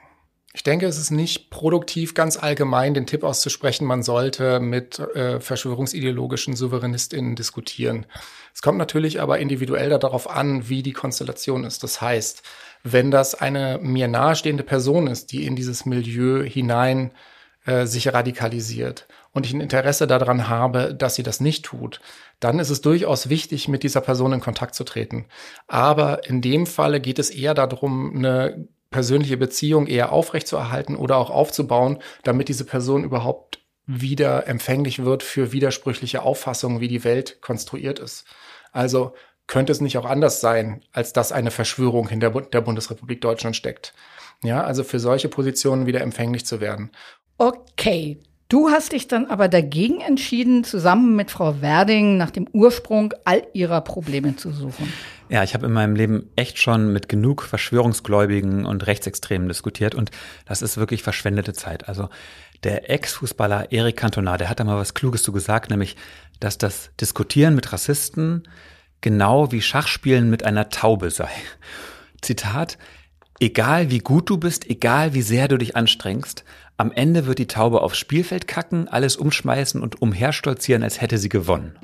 Ich 0.57 0.62
denke, 0.62 0.86
es 0.86 0.98
ist 0.98 1.11
nicht 1.11 1.50
produktiv, 1.50 2.14
ganz 2.14 2.36
allgemein 2.36 2.94
den 2.94 3.07
Tipp 3.07 3.24
auszusprechen, 3.24 3.88
man 3.88 4.05
sollte 4.05 4.61
mit 4.61 5.00
äh, 5.00 5.40
verschwörungsideologischen 5.40 6.55
SouveränistInnen 6.55 7.34
diskutieren. 7.34 8.07
Es 8.55 8.62
kommt 8.62 8.78
natürlich 8.78 9.20
aber 9.20 9.40
individuell 9.40 9.88
darauf 9.98 10.30
an, 10.30 10.68
wie 10.68 10.84
die 10.84 10.92
Konstellation 10.92 11.64
ist. 11.64 11.82
Das 11.82 12.00
heißt, 12.00 12.44
wenn 12.85 13.11
das 13.11 13.35
eine 13.35 13.78
mir 13.82 14.09
nahestehende 14.09 14.62
Person 14.62 15.07
ist, 15.07 15.32
die 15.32 15.47
in 15.47 15.57
dieses 15.57 15.87
Milieu 15.87 16.45
hinein 16.45 17.12
äh, 17.64 17.87
sich 17.87 18.12
radikalisiert 18.12 19.09
und 19.32 19.47
ich 19.47 19.55
ein 19.55 19.62
Interesse 19.62 20.07
daran 20.07 20.49
habe, 20.49 20.95
dass 20.95 21.14
sie 21.14 21.22
das 21.22 21.41
nicht 21.41 21.64
tut, 21.64 22.01
dann 22.41 22.59
ist 22.59 22.68
es 22.68 22.82
durchaus 22.82 23.30
wichtig, 23.30 23.68
mit 23.68 23.82
dieser 23.82 24.03
Person 24.03 24.35
in 24.35 24.41
Kontakt 24.41 24.74
zu 24.74 24.85
treten. 24.85 25.24
Aber 25.66 26.28
in 26.28 26.43
dem 26.43 26.66
Falle 26.66 27.01
geht 27.01 27.18
es 27.18 27.30
eher 27.30 27.55
darum, 27.55 28.14
eine 28.14 28.68
persönliche 28.91 29.39
Beziehung 29.39 29.87
eher 29.87 30.12
aufrechtzuerhalten 30.12 30.95
oder 30.95 31.16
auch 31.16 31.30
aufzubauen, 31.30 31.99
damit 32.22 32.49
diese 32.49 32.66
Person 32.66 33.03
überhaupt 33.03 33.61
wieder 33.87 34.47
empfänglich 34.47 35.05
wird 35.05 35.22
für 35.22 35.53
widersprüchliche 35.53 36.22
Auffassungen, 36.22 36.80
wie 36.80 36.89
die 36.89 37.03
Welt 37.03 37.41
konstruiert 37.41 37.99
ist. 37.99 38.24
Also 38.72 39.14
könnte 39.47 39.72
es 39.72 39.80
nicht 39.80 39.99
auch 39.99 40.07
anders 40.07 40.40
sein, 40.40 40.82
als 40.92 41.12
dass 41.12 41.32
eine 41.32 41.51
Verschwörung 41.51 42.09
hinter 42.09 42.30
der 42.30 42.61
Bundesrepublik 42.61 43.20
Deutschland 43.20 43.57
steckt. 43.57 43.95
Ja, 44.42 44.64
also 44.64 44.84
für 44.84 44.99
solche 44.99 45.28
Positionen 45.28 45.86
wieder 45.86 46.01
empfänglich 46.01 46.45
zu 46.47 46.61
werden. 46.61 46.90
Okay, 47.38 48.18
Du 48.49 48.68
hast 48.68 48.92
dich 48.92 49.09
dann 49.09 49.26
aber 49.26 49.49
dagegen 49.49 50.01
entschieden, 50.01 50.64
zusammen 50.64 51.16
mit 51.16 51.30
Frau 51.30 51.62
Werding 51.62 52.18
nach 52.18 52.30
dem 52.30 52.47
Ursprung 52.53 53.14
all 53.24 53.42
ihrer 53.55 53.80
Probleme 53.80 54.36
zu 54.36 54.53
suchen. 54.53 54.92
Ja, 55.30 55.42
ich 55.42 55.55
habe 55.55 55.66
in 55.66 55.72
meinem 55.72 55.97
Leben 55.97 56.30
echt 56.36 56.59
schon 56.59 56.92
mit 56.92 57.09
genug 57.09 57.42
Verschwörungsgläubigen 57.42 58.66
und 58.66 58.86
Rechtsextremen 58.86 59.49
diskutiert 59.49 59.95
und 59.95 60.11
das 60.45 60.61
ist 60.61 60.76
wirklich 60.76 61.03
verschwendete 61.03 61.55
Zeit. 61.55 61.88
Also 61.88 62.11
der 62.62 62.90
Ex-Fußballer 62.90 63.72
Eric 63.72 63.97
Cantona, 63.97 64.36
der 64.36 64.51
hat 64.51 64.61
da 64.61 64.64
mal 64.64 64.76
was 64.76 64.92
Kluges 64.92 65.22
zu 65.22 65.32
gesagt, 65.32 65.70
nämlich, 65.70 65.97
dass 66.38 66.59
das 66.59 66.90
Diskutieren 67.01 67.55
mit 67.55 67.72
Rassisten 67.72 68.47
genau 69.05 69.52
wie 69.52 69.61
Schachspielen 69.61 70.30
mit 70.30 70.44
einer 70.44 70.70
Taube 70.70 71.11
sei. 71.11 71.28
Zitat, 72.22 72.78
egal 73.38 73.90
wie 73.90 73.98
gut 73.98 74.30
du 74.30 74.38
bist, 74.38 74.68
egal 74.70 75.12
wie 75.12 75.20
sehr 75.20 75.46
du 75.46 75.59
dich 75.59 75.76
anstrengst, 75.76 76.42
am 76.78 76.90
Ende 76.90 77.26
wird 77.26 77.38
die 77.38 77.46
Taube 77.46 77.82
aufs 77.82 77.98
Spielfeld 77.98 78.48
kacken, 78.48 78.88
alles 78.88 79.16
umschmeißen 79.16 79.82
und 79.82 80.00
umherstolzieren, 80.00 80.82
als 80.82 81.02
hätte 81.02 81.18
sie 81.18 81.28
gewonnen. 81.28 81.78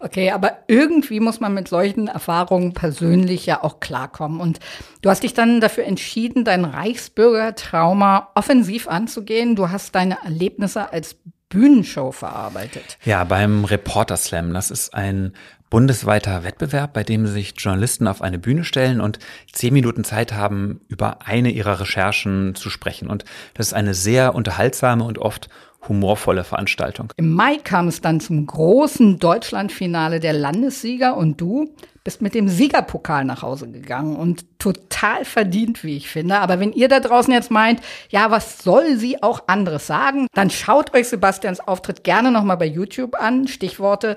Okay, 0.00 0.30
aber 0.30 0.58
irgendwie 0.68 1.18
muss 1.18 1.40
man 1.40 1.54
mit 1.54 1.66
solchen 1.66 2.08
Erfahrungen 2.08 2.74
persönlich 2.74 3.46
ja 3.46 3.64
auch 3.64 3.80
klarkommen. 3.80 4.40
Und 4.40 4.60
du 5.00 5.08
hast 5.08 5.22
dich 5.22 5.32
dann 5.32 5.62
dafür 5.62 5.84
entschieden, 5.84 6.44
dein 6.44 6.66
Reichsbürgertrauma 6.66 8.28
offensiv 8.34 8.86
anzugehen. 8.86 9.56
Du 9.56 9.70
hast 9.70 9.94
deine 9.94 10.18
Erlebnisse 10.22 10.92
als 10.92 11.16
Bühnenshow 11.48 12.12
verarbeitet. 12.12 12.98
Ja, 13.04 13.24
beim 13.24 13.64
Reporter 13.64 14.16
Slam. 14.16 14.52
Das 14.52 14.70
ist 14.70 14.94
ein 14.94 15.32
bundesweiter 15.70 16.44
Wettbewerb, 16.44 16.92
bei 16.92 17.04
dem 17.04 17.26
sich 17.26 17.54
Journalisten 17.56 18.06
auf 18.06 18.22
eine 18.22 18.38
Bühne 18.38 18.64
stellen 18.64 19.00
und 19.00 19.18
zehn 19.52 19.72
Minuten 19.72 20.04
Zeit 20.04 20.32
haben, 20.32 20.80
über 20.88 21.26
eine 21.26 21.50
ihrer 21.50 21.80
Recherchen 21.80 22.54
zu 22.54 22.70
sprechen. 22.70 23.08
Und 23.08 23.24
das 23.54 23.68
ist 23.68 23.74
eine 23.74 23.94
sehr 23.94 24.34
unterhaltsame 24.34 25.04
und 25.04 25.18
oft 25.18 25.48
humorvolle 25.86 26.44
Veranstaltung. 26.44 27.12
Im 27.16 27.34
Mai 27.34 27.56
kam 27.62 27.88
es 27.88 28.00
dann 28.00 28.20
zum 28.20 28.46
großen 28.46 29.18
Deutschlandfinale 29.18 30.20
der 30.20 30.32
Landessieger 30.32 31.16
und 31.16 31.40
du 31.40 31.72
bist 32.02 32.22
mit 32.22 32.34
dem 32.34 32.48
Siegerpokal 32.48 33.24
nach 33.24 33.42
Hause 33.42 33.70
gegangen 33.70 34.16
und 34.16 34.58
total 34.58 35.24
verdient, 35.24 35.84
wie 35.84 35.96
ich 35.96 36.08
finde. 36.08 36.38
Aber 36.38 36.58
wenn 36.58 36.72
ihr 36.72 36.88
da 36.88 37.00
draußen 37.00 37.32
jetzt 37.32 37.50
meint, 37.50 37.80
ja, 38.08 38.30
was 38.30 38.58
soll 38.58 38.96
sie 38.96 39.22
auch 39.22 39.44
anderes 39.46 39.86
sagen, 39.86 40.26
dann 40.34 40.50
schaut 40.50 40.94
euch 40.94 41.08
Sebastians 41.08 41.60
Auftritt 41.60 42.04
gerne 42.04 42.32
nochmal 42.32 42.56
bei 42.56 42.66
YouTube 42.66 43.14
an. 43.14 43.46
Stichworte 43.46 44.16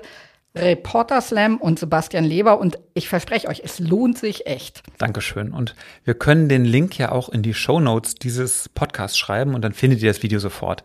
Reporter 0.54 1.20
Slam 1.20 1.56
und 1.56 1.78
Sebastian 1.78 2.24
Leber 2.24 2.58
und 2.60 2.78
ich 2.92 3.08
verspreche 3.08 3.48
euch, 3.48 3.62
es 3.64 3.78
lohnt 3.78 4.18
sich 4.18 4.46
echt. 4.46 4.82
Dankeschön. 4.98 5.52
Und 5.52 5.74
wir 6.04 6.14
können 6.14 6.48
den 6.48 6.64
Link 6.64 6.98
ja 6.98 7.10
auch 7.10 7.30
in 7.30 7.42
die 7.42 7.54
Show 7.54 7.80
Notes 7.80 8.16
dieses 8.16 8.68
Podcasts 8.68 9.16
schreiben 9.16 9.54
und 9.54 9.62
dann 9.62 9.72
findet 9.72 10.02
ihr 10.02 10.10
das 10.10 10.22
Video 10.22 10.38
sofort. 10.38 10.84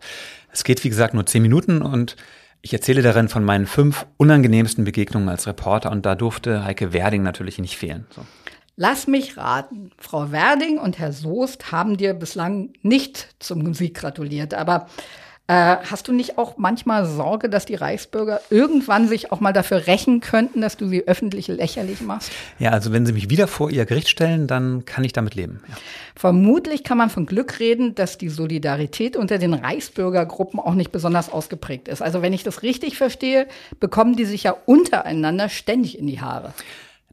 Es 0.50 0.64
geht, 0.64 0.82
wie 0.84 0.88
gesagt, 0.88 1.12
nur 1.12 1.26
zehn 1.26 1.42
Minuten 1.42 1.82
und 1.82 2.16
ich 2.62 2.72
erzähle 2.72 3.02
darin 3.02 3.28
von 3.28 3.44
meinen 3.44 3.66
fünf 3.66 4.06
unangenehmsten 4.16 4.84
Begegnungen 4.84 5.28
als 5.28 5.46
Reporter 5.46 5.90
und 5.90 6.06
da 6.06 6.14
durfte 6.14 6.64
Heike 6.64 6.92
Werding 6.92 7.22
natürlich 7.22 7.58
nicht 7.58 7.76
fehlen. 7.76 8.06
So. 8.10 8.22
Lass 8.80 9.06
mich 9.06 9.36
raten. 9.36 9.90
Frau 9.98 10.32
Werding 10.32 10.78
und 10.78 10.98
Herr 10.98 11.12
Soest 11.12 11.72
haben 11.72 11.96
dir 11.96 12.14
bislang 12.14 12.72
nicht 12.82 13.34
zum 13.38 13.74
Sieg 13.74 13.94
gratuliert, 13.94 14.54
aber 14.54 14.86
äh, 15.48 15.76
hast 15.90 16.06
du 16.08 16.12
nicht 16.12 16.36
auch 16.36 16.58
manchmal 16.58 17.06
Sorge, 17.06 17.48
dass 17.48 17.64
die 17.64 17.74
Reichsbürger 17.74 18.42
irgendwann 18.50 19.08
sich 19.08 19.32
auch 19.32 19.40
mal 19.40 19.54
dafür 19.54 19.86
rächen 19.86 20.20
könnten, 20.20 20.60
dass 20.60 20.76
du 20.76 20.86
sie 20.86 21.08
öffentlich 21.08 21.48
lächerlich 21.48 22.02
machst? 22.02 22.30
Ja, 22.58 22.70
also 22.72 22.92
wenn 22.92 23.06
sie 23.06 23.14
mich 23.14 23.30
wieder 23.30 23.48
vor 23.48 23.70
ihr 23.70 23.86
Gericht 23.86 24.10
stellen, 24.10 24.46
dann 24.46 24.84
kann 24.84 25.04
ich 25.04 25.14
damit 25.14 25.34
leben. 25.34 25.60
Ja. 25.66 25.74
Vermutlich 26.14 26.84
kann 26.84 26.98
man 26.98 27.08
von 27.08 27.24
Glück 27.24 27.60
reden, 27.60 27.94
dass 27.94 28.18
die 28.18 28.28
Solidarität 28.28 29.16
unter 29.16 29.38
den 29.38 29.54
Reichsbürgergruppen 29.54 30.60
auch 30.60 30.74
nicht 30.74 30.92
besonders 30.92 31.32
ausgeprägt 31.32 31.88
ist. 31.88 32.02
Also 32.02 32.20
wenn 32.20 32.34
ich 32.34 32.44
das 32.44 32.62
richtig 32.62 32.98
verstehe, 32.98 33.46
bekommen 33.80 34.16
die 34.16 34.26
sich 34.26 34.42
ja 34.42 34.54
untereinander 34.66 35.48
ständig 35.48 35.98
in 35.98 36.06
die 36.06 36.20
Haare. 36.20 36.52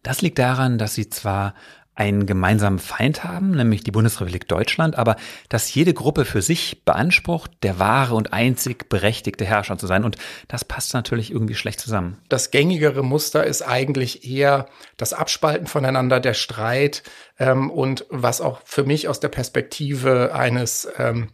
Das 0.04 0.22
liegt 0.22 0.40
daran, 0.40 0.78
dass 0.78 0.94
sie 0.94 1.10
zwar 1.10 1.56
einen 1.96 2.26
gemeinsamen 2.26 2.80
Feind 2.80 3.24
haben, 3.24 3.52
nämlich 3.52 3.84
die 3.84 3.92
Bundesrepublik 3.92 4.48
Deutschland, 4.48 4.98
aber 4.98 5.16
dass 5.50 5.74
jede 5.74 5.94
Gruppe 5.94 6.26
für 6.26 6.42
sich 6.42 6.84
beansprucht, 6.84 7.52
der 7.64 7.80
wahre 7.80 8.16
und 8.16 8.34
einzig 8.34 8.90
berechtigte 8.90 9.46
Herrscher 9.46 9.78
zu 9.78 9.88
sein. 9.88 10.04
Und 10.04 10.18
das 10.50 10.66
passt 10.66 10.94
natürlich 10.94 11.32
irgendwie 11.32 11.56
schlecht 11.56 11.80
zusammen. 11.80 12.18
Das 12.28 12.52
gängigere 12.52 13.04
Muster 13.04 13.46
ist 13.46 13.62
eigentlich 13.62 14.30
eher 14.30 14.68
das 14.98 15.14
Abspalten 15.14 15.68
voneinander, 15.68 16.20
der 16.20 16.34
Streit 16.34 17.04
ähm, 17.40 17.72
und 17.72 18.06
was 18.10 18.42
auch 18.42 18.60
für 18.66 18.84
mich 18.84 19.08
aus 19.08 19.22
der 19.22 19.30
Perspektive 19.30 20.36
eines 20.36 20.88
ähm, 20.98 21.30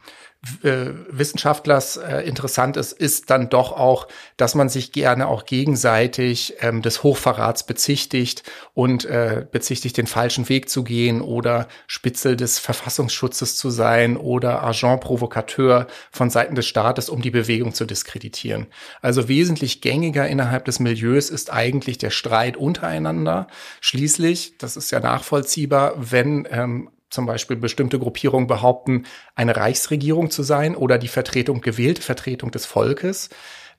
äh, 0.63 0.87
Wissenschaftlers 1.09 1.97
äh, 1.97 2.21
interessant 2.21 2.75
ist, 2.75 2.93
ist 2.93 3.29
dann 3.29 3.49
doch 3.49 3.73
auch, 3.73 4.07
dass 4.37 4.55
man 4.55 4.69
sich 4.69 4.91
gerne 4.91 5.27
auch 5.27 5.45
gegenseitig 5.45 6.55
ähm, 6.61 6.81
des 6.81 7.03
Hochverrats 7.03 7.63
bezichtigt 7.67 8.41
und 8.73 9.05
äh, 9.05 9.45
bezichtigt, 9.51 9.97
den 9.97 10.07
falschen 10.07 10.49
Weg 10.49 10.67
zu 10.67 10.83
gehen 10.83 11.21
oder 11.21 11.67
Spitzel 11.85 12.35
des 12.35 12.57
Verfassungsschutzes 12.57 13.55
zu 13.55 13.69
sein 13.69 14.17
oder 14.17 14.63
Agent 14.63 15.01
Provokateur 15.01 15.85
von 16.09 16.31
Seiten 16.31 16.55
des 16.55 16.65
Staates, 16.65 17.09
um 17.09 17.21
die 17.21 17.31
Bewegung 17.31 17.75
zu 17.75 17.85
diskreditieren. 17.85 18.65
Also 19.01 19.27
wesentlich 19.27 19.81
gängiger 19.81 20.27
innerhalb 20.27 20.65
des 20.65 20.79
Milieus 20.79 21.29
ist 21.29 21.53
eigentlich 21.53 21.99
der 21.99 22.09
Streit 22.09 22.57
untereinander. 22.57 23.45
Schließlich, 23.79 24.57
das 24.57 24.75
ist 24.75 24.89
ja 24.89 24.99
nachvollziehbar, 24.99 25.93
wenn 25.97 26.47
ähm, 26.49 26.89
zum 27.11 27.27
Beispiel 27.27 27.57
bestimmte 27.57 27.99
Gruppierungen 27.99 28.47
behaupten, 28.47 29.05
eine 29.35 29.55
Reichsregierung 29.55 30.31
zu 30.31 30.41
sein 30.41 30.75
oder 30.75 30.97
die 30.97 31.07
Vertretung, 31.07 31.61
gewählte 31.61 32.01
Vertretung 32.01 32.49
des 32.51 32.65
Volkes, 32.65 33.29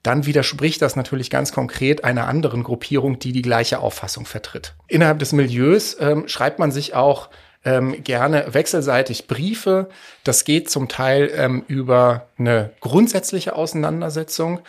dann 0.02 0.26
widerspricht 0.26 0.82
das 0.82 0.96
natürlich 0.96 1.30
ganz 1.30 1.52
konkret 1.52 2.04
einer 2.04 2.28
anderen 2.28 2.62
Gruppierung, 2.62 3.18
die 3.18 3.32
die 3.32 3.42
gleiche 3.42 3.78
Auffassung 3.78 4.26
vertritt. 4.26 4.74
Innerhalb 4.88 5.18
des 5.18 5.32
Milieus 5.32 5.96
ähm, 6.00 6.28
schreibt 6.28 6.58
man 6.58 6.72
sich 6.72 6.94
auch 6.94 7.30
ähm, 7.64 8.02
gerne 8.02 8.46
wechselseitig 8.52 9.28
Briefe. 9.28 9.88
Das 10.24 10.44
geht 10.44 10.68
zum 10.70 10.88
Teil 10.88 11.30
ähm, 11.34 11.64
über 11.68 12.26
eine 12.36 12.70
grundsätzliche 12.80 13.54
Auseinandersetzung, 13.54 14.60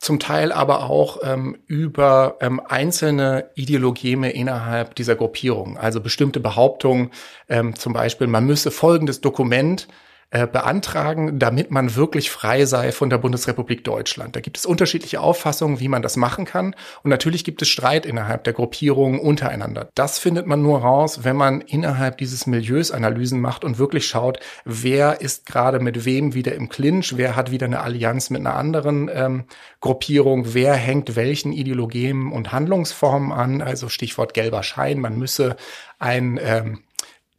zum 0.00 0.18
Teil 0.18 0.50
aber 0.50 0.88
auch 0.88 1.18
ähm, 1.22 1.58
über 1.66 2.38
ähm, 2.40 2.58
einzelne 2.66 3.50
Ideologeme 3.54 4.30
innerhalb 4.30 4.94
dieser 4.94 5.14
Gruppierung. 5.14 5.76
Also 5.76 6.00
bestimmte 6.00 6.40
Behauptungen, 6.40 7.10
ähm, 7.50 7.76
zum 7.76 7.92
Beispiel, 7.92 8.26
man 8.26 8.46
müsse 8.46 8.70
folgendes 8.70 9.20
Dokument 9.20 9.88
äh, 10.32 10.46
beantragen, 10.46 11.40
damit 11.40 11.72
man 11.72 11.96
wirklich 11.96 12.30
frei 12.30 12.64
sei 12.64 12.92
von 12.92 13.10
der 13.10 13.18
Bundesrepublik 13.18 13.82
Deutschland. 13.82 14.36
Da 14.36 14.40
gibt 14.40 14.58
es 14.58 14.64
unterschiedliche 14.64 15.20
Auffassungen, 15.20 15.80
wie 15.80 15.88
man 15.88 16.02
das 16.02 16.16
machen 16.16 16.44
kann. 16.44 16.76
Und 17.02 17.10
natürlich 17.10 17.42
gibt 17.42 17.62
es 17.62 17.68
Streit 17.68 18.06
innerhalb 18.06 18.44
der 18.44 18.52
Gruppierungen 18.52 19.18
untereinander. 19.18 19.88
Das 19.96 20.20
findet 20.20 20.46
man 20.46 20.62
nur 20.62 20.82
raus, 20.82 21.24
wenn 21.24 21.34
man 21.34 21.60
innerhalb 21.60 22.18
dieses 22.18 22.46
Milieus 22.46 22.92
Analysen 22.92 23.40
macht 23.40 23.64
und 23.64 23.78
wirklich 23.78 24.06
schaut, 24.06 24.38
wer 24.64 25.20
ist 25.20 25.46
gerade 25.46 25.80
mit 25.80 26.04
wem 26.04 26.32
wieder 26.32 26.54
im 26.54 26.68
Clinch, 26.68 27.16
wer 27.16 27.34
hat 27.34 27.50
wieder 27.50 27.66
eine 27.66 27.80
Allianz 27.80 28.30
mit 28.30 28.40
einer 28.40 28.54
anderen 28.54 29.10
ähm, 29.12 29.46
Gruppierung, 29.80 30.54
wer 30.54 30.74
hängt 30.74 31.16
welchen 31.16 31.52
Ideologien 31.52 32.30
und 32.30 32.52
Handlungsformen 32.52 33.32
an. 33.32 33.62
Also 33.62 33.88
Stichwort 33.88 34.32
gelber 34.34 34.62
Schein, 34.62 35.00
man 35.00 35.18
müsse 35.18 35.56
ein 35.98 36.38
ähm, 36.42 36.78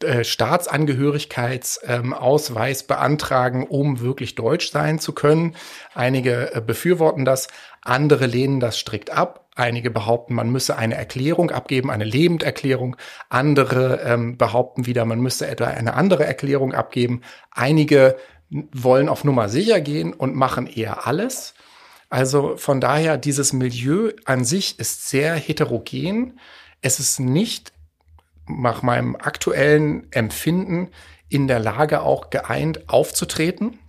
äh, 0.03 0.23
Staatsangehörigkeitsausweis 0.23 2.83
beantragen, 2.83 3.67
um 3.67 3.99
wirklich 3.99 4.35
deutsch 4.35 4.71
sein 4.71 4.99
zu 4.99 5.13
können. 5.13 5.55
Einige 5.93 6.55
äh, 6.55 6.61
befürworten 6.61 7.25
das, 7.25 7.47
andere 7.81 8.25
lehnen 8.25 8.59
das 8.59 8.77
strikt 8.77 9.09
ab. 9.09 9.47
Einige 9.55 9.91
behaupten, 9.91 10.33
man 10.33 10.49
müsse 10.49 10.77
eine 10.77 10.95
Erklärung 10.95 11.51
abgeben, 11.51 11.91
eine 11.91 12.05
Lebenderklärung. 12.05 12.95
Andere 13.29 14.01
ähm, 14.05 14.37
behaupten 14.37 14.85
wieder, 14.85 15.05
man 15.05 15.19
müsse 15.19 15.47
etwa 15.47 15.65
eine 15.65 15.95
andere 15.95 16.25
Erklärung 16.25 16.73
abgeben. 16.73 17.21
Einige 17.51 18.15
wollen 18.49 19.09
auf 19.09 19.23
Nummer 19.23 19.49
sicher 19.49 19.81
gehen 19.81 20.13
und 20.13 20.35
machen 20.35 20.67
eher 20.67 21.07
alles. 21.07 21.53
Also 22.09 22.57
von 22.57 22.81
daher, 22.81 23.17
dieses 23.17 23.53
Milieu 23.53 24.11
an 24.25 24.43
sich 24.43 24.79
ist 24.79 25.09
sehr 25.09 25.35
heterogen. 25.35 26.39
Es 26.81 26.99
ist 26.99 27.19
nicht 27.19 27.71
nach 28.47 28.81
meinem 28.81 29.15
aktuellen 29.15 30.11
Empfinden 30.11 30.89
in 31.29 31.47
der 31.47 31.59
Lage, 31.59 32.01
auch 32.01 32.29
geeint 32.29 32.89
aufzutreten. 32.89 33.79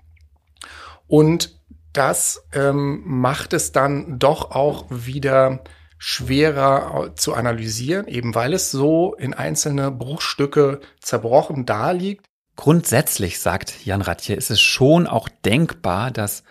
Und 1.07 1.59
das 1.93 2.47
ähm, 2.53 3.03
macht 3.05 3.53
es 3.53 3.73
dann 3.73 4.19
doch 4.19 4.51
auch 4.53 4.87
wieder 4.89 5.63
schwerer 5.99 7.15
zu 7.15 7.35
analysieren, 7.35 8.09
eben 8.09 8.35
weil 8.35 8.55
es 8.55 8.71
so 8.71 9.15
in 9.15 9.35
einzelne 9.35 9.91
Bruchstücke 9.91 10.81
zerbrochen 11.01 11.67
daliegt. 11.67 12.25
Grundsätzlich, 12.57 13.39
sagt 13.41 13.85
Jan 13.85 14.03
Ratje, 14.03 14.35
ist 14.35 14.51
es 14.51 14.61
schon 14.61 15.07
auch 15.07 15.29
denkbar, 15.45 16.11
dass 16.11 16.43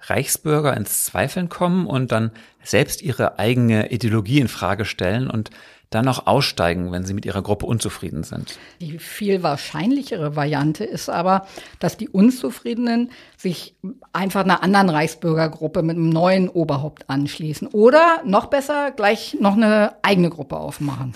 Reichsbürger 0.00 0.76
ins 0.76 1.04
Zweifeln 1.04 1.48
kommen 1.48 1.86
und 1.86 2.12
dann 2.12 2.30
selbst 2.62 3.02
ihre 3.02 3.38
eigene 3.38 3.90
Ideologie 3.90 4.40
in 4.40 4.48
Frage 4.48 4.84
stellen 4.84 5.30
und 5.30 5.50
dann 5.94 6.08
auch 6.08 6.26
aussteigen, 6.26 6.92
wenn 6.92 7.04
sie 7.04 7.14
mit 7.14 7.24
ihrer 7.24 7.42
Gruppe 7.42 7.66
unzufrieden 7.66 8.24
sind. 8.24 8.58
Die 8.80 8.98
viel 8.98 9.42
wahrscheinlichere 9.42 10.36
Variante 10.36 10.84
ist 10.84 11.08
aber, 11.08 11.46
dass 11.78 11.96
die 11.96 12.08
Unzufriedenen 12.08 13.10
sich 13.36 13.74
einfach 14.12 14.44
einer 14.44 14.62
anderen 14.62 14.90
Reichsbürgergruppe 14.90 15.82
mit 15.82 15.96
einem 15.96 16.10
neuen 16.10 16.48
Oberhaupt 16.48 17.08
anschließen 17.08 17.68
oder 17.68 18.22
noch 18.24 18.46
besser 18.46 18.90
gleich 18.90 19.36
noch 19.40 19.54
eine 19.54 19.94
eigene 20.02 20.30
Gruppe 20.30 20.56
aufmachen. 20.56 21.14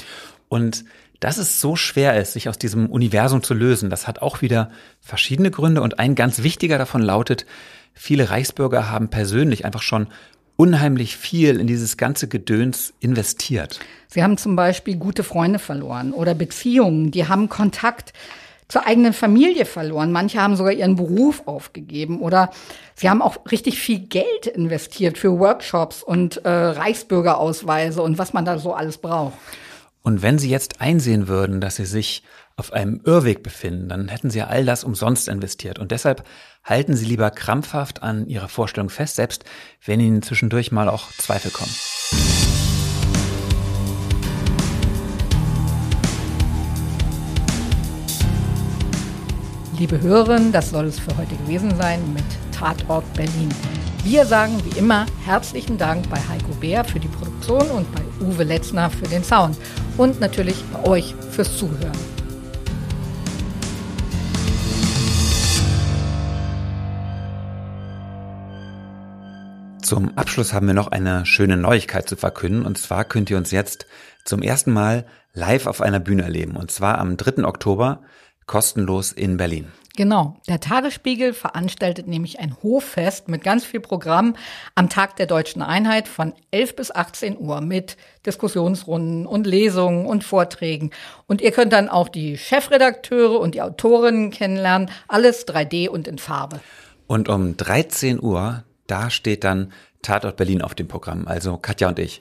Und 0.49 0.85
dass 1.21 1.39
es 1.39 1.61
so 1.61 1.75
schwer 1.75 2.21
ist, 2.21 2.33
sich 2.33 2.49
aus 2.49 2.59
diesem 2.59 2.89
Universum 2.91 3.43
zu 3.43 3.55
lösen, 3.55 3.91
das 3.91 4.07
hat 4.07 4.23
auch 4.23 4.41
wieder 4.41 4.71
verschiedene 5.01 5.51
Gründe 5.51 5.83
und 5.83 5.99
ein 5.99 6.15
ganz 6.15 6.43
wichtiger 6.43 6.79
davon 6.79 7.03
lautet, 7.03 7.45
viele 7.93 8.31
Reichsbürger 8.31 8.89
haben 8.89 9.09
persönlich 9.09 9.65
einfach 9.65 9.83
schon 9.83 10.07
unheimlich 10.59 11.17
viel 11.17 11.61
in 11.61 11.69
dieses 11.69 11.97
ganze 11.97 12.27
Gedöns 12.27 12.93
investiert. 13.01 13.79
Sie 14.09 14.23
haben 14.23 14.37
zum 14.37 14.57
Beispiel 14.57 14.97
gute 14.97 15.23
Freunde 15.23 15.61
verloren 15.61 16.13
oder 16.13 16.35
Beziehungen, 16.35 17.13
die 17.13 17.29
haben 17.29 17.49
Kontakt 17.49 18.13
zur 18.67 18.85
eigenen 18.85 19.13
Familie 19.13 19.65
verloren. 19.65 20.11
Manche 20.11 20.43
haben 20.43 20.57
sogar 20.57 20.73
ihren 20.73 20.97
Beruf 20.97 21.43
aufgegeben 21.47 22.21
oder 22.21 22.51
sie 22.97 23.09
haben 23.09 23.23
auch 23.23 23.39
richtig 23.51 23.79
viel 23.79 24.01
Geld 24.01 24.47
investiert 24.47 25.17
für 25.17 25.39
Workshops 25.39 26.03
und 26.03 26.45
äh, 26.45 26.51
Reichsbürgerausweise 26.51 28.03
und 28.03 28.19
was 28.19 28.33
man 28.33 28.45
da 28.45 28.59
so 28.59 28.75
alles 28.75 28.99
braucht. 28.99 29.35
Und 30.03 30.23
wenn 30.23 30.39
Sie 30.39 30.51
jetzt 30.51 30.81
einsehen 30.81 31.29
würden, 31.29 31.61
dass 31.61 31.77
Sie 31.77 31.85
sich 31.85 32.23
auf 32.59 32.73
einem 32.73 33.01
Irrweg 33.05 33.45
befinden, 33.45 33.89
dann 33.89 34.09
hätten 34.09 34.31
Sie 34.31 34.43
all 34.43 34.65
das 34.65 34.83
umsonst 34.83 35.29
investiert. 35.29 35.79
Und 35.79 35.93
deshalb 35.93 36.25
halten 36.65 36.97
Sie 36.97 37.07
lieber 37.07 37.31
krampfhaft 37.31 38.03
an 38.03 38.27
Ihrer 38.27 38.49
Vorstellung 38.49 38.91
fest, 38.91 39.15
selbst 39.15 39.45
wenn 39.85 40.01
Ihnen 40.01 40.23
zwischendurch 40.23 40.73
mal 40.73 40.89
auch 40.89 41.13
Zweifel 41.13 41.53
kommen. 41.53 41.71
Liebe 49.79 50.01
Hörerinnen, 50.01 50.51
das 50.51 50.71
soll 50.71 50.87
es 50.87 50.99
für 50.99 51.17
heute 51.17 51.37
gewesen 51.37 51.77
sein 51.77 52.13
mit 52.13 52.25
Tatort 52.51 53.05
Berlin. 53.15 53.55
Wir 54.03 54.27
sagen 54.27 54.61
wie 54.65 54.77
immer 54.77 55.07
herzlichen 55.25 55.79
Dank 55.79 56.11
bei 56.11 56.17
Heiko 56.17 56.53
Bär 56.61 56.85
für 56.85 56.99
die 56.99 57.07
Produktion 57.07 57.71
und 57.71 57.87
bei 57.95 58.03
Uwe 58.21 58.43
Letzner 58.43 58.91
für 58.91 59.07
den 59.07 59.23
Sound 59.23 59.57
und 59.97 60.19
natürlich 60.19 60.65
bei 60.73 60.89
euch 60.89 61.15
fürs 61.31 61.57
Zuhören. 61.57 62.08
Zum 69.89 70.19
Abschluss 70.19 70.53
haben 70.53 70.67
wir 70.67 70.75
noch 70.75 70.89
eine 70.89 71.25
schöne 71.25 71.57
Neuigkeit 71.57 72.07
zu 72.07 72.15
verkünden. 72.15 72.67
Und 72.67 72.77
zwar 72.77 73.07
könnt 73.07 73.31
ihr 73.31 73.39
uns 73.39 73.53
jetzt 73.53 73.87
zum 74.23 74.43
ersten 74.43 74.71
Mal 74.71 75.07
live 75.33 75.67
auf 75.67 75.81
einer 75.81 75.99
Bühne 75.99 76.25
erleben. 76.25 76.57
Und 76.57 76.71
zwar 76.71 76.99
am 76.99 77.17
3. 77.17 77.43
Oktober 77.47 78.03
kostenlos 78.45 79.13
in 79.13 79.39
Berlin. 79.39 79.69
Genau. 79.97 80.37
Der 80.47 80.61
Tagesspiegel 80.61 81.33
veranstaltet 81.33 82.07
nämlich 82.07 82.39
ein 82.39 82.55
Hoffest 82.63 83.29
mit 83.29 83.43
ganz 83.43 83.65
viel 83.65 83.81
Programm 83.81 84.37
am 84.75 84.91
Tag 84.91 85.17
der 85.17 85.25
deutschen 85.25 85.63
Einheit 85.63 86.07
von 86.07 86.35
11 86.51 86.77
bis 86.77 86.91
18 86.95 87.39
Uhr 87.39 87.63
mit 87.63 87.97
Diskussionsrunden 88.27 89.25
und 89.25 89.47
Lesungen 89.47 90.05
und 90.05 90.23
Vorträgen. 90.23 90.91
Und 91.27 91.41
ihr 91.41 91.51
könnt 91.51 91.73
dann 91.73 91.89
auch 91.89 92.11
die 92.11 92.37
Chefredakteure 92.37 93.41
und 93.41 93.55
die 93.55 93.63
Autorinnen 93.63 94.33
kennenlernen. 94.33 94.91
Alles 95.09 95.49
3D 95.49 95.89
und 95.89 96.07
in 96.07 96.19
Farbe. 96.19 96.61
Und 97.07 97.31
um 97.31 97.57
13 97.57 98.23
Uhr 98.23 98.65
da 98.89 99.11
steht 99.11 99.45
dann 99.45 99.73
Tatort 100.03 100.37
Berlin 100.37 100.63
auf 100.63 100.75
dem 100.75 100.89
Programm, 100.89 101.29
also 101.29 101.57
Katja 101.57 101.89
und 101.89 101.99
ich. 101.99 102.21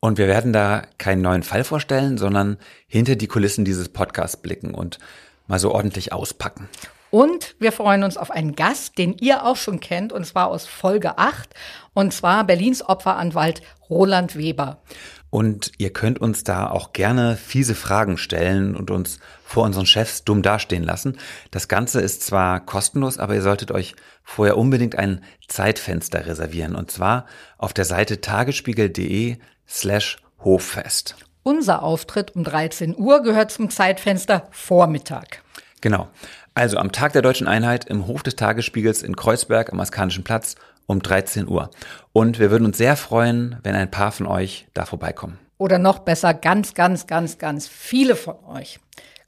Und 0.00 0.18
wir 0.18 0.28
werden 0.28 0.52
da 0.52 0.82
keinen 0.98 1.22
neuen 1.22 1.42
Fall 1.42 1.64
vorstellen, 1.64 2.16
sondern 2.18 2.56
hinter 2.86 3.16
die 3.16 3.26
Kulissen 3.26 3.64
dieses 3.64 3.90
Podcasts 3.90 4.36
blicken 4.36 4.74
und 4.74 4.98
mal 5.46 5.58
so 5.58 5.72
ordentlich 5.72 6.12
auspacken. 6.12 6.68
Und 7.10 7.56
wir 7.58 7.72
freuen 7.72 8.04
uns 8.04 8.16
auf 8.16 8.30
einen 8.30 8.54
Gast, 8.54 8.96
den 8.96 9.18
ihr 9.18 9.44
auch 9.44 9.56
schon 9.56 9.80
kennt, 9.80 10.12
und 10.12 10.24
zwar 10.24 10.46
aus 10.46 10.66
Folge 10.66 11.18
8, 11.18 11.50
und 11.92 12.14
zwar 12.14 12.44
Berlins 12.44 12.82
Opferanwalt 12.88 13.62
Roland 13.90 14.36
Weber. 14.36 14.80
Und 15.28 15.72
ihr 15.78 15.92
könnt 15.92 16.20
uns 16.20 16.44
da 16.44 16.70
auch 16.70 16.92
gerne 16.92 17.36
fiese 17.36 17.74
Fragen 17.74 18.16
stellen 18.16 18.74
und 18.76 18.90
uns 18.90 19.18
vor 19.44 19.64
unseren 19.64 19.86
Chefs 19.86 20.24
dumm 20.24 20.42
dastehen 20.42 20.82
lassen. 20.82 21.18
Das 21.50 21.68
Ganze 21.68 22.00
ist 22.00 22.22
zwar 22.22 22.60
kostenlos, 22.60 23.18
aber 23.18 23.34
ihr 23.34 23.42
solltet 23.42 23.70
euch 23.70 23.94
vorher 24.22 24.56
unbedingt 24.56 24.96
ein 24.96 25.22
Zeitfenster 25.48 26.26
reservieren. 26.26 26.74
Und 26.74 26.90
zwar 26.90 27.26
auf 27.58 27.72
der 27.72 27.84
Seite 27.84 28.20
tagesspiegel.de 28.20 29.36
slash 29.68 30.18
Hoffest. 30.44 31.16
Unser 31.42 31.82
Auftritt 31.82 32.36
um 32.36 32.44
13 32.44 32.96
Uhr 32.96 33.22
gehört 33.22 33.50
zum 33.50 33.70
Zeitfenster 33.70 34.48
Vormittag. 34.50 35.42
Genau. 35.80 36.08
Also 36.54 36.76
am 36.78 36.92
Tag 36.92 37.12
der 37.12 37.22
Deutschen 37.22 37.46
Einheit 37.46 37.86
im 37.86 38.06
Hof 38.06 38.22
des 38.22 38.36
Tagesspiegels 38.36 39.02
in 39.02 39.16
Kreuzberg 39.16 39.72
am 39.72 39.80
Askanischen 39.80 40.24
Platz 40.24 40.56
um 40.86 41.00
13 41.00 41.48
Uhr. 41.48 41.70
Und 42.12 42.38
wir 42.38 42.50
würden 42.50 42.66
uns 42.66 42.76
sehr 42.76 42.96
freuen, 42.96 43.56
wenn 43.62 43.74
ein 43.74 43.90
paar 43.90 44.12
von 44.12 44.26
euch 44.26 44.66
da 44.74 44.84
vorbeikommen. 44.84 45.38
Oder 45.56 45.78
noch 45.78 46.00
besser, 46.00 46.34
ganz, 46.34 46.74
ganz, 46.74 47.06
ganz, 47.06 47.38
ganz 47.38 47.68
viele 47.68 48.16
von 48.16 48.36
euch. 48.46 48.80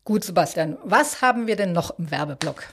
Gut, 0.05 0.24
Sebastian, 0.24 0.76
was 0.82 1.22
haben 1.22 1.47
wir 1.47 1.57
denn 1.57 1.72
noch 1.72 1.99
im 1.99 2.11
Werbeblock? 2.11 2.64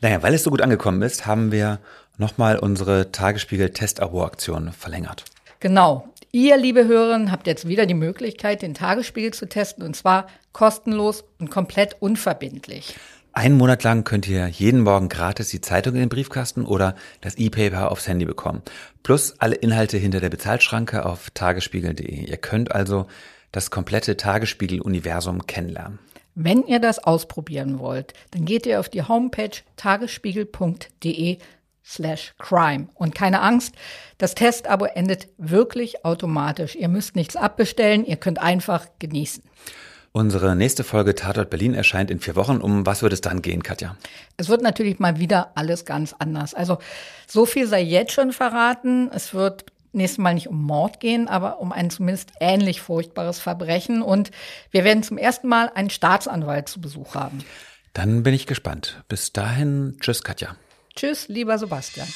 Naja, 0.00 0.22
weil 0.22 0.34
es 0.34 0.42
so 0.42 0.50
gut 0.50 0.62
angekommen 0.62 1.02
ist, 1.02 1.26
haben 1.26 1.52
wir 1.52 1.78
nochmal 2.18 2.58
unsere 2.58 3.12
Tagesspiegel-Test-Abo-Aktion 3.12 4.72
verlängert. 4.72 5.24
Genau. 5.60 6.08
Ihr, 6.32 6.56
liebe 6.56 6.86
Hörerinnen, 6.86 7.30
habt 7.30 7.46
jetzt 7.46 7.68
wieder 7.68 7.84
die 7.84 7.94
Möglichkeit, 7.94 8.62
den 8.62 8.72
Tagesspiegel 8.74 9.34
zu 9.34 9.48
testen 9.48 9.84
und 9.84 9.94
zwar 9.94 10.28
kostenlos 10.52 11.24
und 11.38 11.50
komplett 11.50 11.96
unverbindlich. 12.00 12.94
Einen 13.34 13.56
Monat 13.56 13.82
lang 13.82 14.04
könnt 14.04 14.28
ihr 14.28 14.46
jeden 14.46 14.80
Morgen 14.80 15.08
gratis 15.08 15.48
die 15.48 15.62
Zeitung 15.62 15.94
in 15.94 16.00
den 16.00 16.08
Briefkasten 16.10 16.66
oder 16.66 16.94
das 17.22 17.36
E-Paper 17.36 17.90
aufs 17.90 18.06
Handy 18.06 18.26
bekommen. 18.26 18.62
Plus 19.02 19.34
alle 19.38 19.54
Inhalte 19.54 19.96
hinter 19.96 20.20
der 20.20 20.28
Bezahlschranke 20.28 21.06
auf 21.06 21.30
tagesspiegel.de. 21.30 22.26
Ihr 22.26 22.36
könnt 22.36 22.72
also 22.72 23.06
das 23.50 23.70
komplette 23.70 24.18
Tagesspiegel-Universum 24.18 25.46
kennenlernen. 25.46 25.98
Wenn 26.34 26.66
ihr 26.66 26.80
das 26.80 26.98
ausprobieren 26.98 27.78
wollt, 27.78 28.14
dann 28.30 28.44
geht 28.44 28.66
ihr 28.66 28.80
auf 28.80 28.88
die 28.88 29.02
Homepage 29.02 29.50
tagesspiegel.de 29.76 31.38
slash 31.84 32.34
crime. 32.38 32.88
Und 32.94 33.14
keine 33.14 33.42
Angst, 33.42 33.74
das 34.18 34.34
Testabo 34.34 34.86
endet 34.86 35.28
wirklich 35.36 36.04
automatisch. 36.04 36.74
Ihr 36.74 36.88
müsst 36.88 37.16
nichts 37.16 37.36
abbestellen, 37.36 38.04
ihr 38.04 38.16
könnt 38.16 38.40
einfach 38.40 38.86
genießen. 38.98 39.42
Unsere 40.14 40.54
nächste 40.56 40.84
Folge 40.84 41.14
Tatort 41.14 41.48
Berlin 41.48 41.72
erscheint 41.72 42.10
in 42.10 42.20
vier 42.20 42.36
Wochen. 42.36 42.60
Um 42.60 42.84
was 42.84 43.02
wird 43.02 43.14
es 43.14 43.22
dann 43.22 43.40
gehen, 43.40 43.62
Katja? 43.62 43.96
Es 44.36 44.50
wird 44.50 44.60
natürlich 44.60 44.98
mal 44.98 45.18
wieder 45.18 45.52
alles 45.54 45.86
ganz 45.86 46.14
anders. 46.18 46.52
Also 46.52 46.78
so 47.26 47.46
viel 47.46 47.66
sei 47.66 47.80
jetzt 47.80 48.12
schon 48.12 48.32
verraten. 48.32 49.10
Es 49.10 49.32
wird 49.32 49.71
nächstes 49.92 50.18
Mal 50.18 50.34
nicht 50.34 50.48
um 50.48 50.62
Mord 50.62 51.00
gehen, 51.00 51.28
aber 51.28 51.60
um 51.60 51.72
ein 51.72 51.90
zumindest 51.90 52.32
ähnlich 52.40 52.80
furchtbares 52.80 53.38
Verbrechen. 53.38 54.02
Und 54.02 54.30
wir 54.70 54.84
werden 54.84 55.02
zum 55.02 55.18
ersten 55.18 55.48
Mal 55.48 55.70
einen 55.74 55.90
Staatsanwalt 55.90 56.68
zu 56.68 56.80
Besuch 56.80 57.14
haben. 57.14 57.44
Dann 57.92 58.22
bin 58.22 58.34
ich 58.34 58.46
gespannt. 58.46 59.02
Bis 59.08 59.32
dahin, 59.32 59.96
tschüss, 60.00 60.22
Katja. 60.22 60.56
Tschüss, 60.94 61.28
lieber 61.28 61.58
Sebastian. 61.58 62.08